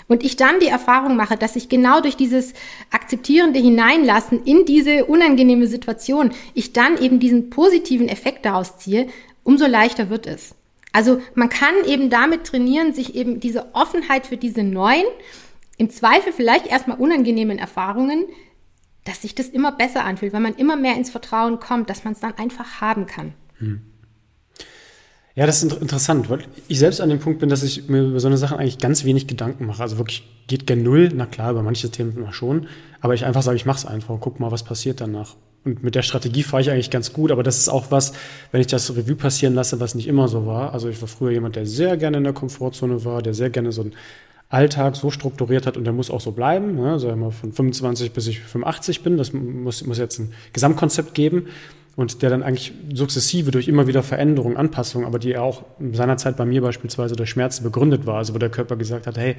und 0.08 0.24
ich 0.24 0.36
dann 0.36 0.60
die 0.60 0.66
Erfahrung 0.66 1.16
mache, 1.16 1.38
dass 1.38 1.56
ich 1.56 1.70
genau 1.70 2.00
durch 2.02 2.16
dieses 2.16 2.52
akzeptierende 2.90 3.58
Hineinlassen 3.58 4.44
in 4.44 4.66
diese 4.66 5.06
unangenehme 5.06 5.66
Situation, 5.66 6.32
ich 6.52 6.74
dann 6.74 6.98
eben 6.98 7.18
diesen 7.18 7.48
positiven 7.48 8.08
Effekt 8.08 8.44
daraus 8.44 8.76
ziehe, 8.76 9.06
umso 9.42 9.66
leichter 9.66 10.10
wird 10.10 10.26
es. 10.26 10.54
Also 10.92 11.20
man 11.34 11.48
kann 11.48 11.74
eben 11.86 12.10
damit 12.10 12.44
trainieren, 12.44 12.92
sich 12.92 13.14
eben 13.14 13.40
diese 13.40 13.74
Offenheit 13.74 14.26
für 14.26 14.36
diese 14.36 14.62
neuen 14.62 15.06
im 15.78 15.90
Zweifel 15.90 16.32
vielleicht 16.32 16.66
erstmal 16.66 16.98
unangenehmen 16.98 17.58
Erfahrungen, 17.58 18.26
dass 19.04 19.22
sich 19.22 19.34
das 19.34 19.48
immer 19.48 19.72
besser 19.72 20.04
anfühlt, 20.04 20.32
weil 20.32 20.40
man 20.40 20.54
immer 20.54 20.76
mehr 20.76 20.96
ins 20.96 21.10
Vertrauen 21.10 21.58
kommt, 21.58 21.90
dass 21.90 22.04
man 22.04 22.12
es 22.12 22.20
dann 22.20 22.34
einfach 22.34 22.80
haben 22.80 23.06
kann. 23.06 23.34
Hm. 23.58 23.82
Ja, 25.34 25.46
das 25.46 25.62
ist 25.62 25.72
interessant, 25.80 26.28
weil 26.28 26.40
ich 26.68 26.78
selbst 26.78 27.00
an 27.00 27.08
dem 27.08 27.18
Punkt 27.18 27.40
bin, 27.40 27.48
dass 27.48 27.62
ich 27.62 27.88
mir 27.88 28.02
über 28.02 28.20
so 28.20 28.26
eine 28.26 28.36
Sachen 28.36 28.58
eigentlich 28.58 28.78
ganz 28.78 29.04
wenig 29.04 29.26
Gedanken 29.26 29.64
mache. 29.64 29.82
Also 29.82 29.96
wirklich 29.96 30.28
geht 30.46 30.66
gen 30.66 30.82
Null, 30.82 31.08
na 31.14 31.24
klar, 31.24 31.52
über 31.52 31.62
manche 31.62 31.90
Themen 31.90 32.30
schon, 32.32 32.68
aber 33.00 33.14
ich 33.14 33.24
einfach 33.24 33.42
sage, 33.42 33.56
ich 33.56 33.64
mache 33.64 33.78
es 33.78 33.86
einfach 33.86 34.10
und 34.10 34.20
guck 34.20 34.40
mal, 34.40 34.50
was 34.50 34.62
passiert 34.62 35.00
danach. 35.00 35.36
Und 35.64 35.82
mit 35.82 35.94
der 35.94 36.02
Strategie 36.02 36.42
fahre 36.42 36.60
ich 36.60 36.70
eigentlich 36.70 36.90
ganz 36.90 37.14
gut, 37.14 37.30
aber 37.30 37.42
das 37.42 37.58
ist 37.58 37.70
auch 37.70 37.90
was, 37.90 38.12
wenn 38.50 38.60
ich 38.60 38.66
das 38.66 38.94
Revue 38.94 39.14
passieren 39.14 39.54
lasse, 39.54 39.80
was 39.80 39.94
nicht 39.94 40.08
immer 40.08 40.28
so 40.28 40.44
war. 40.44 40.74
Also 40.74 40.88
ich 40.88 41.00
war 41.00 41.08
früher 41.08 41.30
jemand, 41.30 41.56
der 41.56 41.64
sehr 41.64 41.96
gerne 41.96 42.18
in 42.18 42.24
der 42.24 42.32
Komfortzone 42.34 43.04
war, 43.04 43.22
der 43.22 43.32
sehr 43.32 43.48
gerne 43.48 43.72
so 43.72 43.82
ein 43.82 43.94
Alltag 44.52 44.96
so 44.96 45.10
strukturiert 45.10 45.66
hat 45.66 45.78
und 45.78 45.84
der 45.84 45.94
muss 45.94 46.10
auch 46.10 46.20
so 46.20 46.32
bleiben. 46.32 46.74
Ne? 46.74 46.98
Sagen 46.98 47.20
wir 47.20 47.30
von 47.30 47.52
25 47.52 48.12
bis 48.12 48.26
ich 48.26 48.40
85 48.40 49.02
bin, 49.02 49.16
das 49.16 49.32
muss, 49.32 49.84
muss 49.86 49.98
jetzt 49.98 50.18
ein 50.18 50.34
Gesamtkonzept 50.52 51.14
geben 51.14 51.46
und 51.96 52.20
der 52.20 52.28
dann 52.28 52.42
eigentlich 52.42 52.72
sukzessive 52.92 53.50
durch 53.50 53.66
immer 53.66 53.86
wieder 53.86 54.02
Veränderungen, 54.02 54.58
Anpassungen, 54.58 55.06
aber 55.06 55.18
die 55.18 55.38
auch 55.38 55.62
seinerzeit 55.92 56.36
bei 56.36 56.44
mir 56.44 56.60
beispielsweise 56.60 57.16
durch 57.16 57.30
Schmerzen 57.30 57.64
begründet 57.64 58.04
war, 58.04 58.18
also 58.18 58.34
wo 58.34 58.38
der 58.38 58.50
Körper 58.50 58.76
gesagt 58.76 59.06
hat, 59.06 59.16
hey, 59.16 59.36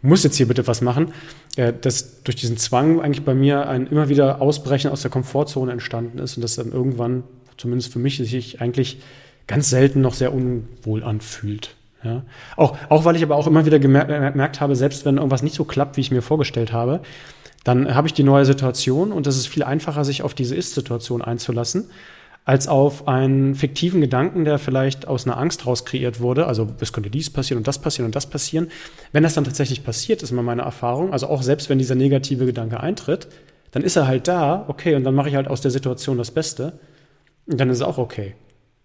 muss 0.00 0.24
jetzt 0.24 0.36
hier 0.36 0.48
bitte 0.48 0.66
was 0.66 0.80
machen, 0.80 1.12
äh, 1.56 1.72
dass 1.78 2.22
durch 2.22 2.36
diesen 2.36 2.56
Zwang 2.56 3.00
eigentlich 3.00 3.24
bei 3.24 3.34
mir 3.34 3.68
ein 3.68 3.86
immer 3.86 4.08
wieder 4.08 4.40
Ausbrechen 4.40 4.90
aus 4.90 5.02
der 5.02 5.10
Komfortzone 5.10 5.72
entstanden 5.72 6.18
ist 6.18 6.36
und 6.36 6.42
das 6.42 6.56
dann 6.56 6.72
irgendwann, 6.72 7.22
zumindest 7.58 7.92
für 7.92 7.98
mich, 7.98 8.16
sich 8.16 8.62
eigentlich 8.62 9.00
ganz 9.46 9.68
selten 9.68 10.00
noch 10.00 10.14
sehr 10.14 10.32
unwohl 10.32 11.04
anfühlt. 11.04 11.76
Ja? 12.04 12.22
Auch, 12.56 12.76
auch 12.88 13.04
weil 13.04 13.16
ich 13.16 13.22
aber 13.22 13.36
auch 13.36 13.46
immer 13.46 13.66
wieder 13.66 13.78
gemerkt, 13.78 14.08
gemerkt 14.08 14.60
habe, 14.60 14.76
selbst 14.76 15.04
wenn 15.04 15.16
irgendwas 15.16 15.42
nicht 15.42 15.54
so 15.54 15.64
klappt, 15.64 15.96
wie 15.96 16.02
ich 16.02 16.10
mir 16.10 16.22
vorgestellt 16.22 16.72
habe, 16.72 17.00
dann 17.64 17.94
habe 17.94 18.06
ich 18.06 18.14
die 18.14 18.22
neue 18.22 18.44
Situation 18.44 19.10
und 19.10 19.26
es 19.26 19.36
ist 19.36 19.48
viel 19.48 19.62
einfacher, 19.62 20.04
sich 20.04 20.22
auf 20.22 20.34
diese 20.34 20.54
Ist-Situation 20.54 21.22
einzulassen, 21.22 21.90
als 22.44 22.68
auf 22.68 23.08
einen 23.08 23.54
fiktiven 23.54 24.02
Gedanken, 24.02 24.44
der 24.44 24.58
vielleicht 24.58 25.08
aus 25.08 25.26
einer 25.26 25.38
Angst 25.38 25.66
raus 25.66 25.86
kreiert 25.86 26.20
wurde. 26.20 26.46
Also 26.46 26.68
es 26.80 26.92
könnte 26.92 27.08
dies 27.08 27.30
passieren 27.30 27.58
und 27.58 27.66
das 27.66 27.78
passieren 27.78 28.04
und 28.04 28.14
das 28.14 28.28
passieren. 28.28 28.68
Wenn 29.12 29.22
das 29.22 29.32
dann 29.32 29.44
tatsächlich 29.44 29.82
passiert, 29.82 30.22
ist 30.22 30.30
immer 30.30 30.42
meine 30.42 30.62
Erfahrung, 30.62 31.12
also 31.12 31.28
auch 31.28 31.42
selbst 31.42 31.70
wenn 31.70 31.78
dieser 31.78 31.94
negative 31.94 32.44
Gedanke 32.44 32.80
eintritt, 32.80 33.28
dann 33.70 33.82
ist 33.82 33.96
er 33.96 34.06
halt 34.06 34.28
da, 34.28 34.66
okay, 34.68 34.94
und 34.94 35.04
dann 35.04 35.14
mache 35.14 35.30
ich 35.30 35.34
halt 35.34 35.48
aus 35.48 35.62
der 35.62 35.70
Situation 35.70 36.18
das 36.18 36.30
Beste 36.30 36.78
und 37.46 37.58
dann 37.58 37.70
ist 37.70 37.78
es 37.78 37.82
auch 37.82 37.98
okay. 37.98 38.34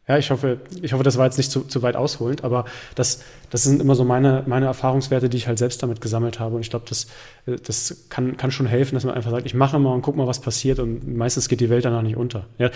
Ja, 0.09 0.17
ich 0.17 0.31
hoffe, 0.31 0.57
ich 0.81 0.91
hoffe, 0.91 1.03
das 1.03 1.19
war 1.19 1.25
jetzt 1.25 1.37
nicht 1.37 1.51
zu, 1.51 1.61
zu 1.61 1.83
weit 1.83 1.95
ausholend, 1.95 2.43
aber 2.43 2.65
das, 2.95 3.21
das 3.51 3.61
sind 3.61 3.79
immer 3.79 3.93
so 3.93 4.03
meine, 4.03 4.43
meine 4.47 4.65
Erfahrungswerte, 4.65 5.29
die 5.29 5.37
ich 5.37 5.47
halt 5.47 5.59
selbst 5.59 5.83
damit 5.83 6.01
gesammelt 6.01 6.39
habe. 6.39 6.55
Und 6.55 6.61
ich 6.61 6.71
glaube, 6.71 6.85
das, 6.89 7.05
äh, 7.45 7.57
das 7.63 8.05
kann, 8.09 8.35
kann 8.35 8.49
schon 8.49 8.65
helfen, 8.65 8.95
dass 8.95 9.03
man 9.03 9.13
einfach 9.13 9.29
sagt, 9.29 9.45
ich 9.45 9.53
mache 9.53 9.77
mal 9.77 9.93
und 9.93 10.01
guck 10.01 10.15
mal, 10.15 10.25
was 10.25 10.41
passiert. 10.41 10.79
Und 10.79 11.15
meistens 11.15 11.47
geht 11.47 11.59
die 11.59 11.69
Welt 11.69 11.85
danach 11.85 12.01
nicht 12.01 12.17
unter. 12.17 12.47
Ja, 12.57 12.71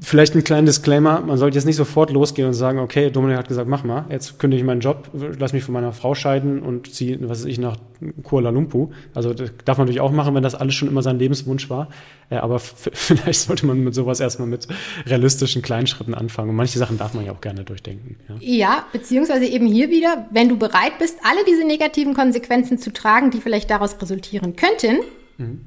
vielleicht 0.00 0.34
ein 0.34 0.42
kleiner 0.42 0.66
Disclaimer, 0.66 1.20
man 1.20 1.38
sollte 1.38 1.56
jetzt 1.56 1.64
nicht 1.64 1.76
sofort 1.76 2.10
losgehen 2.10 2.48
und 2.48 2.54
sagen, 2.54 2.78
okay, 2.78 3.10
Dominik 3.10 3.38
hat 3.38 3.48
gesagt, 3.48 3.68
mach 3.68 3.84
mal, 3.84 4.06
jetzt 4.10 4.38
kündige 4.38 4.60
ich 4.60 4.66
meinen 4.66 4.80
Job, 4.80 5.08
lass 5.12 5.52
mich 5.52 5.62
von 5.62 5.72
meiner 5.72 5.92
Frau 5.92 6.14
scheiden 6.14 6.62
und 6.62 6.92
ziehe, 6.92 7.18
was 7.28 7.40
weiß 7.40 7.44
ich, 7.46 7.58
nach 7.58 7.76
Kuala 8.22 8.50
Lumpur. 8.50 8.90
Also 9.14 9.34
das 9.34 9.50
darf 9.64 9.78
man 9.78 9.86
natürlich 9.86 10.00
auch 10.00 10.10
machen, 10.10 10.34
wenn 10.34 10.42
das 10.42 10.54
alles 10.54 10.74
schon 10.74 10.88
immer 10.88 11.02
sein 11.02 11.18
Lebenswunsch 11.18 11.70
war. 11.70 11.88
Äh, 12.30 12.36
aber 12.36 12.58
vielleicht 12.60 13.40
sollte 13.40 13.66
man 13.66 13.82
mit 13.84 13.94
sowas 13.94 14.20
erstmal 14.20 14.48
mit 14.48 14.66
realistischen 15.06 15.62
Kleinschritten 15.62 16.14
anfangen. 16.14 16.50
Und 16.50 16.56
manche 16.56 16.78
Sachen 16.78 16.98
darf 16.98 17.14
man 17.14 17.24
ja 17.24 17.32
auch 17.32 17.40
gerne 17.40 17.64
durchdenken. 17.64 18.16
Ja. 18.28 18.34
ja, 18.40 18.86
beziehungsweise 18.92 19.46
eben 19.46 19.66
hier 19.66 19.90
wieder, 19.90 20.26
wenn 20.30 20.48
du 20.48 20.56
bereit 20.58 20.98
bist, 20.98 21.18
alle 21.22 21.44
diese 21.46 21.64
negativen 21.64 22.14
Konsequenzen 22.14 22.78
zu 22.78 22.92
tragen, 22.92 23.30
die 23.30 23.40
vielleicht 23.40 23.70
daraus 23.70 24.00
resultieren 24.00 24.56
könnten, 24.56 24.98
mhm. 25.38 25.60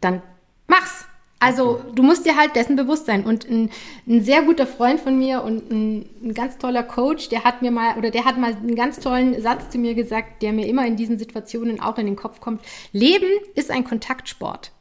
dann 0.00 0.22
mach's. 0.66 1.06
Also 1.38 1.82
du 1.94 2.02
musst 2.02 2.24
dir 2.24 2.36
halt 2.36 2.56
dessen 2.56 2.76
bewusst 2.76 3.06
sein. 3.06 3.24
Und 3.24 3.48
ein, 3.48 3.70
ein 4.06 4.22
sehr 4.22 4.42
guter 4.42 4.66
Freund 4.66 5.00
von 5.00 5.18
mir 5.18 5.42
und 5.42 5.70
ein, 5.70 6.06
ein, 6.22 6.34
ganz 6.34 6.56
toller 6.56 6.82
Coach, 6.82 7.28
der 7.28 7.44
hat 7.44 7.60
mir 7.60 7.70
mal, 7.70 7.98
oder 7.98 8.10
der 8.10 8.24
hat 8.24 8.38
mal 8.38 8.54
einen 8.54 8.74
ganz 8.74 9.00
tollen 9.00 9.40
Satz 9.42 9.70
zu 9.70 9.78
mir 9.78 9.94
gesagt, 9.94 10.42
der 10.42 10.52
mir 10.52 10.66
immer 10.66 10.86
in 10.86 10.96
diesen 10.96 11.18
Situationen 11.18 11.80
auch 11.80 11.98
in 11.98 12.06
den 12.06 12.16
Kopf 12.16 12.40
kommt. 12.40 12.62
Leben 12.92 13.28
ist 13.54 13.70
ein 13.70 13.84
Kontaktsport. 13.84 14.72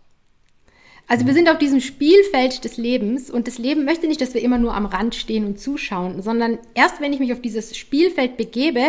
Also 1.07 1.27
wir 1.27 1.33
sind 1.33 1.49
auf 1.49 1.59
diesem 1.59 1.81
Spielfeld 1.81 2.63
des 2.63 2.77
Lebens 2.77 3.29
und 3.29 3.47
das 3.47 3.59
Leben 3.59 3.85
möchte 3.85 4.07
nicht, 4.07 4.21
dass 4.21 4.33
wir 4.33 4.41
immer 4.41 4.57
nur 4.57 4.73
am 4.73 4.87
Rand 4.87 5.13
stehen 5.13 5.45
und 5.45 5.59
zuschauen, 5.59 6.23
sondern 6.23 6.57
erst 6.73 6.99
wenn 6.99 7.13
ich 7.13 7.19
mich 7.19 7.31
auf 7.31 7.41
dieses 7.41 7.77
Spielfeld 7.77 8.37
begebe, 8.37 8.81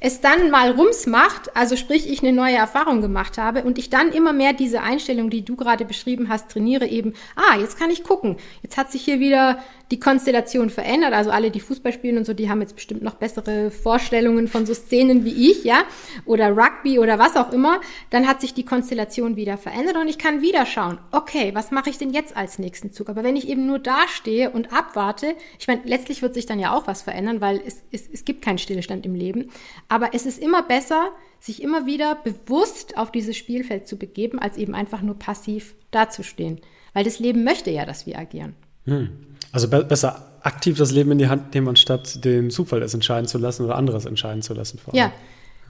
es 0.00 0.20
dann 0.20 0.50
mal 0.50 0.72
rums 0.72 1.06
macht, 1.06 1.56
also 1.56 1.76
sprich 1.76 2.10
ich 2.10 2.22
eine 2.22 2.32
neue 2.32 2.56
Erfahrung 2.56 3.00
gemacht 3.00 3.38
habe 3.38 3.62
und 3.62 3.78
ich 3.78 3.88
dann 3.88 4.10
immer 4.10 4.32
mehr 4.32 4.52
diese 4.52 4.82
Einstellung, 4.82 5.30
die 5.30 5.44
du 5.44 5.54
gerade 5.54 5.84
beschrieben 5.84 6.28
hast, 6.28 6.50
trainiere 6.50 6.88
eben, 6.88 7.14
ah, 7.36 7.56
jetzt 7.56 7.78
kann 7.78 7.90
ich 7.90 8.02
gucken, 8.02 8.36
jetzt 8.62 8.76
hat 8.76 8.90
sich 8.90 9.02
hier 9.02 9.20
wieder 9.20 9.62
die 9.90 9.98
Konstellation 9.98 10.70
verändert. 10.70 11.12
Also 11.12 11.30
alle, 11.30 11.50
die 11.50 11.60
Fußball 11.60 11.92
spielen 11.92 12.16
und 12.18 12.24
so, 12.24 12.32
die 12.32 12.48
haben 12.48 12.60
jetzt 12.60 12.74
bestimmt 12.74 13.02
noch 13.02 13.14
bessere 13.14 13.70
Vorstellungen 13.70 14.46
von 14.46 14.66
so 14.66 14.74
Szenen 14.74 15.24
wie 15.24 15.50
ich, 15.50 15.64
ja, 15.64 15.82
oder 16.24 16.56
Rugby 16.56 16.98
oder 16.98 17.18
was 17.18 17.36
auch 17.36 17.52
immer. 17.52 17.80
Dann 18.10 18.28
hat 18.28 18.40
sich 18.40 18.54
die 18.54 18.64
Konstellation 18.64 19.36
wieder 19.36 19.56
verändert 19.56 19.96
und 19.96 20.08
ich 20.08 20.18
kann 20.18 20.42
wieder 20.42 20.64
schauen, 20.66 20.98
okay, 21.10 21.50
was 21.54 21.70
mache 21.70 21.90
ich 21.90 21.98
denn 21.98 22.10
jetzt 22.10 22.36
als 22.36 22.58
nächsten 22.58 22.92
Zug? 22.92 23.08
Aber 23.08 23.24
wenn 23.24 23.36
ich 23.36 23.48
eben 23.48 23.66
nur 23.66 23.78
dastehe 23.78 24.50
und 24.50 24.72
abwarte, 24.72 25.34
ich 25.58 25.66
meine, 25.66 25.82
letztlich 25.84 26.22
wird 26.22 26.34
sich 26.34 26.46
dann 26.46 26.60
ja 26.60 26.72
auch 26.74 26.86
was 26.86 27.02
verändern, 27.02 27.40
weil 27.40 27.60
es, 27.66 27.82
es, 27.90 28.08
es 28.12 28.24
gibt 28.24 28.42
keinen 28.42 28.58
Stillstand 28.58 29.04
im 29.06 29.14
Leben. 29.14 29.50
Aber 29.88 30.14
es 30.14 30.26
ist 30.26 30.40
immer 30.40 30.62
besser, 30.62 31.10
sich 31.40 31.62
immer 31.62 31.86
wieder 31.86 32.16
bewusst 32.16 32.96
auf 32.96 33.10
dieses 33.10 33.36
Spielfeld 33.36 33.88
zu 33.88 33.96
begeben, 33.96 34.38
als 34.38 34.56
eben 34.56 34.74
einfach 34.74 35.02
nur 35.02 35.18
passiv 35.18 35.74
dazustehen. 35.90 36.60
Weil 36.92 37.04
das 37.04 37.18
Leben 37.18 37.44
möchte 37.44 37.70
ja, 37.70 37.86
dass 37.86 38.06
wir 38.06 38.18
agieren. 38.18 38.54
Hm. 38.84 39.29
Also 39.52 39.68
be 39.68 39.84
besser 39.84 40.30
aktiv 40.42 40.78
das 40.78 40.90
Leben 40.90 41.12
in 41.12 41.18
die 41.18 41.28
Hand 41.28 41.54
nehmen, 41.54 41.68
anstatt 41.68 42.24
den 42.24 42.50
Zufall 42.50 42.82
es 42.82 42.94
entscheiden 42.94 43.26
zu 43.26 43.38
lassen 43.38 43.64
oder 43.64 43.76
anderes 43.76 44.06
entscheiden 44.06 44.42
zu 44.42 44.54
lassen. 44.54 44.78
Ja, 44.92 45.12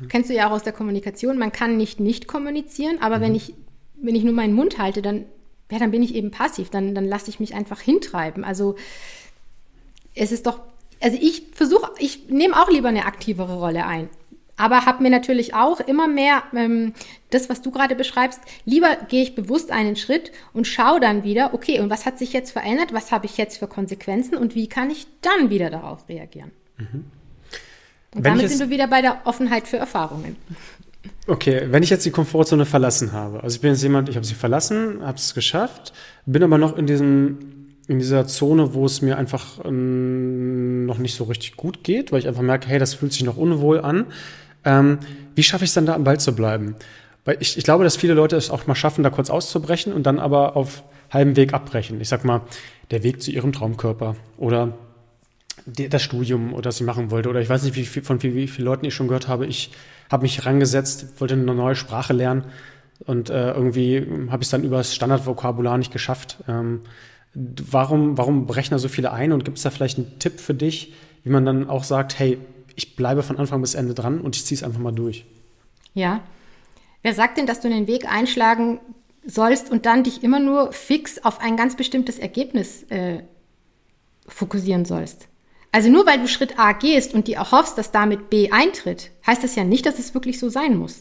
kennst 0.08 0.30
du 0.30 0.34
ja 0.34 0.48
auch 0.48 0.52
aus 0.52 0.62
der 0.62 0.72
Kommunikation. 0.72 1.38
Man 1.38 1.52
kann 1.52 1.76
nicht 1.76 2.00
nicht 2.00 2.28
kommunizieren, 2.28 2.98
aber 3.00 3.18
mhm. 3.18 3.22
wenn 3.22 3.34
ich 3.34 3.54
wenn 4.02 4.14
ich 4.14 4.24
nur 4.24 4.34
meinen 4.34 4.54
Mund 4.54 4.78
halte, 4.78 5.02
dann 5.02 5.24
ja, 5.70 5.78
dann 5.78 5.90
bin 5.90 6.02
ich 6.02 6.14
eben 6.14 6.30
passiv. 6.30 6.70
Dann 6.70 6.94
dann 6.94 7.06
lasse 7.06 7.30
ich 7.30 7.40
mich 7.40 7.54
einfach 7.54 7.80
hintreiben. 7.80 8.44
Also 8.44 8.76
es 10.14 10.32
ist 10.32 10.46
doch 10.46 10.60
also 11.02 11.16
ich 11.20 11.46
versuche, 11.54 11.90
ich 11.98 12.28
nehme 12.28 12.60
auch 12.60 12.70
lieber 12.70 12.88
eine 12.88 13.06
aktivere 13.06 13.56
Rolle 13.58 13.86
ein 13.86 14.08
aber 14.60 14.84
habe 14.84 15.02
mir 15.02 15.10
natürlich 15.10 15.54
auch 15.54 15.80
immer 15.80 16.06
mehr 16.06 16.42
ähm, 16.54 16.92
das, 17.30 17.48
was 17.48 17.62
du 17.62 17.70
gerade 17.70 17.94
beschreibst, 17.94 18.40
lieber 18.66 18.96
gehe 19.08 19.22
ich 19.22 19.34
bewusst 19.34 19.70
einen 19.70 19.96
Schritt 19.96 20.32
und 20.52 20.66
schaue 20.66 21.00
dann 21.00 21.24
wieder, 21.24 21.54
okay, 21.54 21.80
und 21.80 21.88
was 21.88 22.04
hat 22.04 22.18
sich 22.18 22.34
jetzt 22.34 22.50
verändert, 22.50 22.92
was 22.92 23.10
habe 23.10 23.24
ich 23.24 23.38
jetzt 23.38 23.58
für 23.58 23.66
Konsequenzen 23.66 24.36
und 24.36 24.54
wie 24.54 24.68
kann 24.68 24.90
ich 24.90 25.06
dann 25.22 25.48
wieder 25.48 25.70
darauf 25.70 26.08
reagieren. 26.08 26.50
Mhm. 26.76 27.04
Und 28.14 28.24
wenn 28.24 28.34
damit 28.34 28.50
sind 28.50 28.60
wir 28.60 28.70
wieder 28.70 28.88
bei 28.88 29.00
der 29.00 29.22
Offenheit 29.24 29.66
für 29.66 29.78
Erfahrungen. 29.78 30.36
Okay, 31.26 31.62
wenn 31.70 31.82
ich 31.82 31.88
jetzt 31.88 32.04
die 32.04 32.10
Komfortzone 32.10 32.66
verlassen 32.66 33.12
habe, 33.12 33.42
also 33.42 33.54
ich 33.54 33.62
bin 33.62 33.70
jetzt 33.70 33.82
jemand, 33.82 34.10
ich 34.10 34.16
habe 34.16 34.26
sie 34.26 34.34
verlassen, 34.34 34.98
habe 35.02 35.16
es 35.16 35.34
geschafft, 35.34 35.94
bin 36.26 36.42
aber 36.42 36.58
noch 36.58 36.76
in 36.76 36.86
diesem 36.86 37.60
in 37.88 37.98
dieser 37.98 38.24
Zone, 38.28 38.72
wo 38.72 38.86
es 38.86 39.02
mir 39.02 39.18
einfach 39.18 39.64
ähm, 39.64 40.86
noch 40.86 40.98
nicht 40.98 41.16
so 41.16 41.24
richtig 41.24 41.56
gut 41.56 41.82
geht, 41.82 42.12
weil 42.12 42.20
ich 42.20 42.28
einfach 42.28 42.42
merke, 42.42 42.68
hey, 42.68 42.78
das 42.78 42.94
fühlt 42.94 43.12
sich 43.12 43.24
noch 43.24 43.36
unwohl 43.36 43.80
an. 43.80 44.06
Ähm, 44.64 44.98
wie 45.34 45.42
schaffe 45.42 45.64
ich 45.64 45.70
es 45.70 45.74
dann 45.74 45.86
da 45.86 45.94
am 45.94 46.04
Ball 46.04 46.20
zu 46.20 46.34
bleiben? 46.34 46.76
Weil 47.24 47.36
ich, 47.40 47.56
ich 47.58 47.64
glaube, 47.64 47.84
dass 47.84 47.96
viele 47.96 48.14
Leute 48.14 48.36
es 48.36 48.50
auch 48.50 48.66
mal 48.66 48.74
schaffen, 48.74 49.02
da 49.02 49.10
kurz 49.10 49.30
auszubrechen 49.30 49.92
und 49.92 50.04
dann 50.04 50.18
aber 50.18 50.56
auf 50.56 50.82
halbem 51.10 51.36
Weg 51.36 51.54
abbrechen. 51.54 52.00
Ich 52.00 52.08
sag 52.08 52.24
mal, 52.24 52.42
der 52.90 53.02
Weg 53.02 53.22
zu 53.22 53.30
ihrem 53.30 53.52
Traumkörper 53.52 54.16
oder 54.36 54.74
das 55.66 56.02
Studium 56.02 56.54
oder 56.54 56.68
was 56.68 56.78
sie 56.78 56.84
machen 56.84 57.10
wollte 57.10 57.28
oder 57.28 57.40
ich 57.40 57.48
weiß 57.48 57.62
nicht, 57.62 57.76
wie 57.76 57.84
viel, 57.84 58.02
von 58.02 58.22
wie, 58.22 58.34
wie 58.34 58.48
vielen 58.48 58.64
Leuten 58.64 58.84
ich 58.84 58.94
schon 58.94 59.08
gehört 59.08 59.28
habe. 59.28 59.46
Ich 59.46 59.70
habe 60.10 60.22
mich 60.22 60.46
rangesetzt, 60.46 61.20
wollte 61.20 61.34
eine 61.34 61.54
neue 61.54 61.76
Sprache 61.76 62.12
lernen 62.12 62.44
und 63.00 63.30
äh, 63.30 63.52
irgendwie 63.52 64.06
habe 64.30 64.42
ich 64.42 64.46
es 64.46 64.50
dann 64.50 64.64
über 64.64 64.78
das 64.78 64.94
Standardvokabular 64.94 65.78
nicht 65.78 65.92
geschafft. 65.92 66.38
Ähm, 66.48 66.80
warum, 67.34 68.18
warum 68.18 68.46
brechen 68.46 68.72
da 68.72 68.78
so 68.78 68.88
viele 68.88 69.12
ein 69.12 69.32
und 69.32 69.44
gibt 69.44 69.58
es 69.58 69.62
da 69.62 69.70
vielleicht 69.70 69.98
einen 69.98 70.18
Tipp 70.18 70.40
für 70.40 70.54
dich, 70.54 70.94
wie 71.22 71.30
man 71.30 71.44
dann 71.44 71.68
auch 71.68 71.84
sagt, 71.84 72.18
hey, 72.18 72.38
ich 72.80 72.96
bleibe 72.96 73.22
von 73.22 73.36
Anfang 73.36 73.60
bis 73.60 73.74
Ende 73.74 73.92
dran 73.92 74.22
und 74.22 74.36
ich 74.36 74.46
ziehe 74.46 74.56
es 74.56 74.64
einfach 74.64 74.80
mal 74.80 74.90
durch. 74.90 75.26
Ja. 75.92 76.22
Wer 77.02 77.12
sagt 77.12 77.36
denn, 77.36 77.46
dass 77.46 77.60
du 77.60 77.68
einen 77.68 77.86
Weg 77.86 78.10
einschlagen 78.10 78.80
sollst 79.26 79.70
und 79.70 79.84
dann 79.84 80.02
dich 80.02 80.22
immer 80.22 80.40
nur 80.40 80.72
fix 80.72 81.22
auf 81.22 81.40
ein 81.40 81.58
ganz 81.58 81.76
bestimmtes 81.76 82.18
Ergebnis 82.18 82.84
äh, 82.84 83.22
fokussieren 84.26 84.86
sollst? 84.86 85.28
Also 85.72 85.90
nur 85.90 86.06
weil 86.06 86.20
du 86.20 86.26
Schritt 86.26 86.58
A 86.58 86.72
gehst 86.72 87.12
und 87.12 87.28
dir 87.28 87.36
erhoffst, 87.36 87.76
dass 87.76 87.92
damit 87.92 88.30
B 88.30 88.50
eintritt, 88.50 89.10
heißt 89.26 89.44
das 89.44 89.56
ja 89.56 89.64
nicht, 89.64 89.84
dass 89.84 89.98
es 89.98 90.14
wirklich 90.14 90.38
so 90.38 90.48
sein 90.48 90.76
muss. 90.76 91.00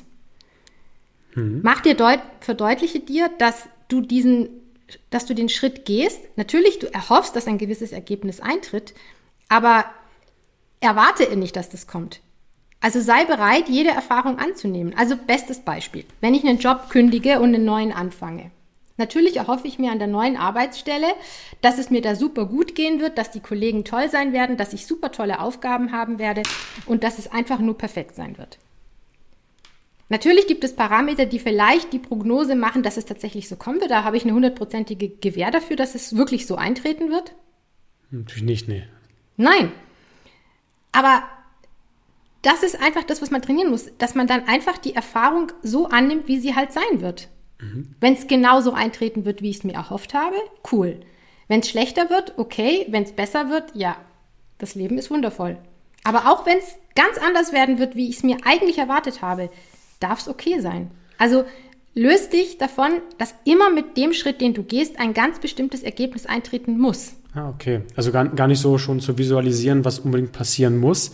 Mhm. 1.36 1.62
Mach 1.64 1.80
dir 1.80 1.96
deut 1.96 2.20
verdeutliche 2.42 3.00
dir, 3.00 3.30
dass 3.38 3.70
du 3.88 4.02
diesen, 4.02 4.50
dass 5.12 5.26
du 5.26 5.34
den 5.34 5.48
Schritt 5.48 5.86
gehst. 5.86 6.20
Natürlich, 6.36 6.80
du 6.80 6.94
erhoffst, 6.94 7.38
dass 7.38 7.48
ein 7.48 7.58
gewisses 7.58 7.94
Ergebnis 7.94 8.42
eintritt, 8.42 8.94
aber 9.48 9.86
erwarte 10.80 11.36
nicht, 11.36 11.56
dass 11.56 11.70
das 11.70 11.88
kommt. 11.88 12.22
Also 12.82 13.02
sei 13.02 13.26
bereit, 13.26 13.68
jede 13.68 13.90
Erfahrung 13.90 14.40
anzunehmen. 14.40 14.94
Also 14.98 15.16
bestes 15.18 15.60
Beispiel, 15.60 16.06
wenn 16.22 16.34
ich 16.34 16.46
einen 16.46 16.60
Job 16.60 16.90
kündige 16.90 17.40
und 17.40 17.54
einen 17.54 17.66
neuen 17.66 17.92
anfange. 17.92 18.52
Natürlich 18.96 19.38
erhoffe 19.38 19.68
ich 19.68 19.80
mir 19.80 19.92
an 19.92 20.00
der 20.00 20.10
neuen 20.10 20.36
Arbeitsstelle, 20.36 21.08
dass 21.62 21.78
es 21.78 21.90
mir 21.90 22.02
da 22.02 22.16
super 22.16 22.46
gut 22.46 22.76
gehen 22.76 23.00
wird, 23.00 23.18
dass 23.18 23.32
die 23.32 23.40
Kollegen 23.40 23.86
toll 23.86 24.10
sein 24.10 24.34
werden, 24.34 24.58
dass 24.58 24.74
ich 24.74 24.86
super 24.86 25.12
tolle 25.12 25.40
Aufgaben 25.40 25.94
haben 25.94 26.20
werde 26.20 26.44
und 26.86 27.04
dass 27.04 27.18
es 27.18 27.32
einfach 27.32 27.60
nur 27.60 27.78
perfekt 27.78 28.16
sein 28.16 28.38
wird. 28.38 28.60
Natürlich 30.10 30.48
gibt 30.48 30.64
es 30.64 30.76
Parameter, 30.76 31.26
die 31.26 31.40
vielleicht 31.40 31.94
die 31.94 32.00
Prognose 32.00 32.56
machen, 32.56 32.84
dass 32.84 32.98
es 32.98 33.06
tatsächlich 33.06 33.48
so 33.48 33.56
kommen 33.56 33.80
wird. 33.80 33.92
Da 33.92 34.04
habe 34.04 34.18
ich 34.18 34.24
eine 34.24 34.34
hundertprozentige 34.34 35.08
Gewähr 35.08 35.52
dafür, 35.52 35.76
dass 35.76 35.96
es 35.96 36.18
wirklich 36.18 36.46
so 36.48 36.56
eintreten 36.56 37.10
wird. 37.10 37.34
Natürlich 38.12 38.44
nicht, 38.44 38.68
nee. 38.68 38.84
Nein, 39.38 39.72
aber 40.92 41.24
das 42.42 42.64
ist 42.64 42.82
einfach 42.82 43.04
das, 43.04 43.22
was 43.22 43.32
man 43.32 43.42
trainieren 43.42 43.70
muss, 43.70 43.90
dass 43.98 44.16
man 44.16 44.28
dann 44.28 44.48
einfach 44.48 44.78
die 44.78 44.96
Erfahrung 44.96 45.52
so 45.62 45.88
annimmt, 45.88 46.28
wie 46.28 46.40
sie 46.40 46.56
halt 46.56 46.72
sein 46.72 47.02
wird. 47.02 47.28
Mhm. 47.60 47.96
Wenn 48.00 48.14
es 48.14 48.28
genauso 48.28 48.72
eintreten 48.74 49.26
wird, 49.26 49.42
wie 49.42 49.50
ich 49.50 49.58
es 49.58 49.64
mir 49.64 49.74
erhofft 49.74 50.14
habe, 50.14 50.38
cool. 50.72 51.02
Wenn 51.48 51.60
es 51.60 51.70
schlechter 51.70 52.10
wird, 52.10 52.38
okay. 52.38 52.86
Wenn 52.90 53.04
es 53.04 53.12
besser 53.12 53.50
wird, 53.50 53.76
ja, 53.76 53.98
das 54.58 54.76
Leben 54.76 54.98
ist 54.98 55.12
wundervoll. 55.12 55.58
Aber 56.04 56.32
auch 56.32 56.46
wenn 56.46 56.58
es 56.58 56.76
ganz 56.96 57.18
anders 57.18 57.52
werden 57.52 57.80
wird, 57.80 57.96
wie 57.96 58.10
ich 58.10 58.18
es 58.18 58.24
mir 58.24 58.38
eigentlich 58.46 58.78
erwartet 58.78 59.22
habe, 59.22 59.50
darf 60.00 60.20
es 60.20 60.30
okay 60.30 60.60
sein. 60.60 60.92
Also 61.18 61.44
löst 61.94 62.32
dich 62.32 62.58
davon, 62.58 63.02
dass 63.18 63.36
immer 63.44 63.70
mit 63.70 63.98
dem 63.98 64.14
Schritt, 64.14 64.40
den 64.40 64.54
du 64.54 64.64
gehst, 64.64 65.00
ein 65.00 65.14
ganz 65.14 65.40
bestimmtes 65.40 65.84
Ergebnis 65.84 66.26
eintreten 66.26 66.78
muss. 66.78 67.16
Ah, 67.34 67.50
okay. 67.50 67.82
Also 67.96 68.12
gar, 68.12 68.28
gar 68.30 68.48
nicht 68.48 68.60
so 68.60 68.78
schon 68.78 69.00
zu 69.00 69.18
visualisieren, 69.18 69.86
was 69.86 70.00
unbedingt 70.00 70.32
passieren 70.32 70.78
muss. 70.78 71.12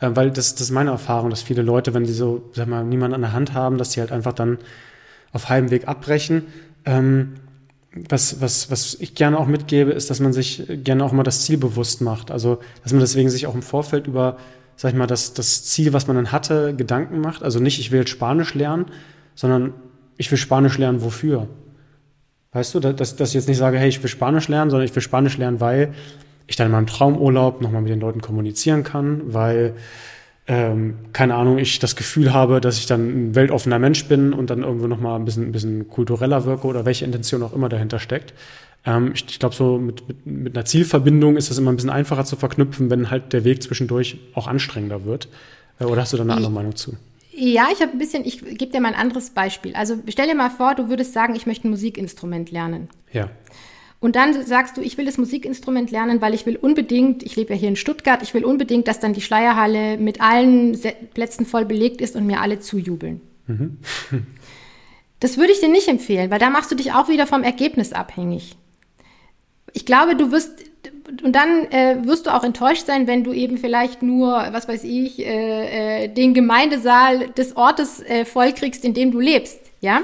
Äh, 0.00 0.10
weil 0.14 0.30
das, 0.30 0.54
das 0.54 0.62
ist 0.62 0.70
meine 0.70 0.90
Erfahrung, 0.90 1.30
dass 1.30 1.42
viele 1.42 1.62
Leute, 1.62 1.94
wenn 1.94 2.04
sie 2.04 2.12
so, 2.12 2.50
sag 2.52 2.68
mal, 2.68 2.84
niemanden 2.84 3.14
an 3.14 3.20
der 3.22 3.32
Hand 3.32 3.54
haben, 3.54 3.78
dass 3.78 3.92
sie 3.92 4.00
halt 4.00 4.12
einfach 4.12 4.32
dann 4.32 4.58
auf 5.32 5.48
halbem 5.48 5.70
Weg 5.70 5.88
abbrechen. 5.88 6.44
Ähm, 6.84 7.34
was, 8.08 8.40
was, 8.40 8.70
was 8.70 8.94
ich 8.94 9.14
gerne 9.14 9.38
auch 9.38 9.46
mitgebe, 9.46 9.92
ist, 9.92 10.10
dass 10.10 10.20
man 10.20 10.32
sich 10.32 10.64
gerne 10.68 11.04
auch 11.04 11.12
mal 11.12 11.22
das 11.22 11.44
Ziel 11.44 11.58
bewusst 11.58 12.00
macht. 12.00 12.30
Also, 12.30 12.58
dass 12.82 12.92
man 12.92 13.00
deswegen 13.00 13.30
sich 13.30 13.46
auch 13.46 13.54
im 13.54 13.62
Vorfeld 13.62 14.06
über, 14.08 14.36
sag 14.76 14.90
ich 14.92 14.98
mal, 14.98 15.06
das, 15.06 15.32
das 15.32 15.64
Ziel, 15.64 15.92
was 15.92 16.08
man 16.08 16.16
dann 16.16 16.32
hatte, 16.32 16.74
Gedanken 16.74 17.20
macht. 17.20 17.42
Also 17.44 17.60
nicht, 17.60 17.78
ich 17.78 17.92
will 17.92 18.00
jetzt 18.00 18.10
Spanisch 18.10 18.54
lernen, 18.54 18.86
sondern 19.36 19.74
ich 20.16 20.30
will 20.30 20.38
Spanisch 20.38 20.76
lernen, 20.76 21.02
wofür? 21.02 21.48
Weißt 22.54 22.74
du, 22.74 22.80
dass, 22.80 23.16
dass 23.16 23.30
ich 23.30 23.34
jetzt 23.34 23.48
nicht 23.48 23.58
sage, 23.58 23.78
hey, 23.78 23.88
ich 23.88 24.02
will 24.02 24.08
Spanisch 24.08 24.48
lernen, 24.48 24.70
sondern 24.70 24.86
ich 24.86 24.94
will 24.94 25.02
Spanisch 25.02 25.36
lernen, 25.36 25.60
weil 25.60 25.92
ich 26.46 26.56
dann 26.56 26.66
in 26.66 26.72
meinem 26.72 26.86
Traumurlaub 26.86 27.60
nochmal 27.60 27.82
mit 27.82 27.90
den 27.90 28.00
Leuten 28.00 28.20
kommunizieren 28.20 28.84
kann, 28.84 29.20
weil 29.34 29.74
ähm, 30.46 30.96
keine 31.12 31.34
Ahnung, 31.34 31.58
ich 31.58 31.78
das 31.78 31.96
Gefühl 31.96 32.32
habe, 32.32 32.60
dass 32.60 32.78
ich 32.78 32.86
dann 32.86 33.08
ein 33.08 33.34
weltoffener 33.34 33.78
Mensch 33.78 34.06
bin 34.06 34.32
und 34.32 34.50
dann 34.50 34.62
irgendwo 34.62 34.86
nochmal 34.86 35.18
ein 35.18 35.24
bisschen, 35.24 35.48
ein 35.48 35.52
bisschen 35.52 35.88
kultureller 35.88 36.44
wirke 36.44 36.66
oder 36.66 36.84
welche 36.84 37.04
Intention 37.04 37.42
auch 37.42 37.54
immer 37.54 37.68
dahinter 37.68 37.98
steckt. 37.98 38.34
Ähm, 38.84 39.12
ich, 39.14 39.24
ich 39.28 39.38
glaube, 39.38 39.54
so 39.54 39.78
mit, 39.78 40.06
mit, 40.06 40.26
mit 40.26 40.56
einer 40.56 40.64
Zielverbindung 40.64 41.36
ist 41.36 41.50
das 41.50 41.58
immer 41.58 41.72
ein 41.72 41.76
bisschen 41.76 41.90
einfacher 41.90 42.24
zu 42.24 42.36
verknüpfen, 42.36 42.90
wenn 42.90 43.10
halt 43.10 43.32
der 43.32 43.44
Weg 43.44 43.62
zwischendurch 43.62 44.18
auch 44.34 44.46
anstrengender 44.46 45.04
wird. 45.04 45.28
Äh, 45.80 45.84
oder 45.84 46.02
hast 46.02 46.12
du 46.12 46.18
da 46.18 46.22
eine 46.22 46.34
andere 46.34 46.52
Meinung 46.52 46.76
zu? 46.76 46.94
Ja, 47.36 47.66
ich 47.72 47.80
habe 47.80 47.92
ein 47.92 47.98
bisschen, 47.98 48.24
ich 48.24 48.44
gebe 48.44 48.72
dir 48.72 48.80
mal 48.80 48.88
ein 48.88 49.00
anderes 49.00 49.30
Beispiel. 49.30 49.74
Also 49.74 49.96
stell 50.08 50.28
dir 50.28 50.36
mal 50.36 50.50
vor, 50.50 50.74
du 50.74 50.88
würdest 50.88 51.12
sagen, 51.12 51.34
ich 51.34 51.46
möchte 51.46 51.66
ein 51.66 51.70
Musikinstrument 51.70 52.50
lernen. 52.50 52.88
Ja. 53.12 53.28
Und 53.98 54.16
dann 54.16 54.44
sagst 54.44 54.76
du, 54.76 54.82
ich 54.82 54.98
will 54.98 55.06
das 55.06 55.18
Musikinstrument 55.18 55.90
lernen, 55.90 56.20
weil 56.20 56.34
ich 56.34 56.46
will 56.46 56.56
unbedingt, 56.56 57.22
ich 57.22 57.36
lebe 57.36 57.54
ja 57.54 57.58
hier 57.58 57.70
in 57.70 57.76
Stuttgart, 57.76 58.22
ich 58.22 58.34
will 58.34 58.44
unbedingt, 58.44 58.86
dass 58.86 59.00
dann 59.00 59.14
die 59.14 59.22
Schleierhalle 59.22 59.96
mit 59.96 60.20
allen 60.20 60.78
Plätzen 61.14 61.46
voll 61.46 61.64
belegt 61.64 62.00
ist 62.00 62.14
und 62.14 62.26
mir 62.26 62.40
alle 62.40 62.60
zujubeln. 62.60 63.20
Mhm. 63.46 63.78
das 65.20 65.38
würde 65.38 65.52
ich 65.52 65.60
dir 65.60 65.70
nicht 65.70 65.88
empfehlen, 65.88 66.30
weil 66.30 66.38
da 66.38 66.50
machst 66.50 66.70
du 66.70 66.76
dich 66.76 66.92
auch 66.92 67.08
wieder 67.08 67.26
vom 67.26 67.42
Ergebnis 67.42 67.92
abhängig. 67.92 68.56
Ich 69.72 69.86
glaube, 69.86 70.16
du 70.16 70.30
wirst, 70.30 70.52
und 71.22 71.32
dann 71.32 71.66
äh, 71.70 71.98
wirst 72.04 72.26
du 72.26 72.34
auch 72.34 72.44
enttäuscht 72.44 72.86
sein, 72.86 73.06
wenn 73.06 73.24
du 73.24 73.32
eben 73.32 73.58
vielleicht 73.58 74.02
nur, 74.02 74.32
was 74.50 74.68
weiß 74.68 74.84
ich, 74.84 75.20
äh, 75.20 76.04
äh, 76.04 76.08
den 76.08 76.34
Gemeindesaal 76.34 77.28
des 77.30 77.56
Ortes 77.56 78.00
äh, 78.02 78.24
vollkriegst, 78.24 78.84
in 78.84 78.94
dem 78.94 79.10
du 79.10 79.20
lebst, 79.20 79.60
ja. 79.80 80.02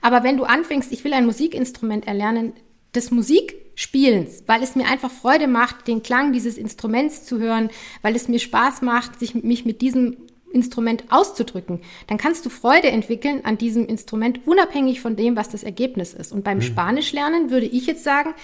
Aber 0.00 0.24
wenn 0.24 0.36
du 0.36 0.44
anfängst, 0.44 0.92
ich 0.92 1.04
will 1.04 1.12
ein 1.12 1.26
Musikinstrument 1.26 2.06
erlernen, 2.06 2.54
des 2.94 3.10
Musikspielens, 3.10 4.44
weil 4.46 4.62
es 4.62 4.76
mir 4.76 4.86
einfach 4.86 5.10
Freude 5.10 5.48
macht, 5.48 5.88
den 5.88 6.02
Klang 6.02 6.32
dieses 6.32 6.58
Instruments 6.58 7.24
zu 7.24 7.38
hören, 7.38 7.70
weil 8.02 8.14
es 8.14 8.28
mir 8.28 8.38
Spaß 8.38 8.82
macht, 8.82 9.18
sich, 9.18 9.34
mich 9.34 9.64
mit 9.64 9.80
diesem 9.80 10.16
Instrument 10.52 11.04
auszudrücken, 11.08 11.80
dann 12.06 12.18
kannst 12.18 12.44
du 12.44 12.50
Freude 12.50 12.88
entwickeln 12.88 13.44
an 13.44 13.56
diesem 13.56 13.86
Instrument, 13.86 14.46
unabhängig 14.46 15.00
von 15.00 15.16
dem, 15.16 15.36
was 15.36 15.48
das 15.48 15.62
Ergebnis 15.62 16.12
ist. 16.12 16.32
Und 16.32 16.44
beim 16.44 16.58
mhm. 16.58 16.62
Spanisch 16.62 17.12
lernen 17.12 17.50
würde 17.50 17.66
ich 17.66 17.86
jetzt 17.86 18.04
sagen, 18.04 18.34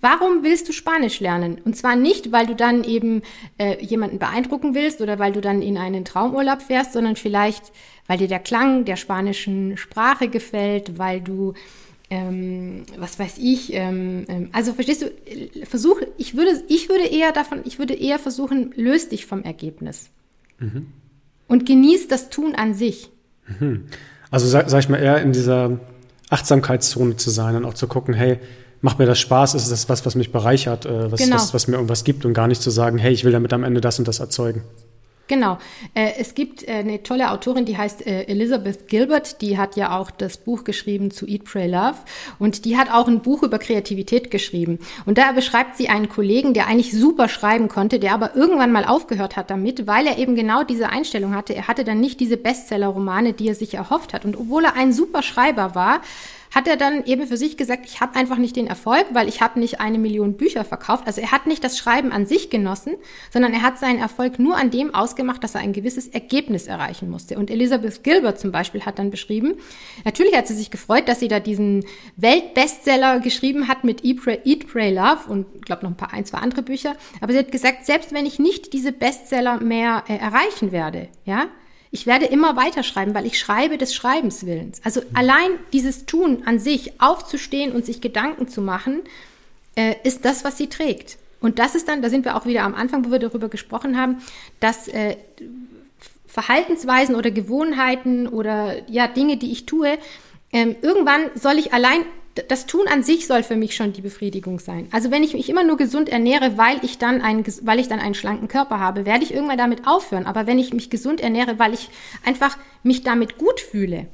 Warum 0.00 0.42
willst 0.42 0.68
du 0.68 0.72
Spanisch 0.72 1.20
lernen? 1.20 1.60
Und 1.64 1.76
zwar 1.76 1.96
nicht, 1.96 2.32
weil 2.32 2.46
du 2.46 2.54
dann 2.54 2.84
eben 2.84 3.22
äh, 3.58 3.82
jemanden 3.84 4.18
beeindrucken 4.18 4.74
willst 4.74 5.00
oder 5.00 5.18
weil 5.18 5.32
du 5.32 5.40
dann 5.40 5.62
in 5.62 5.76
einen 5.76 6.04
Traumurlaub 6.04 6.62
fährst, 6.62 6.92
sondern 6.92 7.16
vielleicht, 7.16 7.72
weil 8.06 8.18
dir 8.18 8.28
der 8.28 8.38
Klang 8.38 8.84
der 8.84 8.96
spanischen 8.96 9.76
Sprache 9.76 10.28
gefällt, 10.28 10.98
weil 10.98 11.20
du 11.20 11.54
ähm, 12.10 12.82
was 12.98 13.20
weiß 13.20 13.38
ich, 13.38 13.72
ähm, 13.72 14.24
ähm, 14.28 14.48
also 14.52 14.72
verstehst 14.72 15.02
du, 15.02 15.64
versuche, 15.64 16.08
ich 16.18 16.36
würde, 16.36 16.60
ich 16.66 16.88
würde 16.88 17.04
eher 17.04 17.30
davon, 17.30 17.60
ich 17.64 17.78
würde 17.78 17.94
eher 17.94 18.18
versuchen, 18.18 18.72
löst 18.74 19.12
dich 19.12 19.26
vom 19.26 19.44
Ergebnis. 19.44 20.10
Mhm. 20.58 20.88
Und 21.46 21.66
genieß 21.66 22.08
das 22.08 22.28
Tun 22.28 22.56
an 22.56 22.74
sich. 22.74 23.10
Mhm. 23.60 23.84
Also 24.30 24.48
sag, 24.48 24.70
sag 24.70 24.80
ich 24.80 24.88
mal 24.88 24.98
eher 24.98 25.22
in 25.22 25.32
dieser 25.32 25.78
Achtsamkeitszone 26.30 27.16
zu 27.16 27.30
sein 27.30 27.54
und 27.56 27.64
auch 27.64 27.74
zu 27.74 27.86
gucken, 27.86 28.14
hey, 28.14 28.38
macht 28.80 28.98
mir 28.98 29.06
das 29.06 29.18
Spaß, 29.18 29.54
ist 29.54 29.70
das 29.70 29.88
was, 29.88 30.06
was 30.06 30.14
mich 30.14 30.32
bereichert, 30.32 30.86
äh, 30.86 31.10
was, 31.10 31.20
genau. 31.20 31.36
was, 31.36 31.54
was 31.54 31.68
mir 31.68 31.76
irgendwas 31.76 32.04
gibt 32.04 32.24
und 32.24 32.34
gar 32.34 32.48
nicht 32.48 32.62
zu 32.62 32.70
sagen, 32.70 32.98
hey, 32.98 33.12
ich 33.12 33.24
will 33.24 33.32
damit 33.32 33.52
am 33.52 33.64
Ende 33.64 33.80
das 33.80 33.98
und 33.98 34.08
das 34.08 34.20
erzeugen. 34.20 34.62
Genau. 35.30 35.58
Äh, 35.94 36.14
es 36.18 36.34
gibt 36.34 36.66
äh, 36.66 36.72
eine 36.72 37.04
tolle 37.04 37.30
Autorin, 37.30 37.64
die 37.64 37.78
heißt 37.78 38.04
äh, 38.04 38.24
Elizabeth 38.24 38.88
Gilbert, 38.88 39.40
die 39.40 39.58
hat 39.58 39.76
ja 39.76 39.96
auch 39.96 40.10
das 40.10 40.38
Buch 40.38 40.64
geschrieben 40.64 41.12
zu 41.12 41.24
Eat, 41.24 41.44
Pray, 41.44 41.70
Love 41.70 41.98
und 42.40 42.64
die 42.64 42.76
hat 42.76 42.90
auch 42.92 43.06
ein 43.06 43.20
Buch 43.20 43.44
über 43.44 43.60
Kreativität 43.60 44.32
geschrieben. 44.32 44.80
Und 45.06 45.18
da 45.18 45.30
beschreibt 45.30 45.76
sie 45.76 45.88
einen 45.88 46.08
Kollegen, 46.08 46.52
der 46.52 46.66
eigentlich 46.66 46.90
super 46.90 47.28
schreiben 47.28 47.68
konnte, 47.68 48.00
der 48.00 48.12
aber 48.12 48.34
irgendwann 48.34 48.72
mal 48.72 48.84
aufgehört 48.84 49.36
hat 49.36 49.50
damit, 49.50 49.86
weil 49.86 50.08
er 50.08 50.18
eben 50.18 50.34
genau 50.34 50.64
diese 50.64 50.88
Einstellung 50.88 51.32
hatte. 51.36 51.54
Er 51.54 51.68
hatte 51.68 51.84
dann 51.84 52.00
nicht 52.00 52.18
diese 52.18 52.36
Bestseller-Romane, 52.36 53.32
die 53.32 53.46
er 53.46 53.54
sich 53.54 53.74
erhofft 53.74 54.12
hat. 54.12 54.24
Und 54.24 54.36
obwohl 54.36 54.64
er 54.64 54.74
ein 54.74 54.92
super 54.92 55.22
Schreiber 55.22 55.76
war, 55.76 56.00
hat 56.54 56.66
er 56.66 56.76
dann 56.76 57.04
eben 57.04 57.26
für 57.26 57.36
sich 57.36 57.56
gesagt, 57.56 57.86
ich 57.86 58.00
habe 58.00 58.16
einfach 58.16 58.36
nicht 58.36 58.56
den 58.56 58.66
Erfolg, 58.66 59.06
weil 59.12 59.28
ich 59.28 59.40
habe 59.40 59.60
nicht 59.60 59.80
eine 59.80 59.98
Million 59.98 60.36
Bücher 60.36 60.64
verkauft. 60.64 61.06
Also 61.06 61.20
er 61.20 61.32
hat 61.32 61.46
nicht 61.46 61.62
das 61.62 61.78
Schreiben 61.78 62.12
an 62.12 62.26
sich 62.26 62.50
genossen, 62.50 62.94
sondern 63.30 63.52
er 63.52 63.62
hat 63.62 63.78
seinen 63.78 63.98
Erfolg 63.98 64.38
nur 64.38 64.56
an 64.56 64.70
dem 64.70 64.94
ausgemacht, 64.94 65.44
dass 65.44 65.54
er 65.54 65.60
ein 65.60 65.72
gewisses 65.72 66.08
Ergebnis 66.08 66.66
erreichen 66.66 67.10
musste. 67.10 67.38
Und 67.38 67.50
Elizabeth 67.50 68.02
Gilbert 68.02 68.40
zum 68.40 68.52
Beispiel 68.52 68.84
hat 68.84 68.98
dann 68.98 69.10
beschrieben, 69.10 69.54
natürlich 70.04 70.36
hat 70.36 70.48
sie 70.48 70.54
sich 70.54 70.70
gefreut, 70.70 71.08
dass 71.08 71.20
sie 71.20 71.28
da 71.28 71.40
diesen 71.40 71.84
Weltbestseller 72.16 73.20
geschrieben 73.20 73.68
hat 73.68 73.84
mit 73.84 74.04
Eat, 74.04 74.22
Pray, 74.22 74.40
Eat, 74.44 74.66
Pray 74.66 74.92
Love 74.92 75.28
und 75.28 75.64
glaube 75.64 75.84
noch 75.84 75.90
ein 75.90 75.96
paar 75.96 76.12
ein, 76.12 76.24
zwei 76.24 76.38
andere 76.38 76.62
Bücher. 76.62 76.96
Aber 77.20 77.32
sie 77.32 77.38
hat 77.38 77.52
gesagt, 77.52 77.86
selbst 77.86 78.12
wenn 78.12 78.26
ich 78.26 78.38
nicht 78.38 78.72
diese 78.72 78.92
Bestseller 78.92 79.60
mehr 79.60 80.04
äh, 80.08 80.16
erreichen 80.16 80.72
werde, 80.72 81.08
ja, 81.24 81.46
ich 81.92 82.06
werde 82.06 82.26
immer 82.26 82.56
weiterschreiben, 82.56 83.14
weil 83.14 83.26
ich 83.26 83.38
schreibe 83.38 83.76
des 83.76 83.94
Schreibens 83.94 84.46
willens. 84.46 84.80
Also 84.84 85.02
allein 85.12 85.50
dieses 85.72 86.06
Tun 86.06 86.42
an 86.44 86.58
sich, 86.58 87.00
aufzustehen 87.00 87.72
und 87.72 87.84
sich 87.84 88.00
Gedanken 88.00 88.48
zu 88.48 88.60
machen, 88.60 89.02
äh, 89.74 89.96
ist 90.04 90.24
das, 90.24 90.44
was 90.44 90.56
sie 90.56 90.68
trägt. 90.68 91.18
Und 91.40 91.58
das 91.58 91.74
ist 91.74 91.88
dann, 91.88 92.02
da 92.02 92.10
sind 92.10 92.24
wir 92.24 92.36
auch 92.36 92.46
wieder 92.46 92.62
am 92.62 92.74
Anfang, 92.74 93.04
wo 93.04 93.10
wir 93.10 93.18
darüber 93.18 93.48
gesprochen 93.48 93.98
haben, 93.98 94.18
dass 94.60 94.88
äh, 94.88 95.16
Verhaltensweisen 96.26 97.16
oder 97.16 97.30
Gewohnheiten 97.30 98.28
oder 98.28 98.88
ja 98.88 99.08
Dinge, 99.08 99.36
die 99.36 99.50
ich 99.50 99.66
tue, 99.66 99.98
ähm, 100.52 100.76
irgendwann 100.82 101.30
soll 101.34 101.58
ich 101.58 101.72
allein 101.72 102.04
das 102.48 102.66
Tun 102.66 102.86
an 102.86 103.02
sich 103.02 103.26
soll 103.26 103.42
für 103.42 103.56
mich 103.56 103.74
schon 103.74 103.92
die 103.92 104.02
Befriedigung 104.02 104.60
sein. 104.60 104.88
Also 104.92 105.10
wenn 105.10 105.24
ich 105.24 105.34
mich 105.34 105.48
immer 105.48 105.64
nur 105.64 105.76
gesund 105.76 106.08
ernähre, 106.08 106.56
weil 106.56 106.78
ich 106.84 106.98
dann 106.98 107.22
einen, 107.22 107.44
weil 107.62 107.80
ich 107.80 107.88
dann 107.88 107.98
einen 107.98 108.14
schlanken 108.14 108.48
Körper 108.48 108.78
habe, 108.78 109.04
werde 109.04 109.24
ich 109.24 109.34
irgendwann 109.34 109.58
damit 109.58 109.86
aufhören. 109.86 110.26
Aber 110.26 110.46
wenn 110.46 110.58
ich 110.58 110.72
mich 110.72 110.90
gesund 110.90 111.20
ernähre, 111.20 111.58
weil 111.58 111.74
ich 111.74 111.88
einfach 112.24 112.56
mich 112.82 113.02
damit 113.02 113.36
gut 113.36 113.60
fühle, 113.60 114.06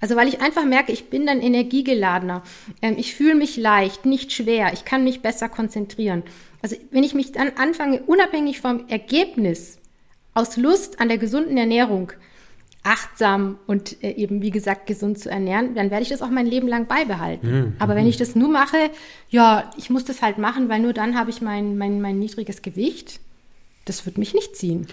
also 0.00 0.16
weil 0.16 0.28
ich 0.28 0.40
einfach 0.40 0.64
merke, 0.64 0.92
ich 0.92 1.08
bin 1.08 1.26
dann 1.26 1.40
energiegeladener, 1.40 2.42
ähm, 2.82 2.96
ich 2.98 3.14
fühle 3.14 3.34
mich 3.34 3.56
leicht, 3.56 4.04
nicht 4.04 4.32
schwer, 4.32 4.72
ich 4.72 4.84
kann 4.84 5.04
mich 5.04 5.22
besser 5.22 5.48
konzentrieren. 5.48 6.22
Also 6.62 6.76
wenn 6.90 7.04
ich 7.04 7.14
mich 7.14 7.32
dann 7.32 7.52
anfange, 7.56 8.02
unabhängig 8.02 8.60
vom 8.60 8.86
Ergebnis, 8.88 9.78
aus 10.34 10.56
Lust 10.56 11.00
an 11.00 11.08
der 11.08 11.18
gesunden 11.18 11.56
Ernährung, 11.56 12.12
achtsam 12.84 13.56
und 13.66 14.02
äh, 14.02 14.12
eben, 14.12 14.42
wie 14.42 14.50
gesagt, 14.50 14.86
gesund 14.86 15.18
zu 15.18 15.30
ernähren, 15.30 15.74
dann 15.74 15.90
werde 15.90 16.02
ich 16.02 16.10
das 16.10 16.22
auch 16.22 16.30
mein 16.30 16.46
Leben 16.46 16.68
lang 16.68 16.86
beibehalten. 16.86 17.50
Mhm. 17.50 17.72
Aber 17.78 17.96
wenn 17.96 18.06
ich 18.06 18.18
das 18.18 18.36
nur 18.36 18.48
mache, 18.48 18.90
ja, 19.30 19.70
ich 19.76 19.90
muss 19.90 20.04
das 20.04 20.22
halt 20.22 20.38
machen, 20.38 20.68
weil 20.68 20.80
nur 20.80 20.92
dann 20.92 21.18
habe 21.18 21.30
ich 21.30 21.40
mein, 21.40 21.76
mein, 21.78 22.00
mein 22.00 22.18
niedriges 22.18 22.62
Gewicht, 22.62 23.20
das 23.86 24.06
wird 24.06 24.18
mich 24.18 24.34
nicht 24.34 24.54
ziehen. 24.56 24.86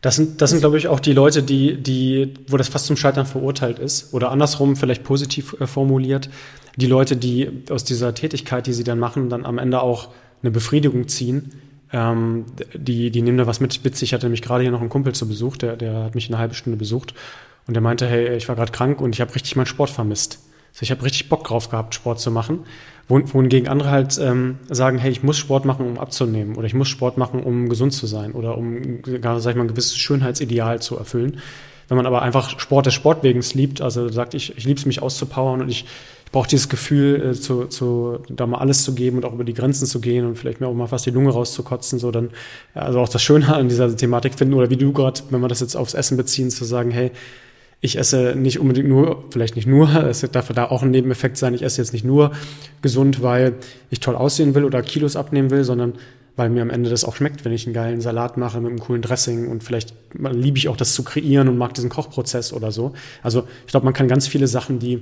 Das 0.00 0.14
sind, 0.14 0.40
das 0.40 0.50
sind, 0.50 0.60
glaube 0.60 0.78
ich, 0.78 0.86
auch 0.86 1.00
die 1.00 1.12
Leute, 1.12 1.42
die, 1.42 1.76
die, 1.76 2.34
wo 2.46 2.56
das 2.56 2.68
fast 2.68 2.86
zum 2.86 2.96
Scheitern 2.96 3.26
verurteilt 3.26 3.78
ist. 3.78 4.14
Oder 4.14 4.30
andersrum, 4.30 4.76
vielleicht 4.76 5.02
positiv 5.02 5.56
äh, 5.58 5.66
formuliert, 5.66 6.30
die 6.76 6.86
Leute, 6.86 7.16
die 7.16 7.64
aus 7.70 7.82
dieser 7.82 8.14
Tätigkeit, 8.14 8.66
die 8.66 8.72
sie 8.72 8.84
dann 8.84 9.00
machen, 9.00 9.30
dann 9.30 9.44
am 9.44 9.58
Ende 9.58 9.80
auch 9.80 10.10
eine 10.42 10.52
Befriedigung 10.52 11.08
ziehen, 11.08 11.52
ähm, 11.92 12.44
die, 12.74 13.10
die 13.10 13.22
nehmen 13.22 13.38
da 13.38 13.46
was 13.46 13.60
mit. 13.60 13.84
Witzig, 13.84 14.10
ich 14.10 14.14
hatte 14.14 14.26
nämlich 14.26 14.42
gerade 14.42 14.62
hier 14.62 14.70
noch 14.72 14.80
einen 14.80 14.90
Kumpel 14.90 15.14
zu 15.14 15.26
Besuch, 15.28 15.56
der, 15.56 15.76
der 15.76 16.04
hat 16.04 16.14
mich 16.14 16.28
eine 16.28 16.38
halbe 16.38 16.54
Stunde 16.54 16.76
besucht 16.76 17.14
und 17.66 17.74
der 17.74 17.82
meinte, 17.82 18.06
hey, 18.06 18.36
ich 18.36 18.48
war 18.48 18.56
gerade 18.56 18.72
krank 18.72 19.00
und 19.00 19.14
ich 19.14 19.20
habe 19.20 19.34
richtig 19.34 19.56
meinen 19.56 19.66
Sport 19.66 19.90
vermisst. 19.90 20.40
Also 20.72 20.82
ich 20.82 20.90
habe 20.90 21.02
richtig 21.02 21.28
Bock 21.28 21.44
drauf 21.44 21.70
gehabt, 21.70 21.94
Sport 21.94 22.20
zu 22.20 22.30
machen. 22.30 22.60
Wohingegen 23.08 23.68
andere 23.68 23.90
halt 23.90 24.18
ähm, 24.18 24.58
sagen, 24.68 24.98
hey, 24.98 25.10
ich 25.10 25.22
muss 25.22 25.38
Sport 25.38 25.64
machen, 25.64 25.86
um 25.86 25.98
abzunehmen 25.98 26.56
oder 26.56 26.66
ich 26.66 26.74
muss 26.74 26.88
Sport 26.88 27.16
machen, 27.16 27.42
um 27.42 27.70
gesund 27.70 27.94
zu 27.94 28.06
sein 28.06 28.32
oder 28.32 28.58
um, 28.58 29.00
sag 29.04 29.50
ich 29.50 29.56
mal, 29.56 29.62
ein 29.62 29.68
gewisses 29.68 29.96
Schönheitsideal 29.96 30.80
zu 30.82 30.98
erfüllen. 30.98 31.40
Wenn 31.88 31.96
man 31.96 32.04
aber 32.04 32.20
einfach 32.20 32.60
Sport 32.60 32.84
des 32.84 32.92
Sportwegens 32.92 33.54
liebt, 33.54 33.80
also 33.80 34.10
sagt, 34.10 34.34
ich, 34.34 34.56
ich 34.58 34.64
liebe 34.64 34.78
es, 34.78 34.84
mich 34.84 35.00
auszupowern 35.00 35.62
und 35.62 35.70
ich 35.70 35.86
ich 36.28 36.32
brauche 36.32 36.46
dieses 36.46 36.68
Gefühl, 36.68 37.30
äh, 37.30 37.32
zu, 37.32 37.64
zu, 37.68 38.18
da 38.28 38.46
mal 38.46 38.58
alles 38.58 38.84
zu 38.84 38.94
geben 38.94 39.16
und 39.16 39.24
auch 39.24 39.32
über 39.32 39.44
die 39.44 39.54
Grenzen 39.54 39.86
zu 39.86 39.98
gehen 39.98 40.26
und 40.26 40.36
vielleicht 40.36 40.60
mir 40.60 40.66
auch 40.66 40.74
mal 40.74 40.86
fast 40.86 41.06
die 41.06 41.10
Lunge 41.10 41.30
rauszukotzen, 41.30 41.98
so 41.98 42.10
dann, 42.10 42.28
also 42.74 43.00
auch 43.00 43.08
das 43.08 43.22
Schöne 43.22 43.54
an 43.54 43.70
dieser 43.70 43.96
Thematik 43.96 44.34
finden 44.34 44.52
oder 44.52 44.68
wie 44.68 44.76
du 44.76 44.92
gerade, 44.92 45.22
wenn 45.30 45.40
wir 45.40 45.48
das 45.48 45.60
jetzt 45.60 45.74
aufs 45.74 45.94
Essen 45.94 46.18
beziehen, 46.18 46.50
zu 46.50 46.66
sagen, 46.66 46.90
hey, 46.90 47.12
ich 47.80 47.96
esse 47.96 48.34
nicht 48.36 48.60
unbedingt 48.60 48.90
nur, 48.90 49.24
vielleicht 49.30 49.56
nicht 49.56 49.66
nur, 49.66 49.88
es 50.04 50.20
darf 50.20 50.52
da 50.52 50.66
auch 50.66 50.82
ein 50.82 50.90
Nebeneffekt 50.90 51.38
sein, 51.38 51.54
ich 51.54 51.62
esse 51.62 51.80
jetzt 51.80 51.94
nicht 51.94 52.04
nur 52.04 52.32
gesund, 52.82 53.22
weil 53.22 53.54
ich 53.88 54.00
toll 54.00 54.14
aussehen 54.14 54.54
will 54.54 54.64
oder 54.64 54.82
Kilos 54.82 55.16
abnehmen 55.16 55.48
will, 55.48 55.64
sondern 55.64 55.94
weil 56.36 56.50
mir 56.50 56.60
am 56.60 56.68
Ende 56.68 56.90
das 56.90 57.04
auch 57.04 57.16
schmeckt, 57.16 57.46
wenn 57.46 57.52
ich 57.52 57.64
einen 57.64 57.72
geilen 57.74 58.02
Salat 58.02 58.36
mache 58.36 58.60
mit 58.60 58.68
einem 58.68 58.80
coolen 58.80 59.00
Dressing 59.00 59.48
und 59.48 59.64
vielleicht 59.64 59.94
liebe 60.12 60.58
ich 60.58 60.68
auch 60.68 60.76
das 60.76 60.92
zu 60.92 61.04
kreieren 61.04 61.48
und 61.48 61.56
mag 61.56 61.72
diesen 61.72 61.88
Kochprozess 61.88 62.52
oder 62.52 62.70
so. 62.70 62.92
Also 63.22 63.44
ich 63.64 63.70
glaube, 63.70 63.84
man 63.84 63.94
kann 63.94 64.08
ganz 64.08 64.28
viele 64.28 64.46
Sachen, 64.46 64.78
die 64.78 65.00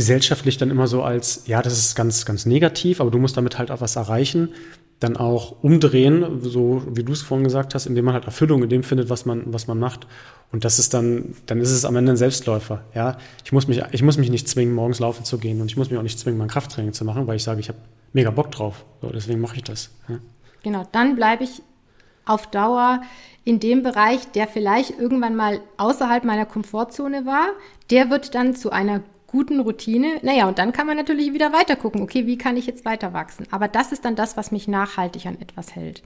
gesellschaftlich 0.00 0.56
dann 0.56 0.70
immer 0.70 0.86
so 0.86 1.02
als, 1.02 1.42
ja, 1.46 1.60
das 1.60 1.78
ist 1.78 1.94
ganz, 1.94 2.24
ganz 2.24 2.46
negativ, 2.46 3.02
aber 3.02 3.10
du 3.10 3.18
musst 3.18 3.36
damit 3.36 3.58
halt 3.58 3.70
auch 3.70 3.82
was 3.82 3.96
erreichen, 3.96 4.48
dann 4.98 5.18
auch 5.18 5.62
umdrehen, 5.62 6.40
so 6.40 6.82
wie 6.88 7.04
du 7.04 7.12
es 7.12 7.20
vorhin 7.20 7.44
gesagt 7.44 7.74
hast, 7.74 7.84
indem 7.84 8.06
man 8.06 8.14
halt 8.14 8.24
Erfüllung 8.24 8.62
in 8.62 8.70
dem 8.70 8.82
findet, 8.82 9.10
was 9.10 9.26
man, 9.26 9.52
was 9.52 9.66
man 9.66 9.78
macht. 9.78 10.06
Und 10.52 10.64
das 10.64 10.78
ist 10.78 10.94
dann, 10.94 11.34
dann 11.44 11.60
ist 11.60 11.70
es 11.70 11.84
am 11.84 11.96
Ende 11.96 12.12
ein 12.12 12.16
Selbstläufer. 12.16 12.82
Ja, 12.94 13.18
ich 13.44 13.52
muss 13.52 13.68
mich, 13.68 13.82
ich 13.92 14.02
muss 14.02 14.16
mich 14.16 14.30
nicht 14.30 14.48
zwingen, 14.48 14.74
morgens 14.74 15.00
laufen 15.00 15.26
zu 15.26 15.36
gehen 15.36 15.60
und 15.60 15.66
ich 15.66 15.76
muss 15.76 15.90
mich 15.90 15.98
auch 15.98 16.02
nicht 16.02 16.18
zwingen, 16.18 16.38
mein 16.38 16.48
Krafttraining 16.48 16.94
zu 16.94 17.04
machen, 17.04 17.26
weil 17.26 17.36
ich 17.36 17.44
sage, 17.44 17.60
ich 17.60 17.68
habe 17.68 17.78
mega 18.14 18.30
Bock 18.30 18.50
drauf. 18.50 18.86
So, 19.02 19.10
deswegen 19.10 19.42
mache 19.42 19.56
ich 19.56 19.64
das. 19.64 19.90
Ja. 20.08 20.18
Genau, 20.62 20.86
dann 20.92 21.14
bleibe 21.14 21.44
ich 21.44 21.60
auf 22.24 22.46
Dauer 22.46 23.02
in 23.44 23.60
dem 23.60 23.82
Bereich, 23.82 24.32
der 24.32 24.46
vielleicht 24.46 24.98
irgendwann 24.98 25.36
mal 25.36 25.60
außerhalb 25.76 26.24
meiner 26.24 26.46
Komfortzone 26.46 27.26
war. 27.26 27.48
Der 27.90 28.08
wird 28.08 28.34
dann 28.34 28.56
zu 28.56 28.70
einer 28.70 29.02
guten 29.30 29.60
Routine. 29.60 30.18
Naja, 30.22 30.48
und 30.48 30.58
dann 30.58 30.72
kann 30.72 30.86
man 30.86 30.96
natürlich 30.96 31.32
wieder 31.32 31.52
weiter 31.52 31.76
gucken, 31.76 32.02
okay, 32.02 32.26
wie 32.26 32.36
kann 32.36 32.56
ich 32.56 32.66
jetzt 32.66 32.84
weiter 32.84 33.12
wachsen? 33.12 33.46
Aber 33.50 33.68
das 33.68 33.92
ist 33.92 34.04
dann 34.04 34.16
das, 34.16 34.36
was 34.36 34.50
mich 34.50 34.68
nachhaltig 34.68 35.26
an 35.26 35.40
etwas 35.40 35.74
hält. 35.76 36.02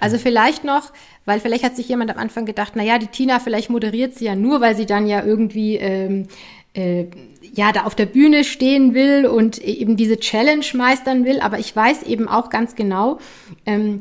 Also 0.00 0.18
vielleicht 0.18 0.64
noch, 0.64 0.92
weil 1.24 1.40
vielleicht 1.40 1.64
hat 1.64 1.76
sich 1.76 1.88
jemand 1.88 2.10
am 2.10 2.18
Anfang 2.18 2.46
gedacht, 2.46 2.76
naja, 2.76 2.98
die 2.98 3.08
Tina, 3.08 3.40
vielleicht 3.40 3.70
moderiert 3.70 4.14
sie 4.14 4.26
ja 4.26 4.36
nur, 4.36 4.60
weil 4.60 4.76
sie 4.76 4.86
dann 4.86 5.06
ja 5.06 5.24
irgendwie 5.24 5.76
ähm, 5.76 6.28
äh, 6.74 7.06
ja 7.52 7.72
da 7.72 7.84
auf 7.84 7.94
der 7.94 8.06
Bühne 8.06 8.44
stehen 8.44 8.94
will 8.94 9.26
und 9.26 9.58
eben 9.58 9.96
diese 9.96 10.18
Challenge 10.18 10.64
meistern 10.74 11.24
will. 11.24 11.40
Aber 11.40 11.58
ich 11.58 11.74
weiß 11.74 12.04
eben 12.04 12.28
auch 12.28 12.48
ganz 12.48 12.76
genau, 12.76 13.18
ähm, 13.66 13.98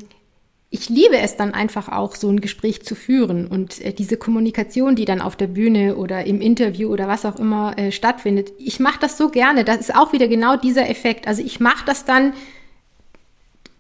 ich 0.74 0.88
liebe 0.88 1.18
es 1.18 1.36
dann 1.36 1.54
einfach 1.54 1.90
auch, 1.90 2.16
so 2.16 2.30
ein 2.30 2.40
Gespräch 2.40 2.82
zu 2.82 2.96
führen 2.96 3.46
und 3.46 3.82
äh, 3.82 3.92
diese 3.92 4.16
Kommunikation, 4.16 4.96
die 4.96 5.04
dann 5.04 5.20
auf 5.20 5.36
der 5.36 5.48
Bühne 5.48 5.98
oder 5.98 6.26
im 6.26 6.40
Interview 6.40 6.90
oder 6.90 7.10
was 7.10 7.26
auch 7.26 7.36
immer 7.36 7.78
äh, 7.78 7.92
stattfindet. 7.92 8.54
Ich 8.58 8.80
mache 8.80 9.00
das 9.02 9.18
so 9.18 9.30
gerne. 9.30 9.66
Das 9.66 9.78
ist 9.82 9.94
auch 9.94 10.14
wieder 10.14 10.30
genau 10.30 10.56
dieser 10.56 10.90
Effekt. 10.90 11.28
Also 11.28 11.44
ich 11.44 11.60
mache 11.60 11.86
das 11.86 12.06
dann 12.06 12.32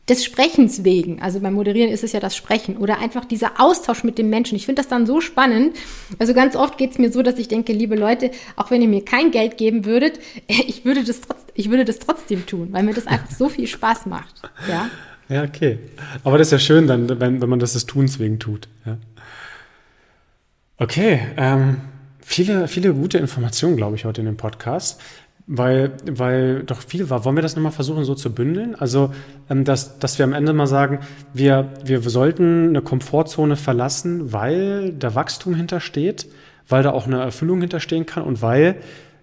des 0.09 0.25
Sprechens 0.25 0.83
wegen. 0.83 1.21
Also 1.21 1.39
beim 1.39 1.53
Moderieren 1.53 1.89
ist 1.89 2.03
es 2.03 2.11
ja 2.11 2.19
das 2.19 2.35
Sprechen 2.35 2.75
oder 2.75 2.99
einfach 2.99 3.23
dieser 3.23 3.61
Austausch 3.61 4.03
mit 4.03 4.17
dem 4.17 4.29
Menschen. 4.29 4.57
Ich 4.57 4.65
finde 4.65 4.81
das 4.81 4.89
dann 4.89 5.05
so 5.05 5.21
spannend. 5.21 5.77
Also 6.19 6.33
ganz 6.33 6.57
oft 6.57 6.77
geht 6.77 6.91
es 6.91 6.97
mir 6.97 7.09
so, 7.09 7.21
dass 7.21 7.39
ich 7.39 7.47
denke, 7.47 7.71
liebe 7.71 7.95
Leute, 7.95 8.31
auch 8.57 8.69
wenn 8.69 8.81
ihr 8.81 8.89
mir 8.89 9.05
kein 9.05 9.31
Geld 9.31 9.57
geben 9.57 9.85
würdet, 9.85 10.19
ich 10.47 10.83
würde 10.83 11.05
das, 11.05 11.21
ich 11.53 11.69
würde 11.69 11.85
das 11.85 11.99
trotzdem 11.99 12.45
tun, 12.45 12.67
weil 12.71 12.83
mir 12.83 12.93
das 12.93 13.07
einfach 13.07 13.31
so 13.31 13.47
viel 13.47 13.67
Spaß 13.67 14.07
macht. 14.07 14.41
Ja. 14.67 14.89
Ja, 15.31 15.43
okay. 15.43 15.79
Aber 16.25 16.37
das 16.37 16.47
ist 16.47 16.51
ja 16.51 16.59
schön 16.59 16.87
dann, 16.87 17.07
wenn, 17.21 17.41
wenn 17.41 17.49
man 17.49 17.59
das 17.59 17.71
des 17.71 17.85
Tuns 17.85 18.19
wegen 18.19 18.37
tut. 18.37 18.67
Ja. 18.85 18.97
Okay, 20.77 21.21
ähm, 21.37 21.77
viele, 22.19 22.67
viele 22.67 22.93
gute 22.93 23.17
Informationen, 23.17 23.77
glaube 23.77 23.95
ich, 23.95 24.03
heute 24.03 24.19
in 24.19 24.25
dem 24.25 24.35
Podcast, 24.35 24.99
weil, 25.47 25.93
weil 26.05 26.63
doch 26.63 26.81
viel 26.81 27.09
war. 27.09 27.23
Wollen 27.23 27.37
wir 27.37 27.43
das 27.43 27.55
nochmal 27.55 27.71
versuchen, 27.71 28.03
so 28.03 28.13
zu 28.13 28.35
bündeln? 28.35 28.75
Also, 28.75 29.13
ähm, 29.49 29.63
dass, 29.63 29.99
dass 29.99 30.19
wir 30.19 30.25
am 30.25 30.33
Ende 30.33 30.51
mal 30.51 30.67
sagen, 30.67 30.99
wir, 31.33 31.69
wir 31.85 32.01
sollten 32.01 32.67
eine 32.67 32.81
Komfortzone 32.81 33.55
verlassen, 33.55 34.33
weil 34.33 34.91
da 34.91 35.15
Wachstum 35.15 35.55
hintersteht, 35.55 36.27
weil 36.67 36.83
da 36.83 36.91
auch 36.91 37.07
eine 37.07 37.21
Erfüllung 37.21 37.61
hinterstehen 37.61 38.05
kann 38.05 38.23
und 38.23 38.41
weil 38.41 38.75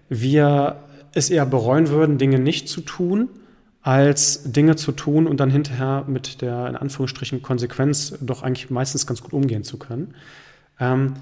wir 0.09 0.77
es 1.13 1.29
eher 1.29 1.45
bereuen 1.45 1.89
würden, 1.89 2.17
Dinge 2.17 2.39
nicht 2.39 2.67
zu 2.67 2.81
tun 2.81 3.29
als 3.81 4.51
Dinge 4.51 4.75
zu 4.75 4.91
tun 4.91 5.27
und 5.27 5.39
dann 5.39 5.49
hinterher 5.49 6.03
mit 6.07 6.41
der 6.41 6.67
in 6.67 6.75
Anführungsstrichen 6.75 7.41
Konsequenz 7.41 8.17
doch 8.21 8.43
eigentlich 8.43 8.69
meistens 8.69 9.07
ganz 9.07 9.21
gut 9.21 9.33
umgehen 9.33 9.63
zu 9.63 9.77
können. 9.77 10.15
Ähm, 10.79 11.13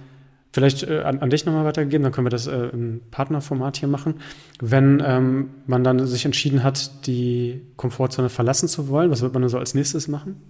vielleicht 0.51 0.83
äh, 0.83 1.01
an, 1.01 1.19
an, 1.19 1.29
dich 1.29 1.45
nochmal 1.45 1.65
weitergeben, 1.65 2.03
dann 2.03 2.11
können 2.11 2.25
wir 2.25 2.31
das 2.31 2.47
äh, 2.47 2.69
im 2.73 3.01
Partnerformat 3.11 3.77
hier 3.77 3.87
machen. 3.87 4.15
Wenn 4.59 5.03
ähm, 5.05 5.49
man 5.67 5.83
dann 5.83 6.05
sich 6.07 6.25
entschieden 6.25 6.63
hat, 6.63 7.05
die 7.05 7.61
Komfortzone 7.75 8.29
verlassen 8.29 8.67
zu 8.67 8.87
wollen, 8.87 9.11
was 9.11 9.21
wird 9.21 9.33
man 9.33 9.43
dann 9.43 9.49
so 9.49 9.59
als 9.59 9.75
nächstes 9.75 10.07
machen? 10.07 10.41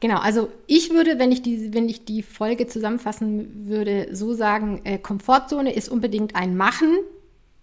Genau, 0.00 0.18
also 0.18 0.48
ich 0.66 0.90
würde, 0.90 1.18
wenn 1.18 1.30
ich 1.30 1.42
die, 1.42 1.74
wenn 1.74 1.88
ich 1.88 2.06
die 2.06 2.22
Folge 2.22 2.66
zusammenfassen 2.66 3.68
würde, 3.68 4.08
so 4.12 4.32
sagen, 4.32 4.80
äh, 4.84 4.98
Komfortzone 4.98 5.74
ist 5.74 5.90
unbedingt 5.90 6.34
ein 6.34 6.56
Machen, 6.56 6.88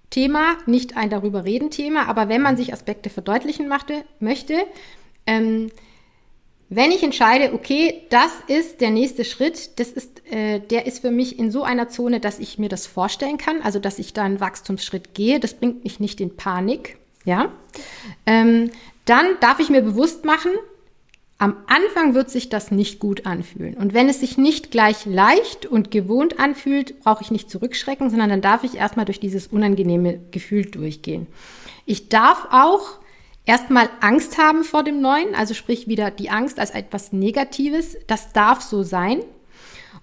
Thema, 0.09 0.57
nicht 0.65 0.97
ein 0.97 1.09
darüber 1.09 1.45
reden 1.45 1.69
Thema, 1.69 2.07
aber 2.07 2.29
wenn 2.29 2.41
man 2.41 2.57
sich 2.57 2.73
Aspekte 2.73 3.09
verdeutlichen 3.09 3.67
machte, 3.67 4.03
möchte, 4.19 4.55
ähm, 5.25 5.69
wenn 6.69 6.91
ich 6.91 7.01
entscheide, 7.01 7.53
okay, 7.53 8.03
das 8.09 8.31
ist 8.47 8.81
der 8.81 8.89
nächste 8.89 9.23
Schritt, 9.23 9.79
das 9.79 9.89
ist, 9.89 10.21
äh, 10.29 10.59
der 10.59 10.85
ist 10.85 10.99
für 10.99 11.11
mich 11.11 11.39
in 11.39 11.49
so 11.49 11.63
einer 11.63 11.87
Zone, 11.87 12.19
dass 12.19 12.39
ich 12.39 12.57
mir 12.57 12.67
das 12.67 12.87
vorstellen 12.87 13.37
kann, 13.37 13.61
also 13.61 13.79
dass 13.79 13.99
ich 13.99 14.13
da 14.13 14.23
einen 14.23 14.41
Wachstumsschritt 14.41 15.13
gehe, 15.13 15.39
das 15.39 15.53
bringt 15.53 15.83
mich 15.85 15.99
nicht 15.99 16.19
in 16.19 16.35
Panik, 16.35 16.97
ja, 17.23 17.51
ähm, 18.25 18.71
dann 19.05 19.25
darf 19.39 19.59
ich 19.59 19.69
mir 19.69 19.81
bewusst 19.81 20.25
machen, 20.25 20.51
am 21.39 21.55
Anfang 21.67 22.15
wird 22.15 22.31
sich 22.31 22.49
das 22.49 22.71
nicht 22.71 22.99
gut 22.99 23.27
anfühlen. 23.27 23.75
Und 23.75 23.93
wenn 23.93 24.09
es 24.09 24.21
sich 24.21 24.37
nicht 24.37 24.71
gleich 24.71 25.05
leicht 25.05 25.67
und 25.67 25.91
gewohnt 25.91 26.39
anfühlt, 26.39 26.99
brauche 27.01 27.21
ich 27.23 27.29
nicht 27.29 27.51
zurückschrecken, 27.51 28.09
sondern 28.09 28.29
dann 28.29 28.41
darf 28.41 28.63
ich 28.63 28.75
erstmal 28.75 29.05
durch 29.05 29.19
dieses 29.19 29.47
unangenehme 29.47 30.19
Gefühl 30.31 30.65
durchgehen. 30.65 31.27
Ich 31.85 32.09
darf 32.09 32.47
auch 32.49 32.99
erstmal 33.45 33.87
Angst 34.01 34.39
haben 34.39 34.63
vor 34.63 34.83
dem 34.83 34.99
Neuen, 34.99 35.35
also 35.35 35.53
sprich 35.53 35.87
wieder 35.87 36.09
die 36.09 36.31
Angst 36.31 36.59
als 36.59 36.71
etwas 36.71 37.13
Negatives. 37.13 37.97
Das 38.07 38.33
darf 38.33 38.61
so 38.61 38.81
sein. 38.81 39.21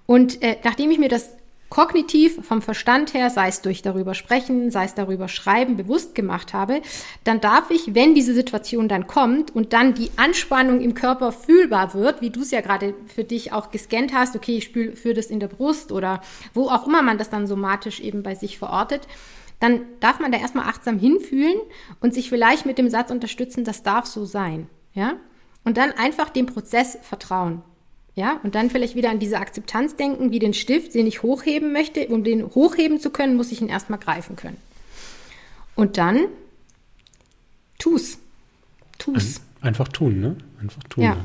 Und 0.06 0.40
äh, 0.40 0.56
nachdem 0.62 0.92
ich 0.92 0.98
mir 0.98 1.08
das 1.08 1.30
kognitiv 1.68 2.46
vom 2.46 2.62
Verstand 2.62 3.14
her, 3.14 3.30
sei 3.30 3.48
es 3.48 3.60
durch 3.60 3.82
darüber 3.82 4.14
sprechen, 4.14 4.70
sei 4.70 4.84
es 4.84 4.94
darüber 4.94 5.28
schreiben, 5.28 5.76
bewusst 5.76 6.14
gemacht 6.14 6.52
habe, 6.52 6.82
dann 7.24 7.40
darf 7.40 7.70
ich, 7.70 7.94
wenn 7.94 8.14
diese 8.14 8.34
Situation 8.34 8.88
dann 8.88 9.06
kommt 9.06 9.54
und 9.54 9.72
dann 9.72 9.94
die 9.94 10.10
Anspannung 10.16 10.80
im 10.80 10.94
Körper 10.94 11.32
fühlbar 11.32 11.94
wird, 11.94 12.20
wie 12.20 12.30
du 12.30 12.42
es 12.42 12.50
ja 12.50 12.60
gerade 12.60 12.94
für 13.06 13.24
dich 13.24 13.52
auch 13.52 13.70
gescannt 13.70 14.14
hast, 14.14 14.36
okay, 14.36 14.58
ich 14.58 14.64
spüre 14.64 15.14
das 15.14 15.26
in 15.26 15.40
der 15.40 15.48
Brust 15.48 15.90
oder 15.90 16.20
wo 16.52 16.68
auch 16.68 16.86
immer 16.86 17.02
man 17.02 17.18
das 17.18 17.30
dann 17.30 17.46
somatisch 17.46 18.00
eben 18.00 18.22
bei 18.22 18.34
sich 18.34 18.58
verortet, 18.58 19.08
dann 19.60 19.82
darf 20.00 20.20
man 20.20 20.30
da 20.30 20.38
erstmal 20.38 20.66
achtsam 20.66 20.98
hinfühlen 20.98 21.56
und 22.00 22.14
sich 22.14 22.28
vielleicht 22.28 22.66
mit 22.66 22.78
dem 22.78 22.90
Satz 22.90 23.10
unterstützen, 23.10 23.64
das 23.64 23.82
darf 23.82 24.06
so 24.06 24.24
sein, 24.24 24.68
ja? 24.92 25.14
Und 25.64 25.78
dann 25.78 25.92
einfach 25.92 26.28
dem 26.28 26.44
Prozess 26.44 26.98
vertrauen. 27.00 27.62
Ja, 28.16 28.38
und 28.44 28.54
dann 28.54 28.70
vielleicht 28.70 28.94
wieder 28.94 29.10
an 29.10 29.18
diese 29.18 29.38
Akzeptanz 29.38 29.96
denken, 29.96 30.30
wie 30.30 30.38
den 30.38 30.54
Stift, 30.54 30.94
den 30.94 31.06
ich 31.06 31.22
hochheben 31.22 31.72
möchte. 31.72 32.06
Um 32.06 32.22
den 32.22 32.46
hochheben 32.46 33.00
zu 33.00 33.10
können, 33.10 33.36
muss 33.36 33.50
ich 33.50 33.60
ihn 33.60 33.68
erstmal 33.68 33.98
greifen 33.98 34.36
können. 34.36 34.56
Und 35.74 35.98
dann 35.98 36.26
tu's. 37.78 38.18
Tu's. 38.98 39.40
Einfach 39.60 39.88
tun, 39.88 40.20
ne? 40.20 40.36
Einfach 40.60 40.82
tun. 40.84 41.02
Ja. 41.02 41.16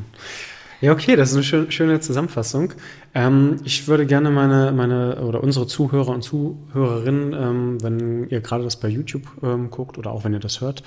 Ja, 0.81 0.93
okay, 0.93 1.17
das 1.17 1.31
ist 1.31 1.35
eine 1.35 1.43
schön, 1.43 1.71
schöne 1.71 1.99
Zusammenfassung. 1.99 2.73
Ähm, 3.13 3.57
ich 3.65 3.87
würde 3.89 4.05
gerne 4.05 4.31
meine, 4.31 4.71
meine 4.71 5.21
oder 5.21 5.43
unsere 5.43 5.67
Zuhörer 5.67 6.09
und 6.09 6.21
Zuhörerinnen, 6.21 7.33
ähm, 7.33 7.83
wenn 7.83 8.29
ihr 8.29 8.39
gerade 8.39 8.63
das 8.63 8.77
bei 8.77 8.87
YouTube 8.87 9.23
ähm, 9.43 9.71
guckt 9.71 9.97
oder 9.97 10.11
auch 10.11 10.23
wenn 10.23 10.31
ihr 10.31 10.39
das 10.39 10.61
hört, 10.61 10.83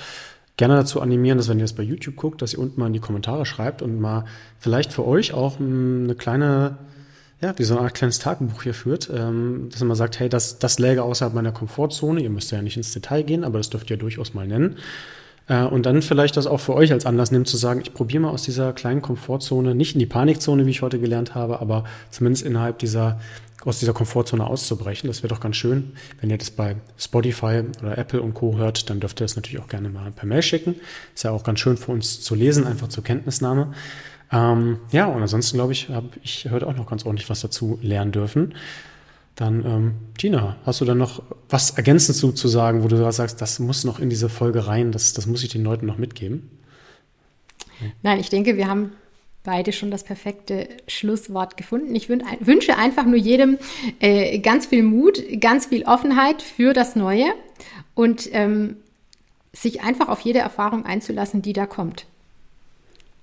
gerne 0.63 0.77
dazu 0.77 1.01
animieren, 1.01 1.39
dass 1.39 1.49
wenn 1.49 1.59
ihr 1.59 1.65
das 1.65 1.73
bei 1.73 1.83
YouTube 1.83 2.15
guckt, 2.15 2.41
dass 2.41 2.53
ihr 2.53 2.61
unten 2.61 2.79
mal 2.79 2.87
in 2.87 2.93
die 2.93 3.01
Kommentare 3.01 3.45
schreibt 3.47 3.83
und 3.83 4.01
mal 4.01 4.27
vielleicht 4.61 4.93
für 4.93 5.05
euch 5.05 5.35
auch 5.35 5.59
eine 5.59 6.15
kleine, 6.15 6.79
ja, 7.41 7.53
wie 7.59 7.65
so 7.65 7.75
eine 7.75 7.83
Art 7.83 7.95
kleines 7.95 8.21
Tagebuch 8.21 8.63
hier 8.63 8.73
führt, 8.73 9.11
ähm, 9.13 9.71
dass 9.73 9.83
ihr 9.83 9.87
mal 9.87 9.97
sagt, 9.97 10.21
hey, 10.21 10.29
das, 10.29 10.61
das 10.61 10.79
läge 10.79 11.03
außerhalb 11.03 11.35
meiner 11.35 11.51
Komfortzone. 11.51 12.23
Ihr 12.23 12.31
müsst 12.31 12.53
ja 12.53 12.63
nicht 12.63 12.77
ins 12.77 12.93
Detail 12.93 13.25
gehen, 13.25 13.43
aber 13.43 13.59
das 13.59 13.71
dürft 13.71 13.91
ihr 13.91 13.97
durchaus 13.97 14.35
mal 14.35 14.47
nennen. 14.47 14.77
Äh, 15.49 15.64
und 15.64 15.86
dann 15.86 16.03
vielleicht 16.03 16.36
das 16.36 16.47
auch 16.47 16.61
für 16.61 16.74
euch 16.74 16.93
als 16.93 17.07
Anlass 17.07 17.30
nehmen, 17.30 17.45
zu 17.45 17.57
sagen, 17.57 17.80
ich 17.82 17.95
probiere 17.95 18.22
mal 18.22 18.30
aus 18.30 18.43
dieser 18.43 18.72
kleinen 18.72 19.03
Komfortzone, 19.03 19.74
nicht 19.74 19.95
in 19.95 19.99
die 19.99 20.07
Panikzone, 20.07 20.66
wie 20.66 20.70
ich 20.70 20.82
heute 20.82 20.99
gelernt 20.99 21.34
habe, 21.34 21.61
aber 21.61 21.84
zumindest 22.11 22.45
innerhalb 22.45 22.78
dieser 22.78 23.18
aus 23.64 23.78
dieser 23.78 23.93
Komfortzone 23.93 24.45
auszubrechen. 24.47 25.07
Das 25.07 25.22
wäre 25.22 25.32
doch 25.32 25.40
ganz 25.40 25.57
schön. 25.57 25.93
Wenn 26.20 26.30
ihr 26.30 26.38
das 26.38 26.51
bei 26.51 26.76
Spotify 26.99 27.62
oder 27.80 27.97
Apple 27.97 28.20
und 28.20 28.34
Co. 28.34 28.57
hört, 28.57 28.90
dann 28.90 29.01
dürft 29.01 29.20
ihr 29.20 29.24
das 29.24 29.36
natürlich 29.36 29.62
auch 29.62 29.68
gerne 29.68 29.88
mal 29.88 30.11
per 30.11 30.26
Mail 30.26 30.43
schicken. 30.43 30.76
Ist 31.14 31.22
ja 31.24 31.30
auch 31.30 31.45
ganz 31.45 31.61
schön 31.61 31.76
für 31.76 31.93
uns 31.93 32.20
zu 32.20 32.34
lesen, 32.34 32.66
einfach 32.66 32.88
zur 32.88 33.05
Kenntnisnahme. 33.05 33.72
Ähm, 34.32 34.78
ja, 34.90 35.07
und 35.07 35.22
ansonsten 35.22 35.57
glaube 35.57 35.72
ich, 35.72 35.90
habe 35.90 36.09
ich 36.22 36.49
heute 36.51 36.66
auch 36.66 36.74
noch 36.74 36.86
ganz 36.86 37.05
ordentlich 37.05 37.28
was 37.30 37.40
dazu 37.40 37.78
lernen 37.82 38.12
dürfen. 38.12 38.55
Dann, 39.37 39.64
ähm, 39.64 39.95
Tina, 40.18 40.57
hast 40.64 40.80
du 40.80 40.85
dann 40.85 40.99
noch 40.99 41.22
was 41.49 41.70
ergänzend 41.70 42.18
zu, 42.18 42.33
zu 42.33 42.49
sagen, 42.49 42.83
wo 42.83 42.89
du 42.89 43.12
sagst, 43.12 43.41
das 43.41 43.59
muss 43.59 43.85
noch 43.85 43.99
in 43.99 44.11
diese 44.11 44.28
Folge 44.28 44.66
rein, 44.66 44.93
das, 44.93 45.14
das 45.14 45.26
muss 45.26 45.43
ich 45.43 45.51
den 45.51 45.64
Leuten 45.64 45.87
noch 45.87 45.97
mitgeben? 45.97 46.51
Nein, 48.03 48.20
ich 48.20 48.28
denke, 48.28 48.57
wir 48.57 48.68
haben 48.68 48.93
beide 49.45 49.72
schon 49.72 49.91
das 49.91 50.05
perfekte 50.05 50.68
Schlusswort 50.87 51.57
gefunden. 51.57 51.95
Ich 51.95 52.09
wünsche 52.09 52.76
einfach 52.76 53.05
nur 53.05 53.16
jedem 53.16 53.59
äh, 54.01 54.39
ganz 54.39 54.66
viel 54.66 54.83
Mut, 54.83 55.22
ganz 55.41 55.66
viel 55.66 55.85
Offenheit 55.85 56.43
für 56.43 56.74
das 56.74 56.95
Neue 56.95 57.26
und 57.95 58.28
ähm, 58.33 58.76
sich 59.53 59.83
einfach 59.83 60.09
auf 60.09 60.20
jede 60.20 60.39
Erfahrung 60.39 60.87
einzulassen, 60.87 61.43
die 61.43 61.53
da 61.53 61.66
kommt. 61.66 62.07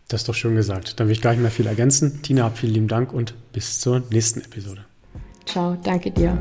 Das 0.08 0.22
ist 0.22 0.30
doch 0.30 0.36
schön 0.36 0.56
gesagt. 0.56 1.00
Dann 1.00 1.08
will 1.08 1.14
ich 1.14 1.22
gar 1.22 1.32
nicht 1.32 1.42
mehr 1.42 1.52
viel 1.52 1.68
ergänzen. 1.68 2.22
Tina, 2.24 2.50
vielen 2.50 2.74
lieben 2.74 2.88
Dank 2.88 3.14
und 3.14 3.36
bis 3.54 3.80
zur 3.80 4.04
nächsten 4.10 4.42
Episode. 4.42 4.89
Ciao, 5.46 5.76
danke 5.84 6.12
dir. 6.12 6.38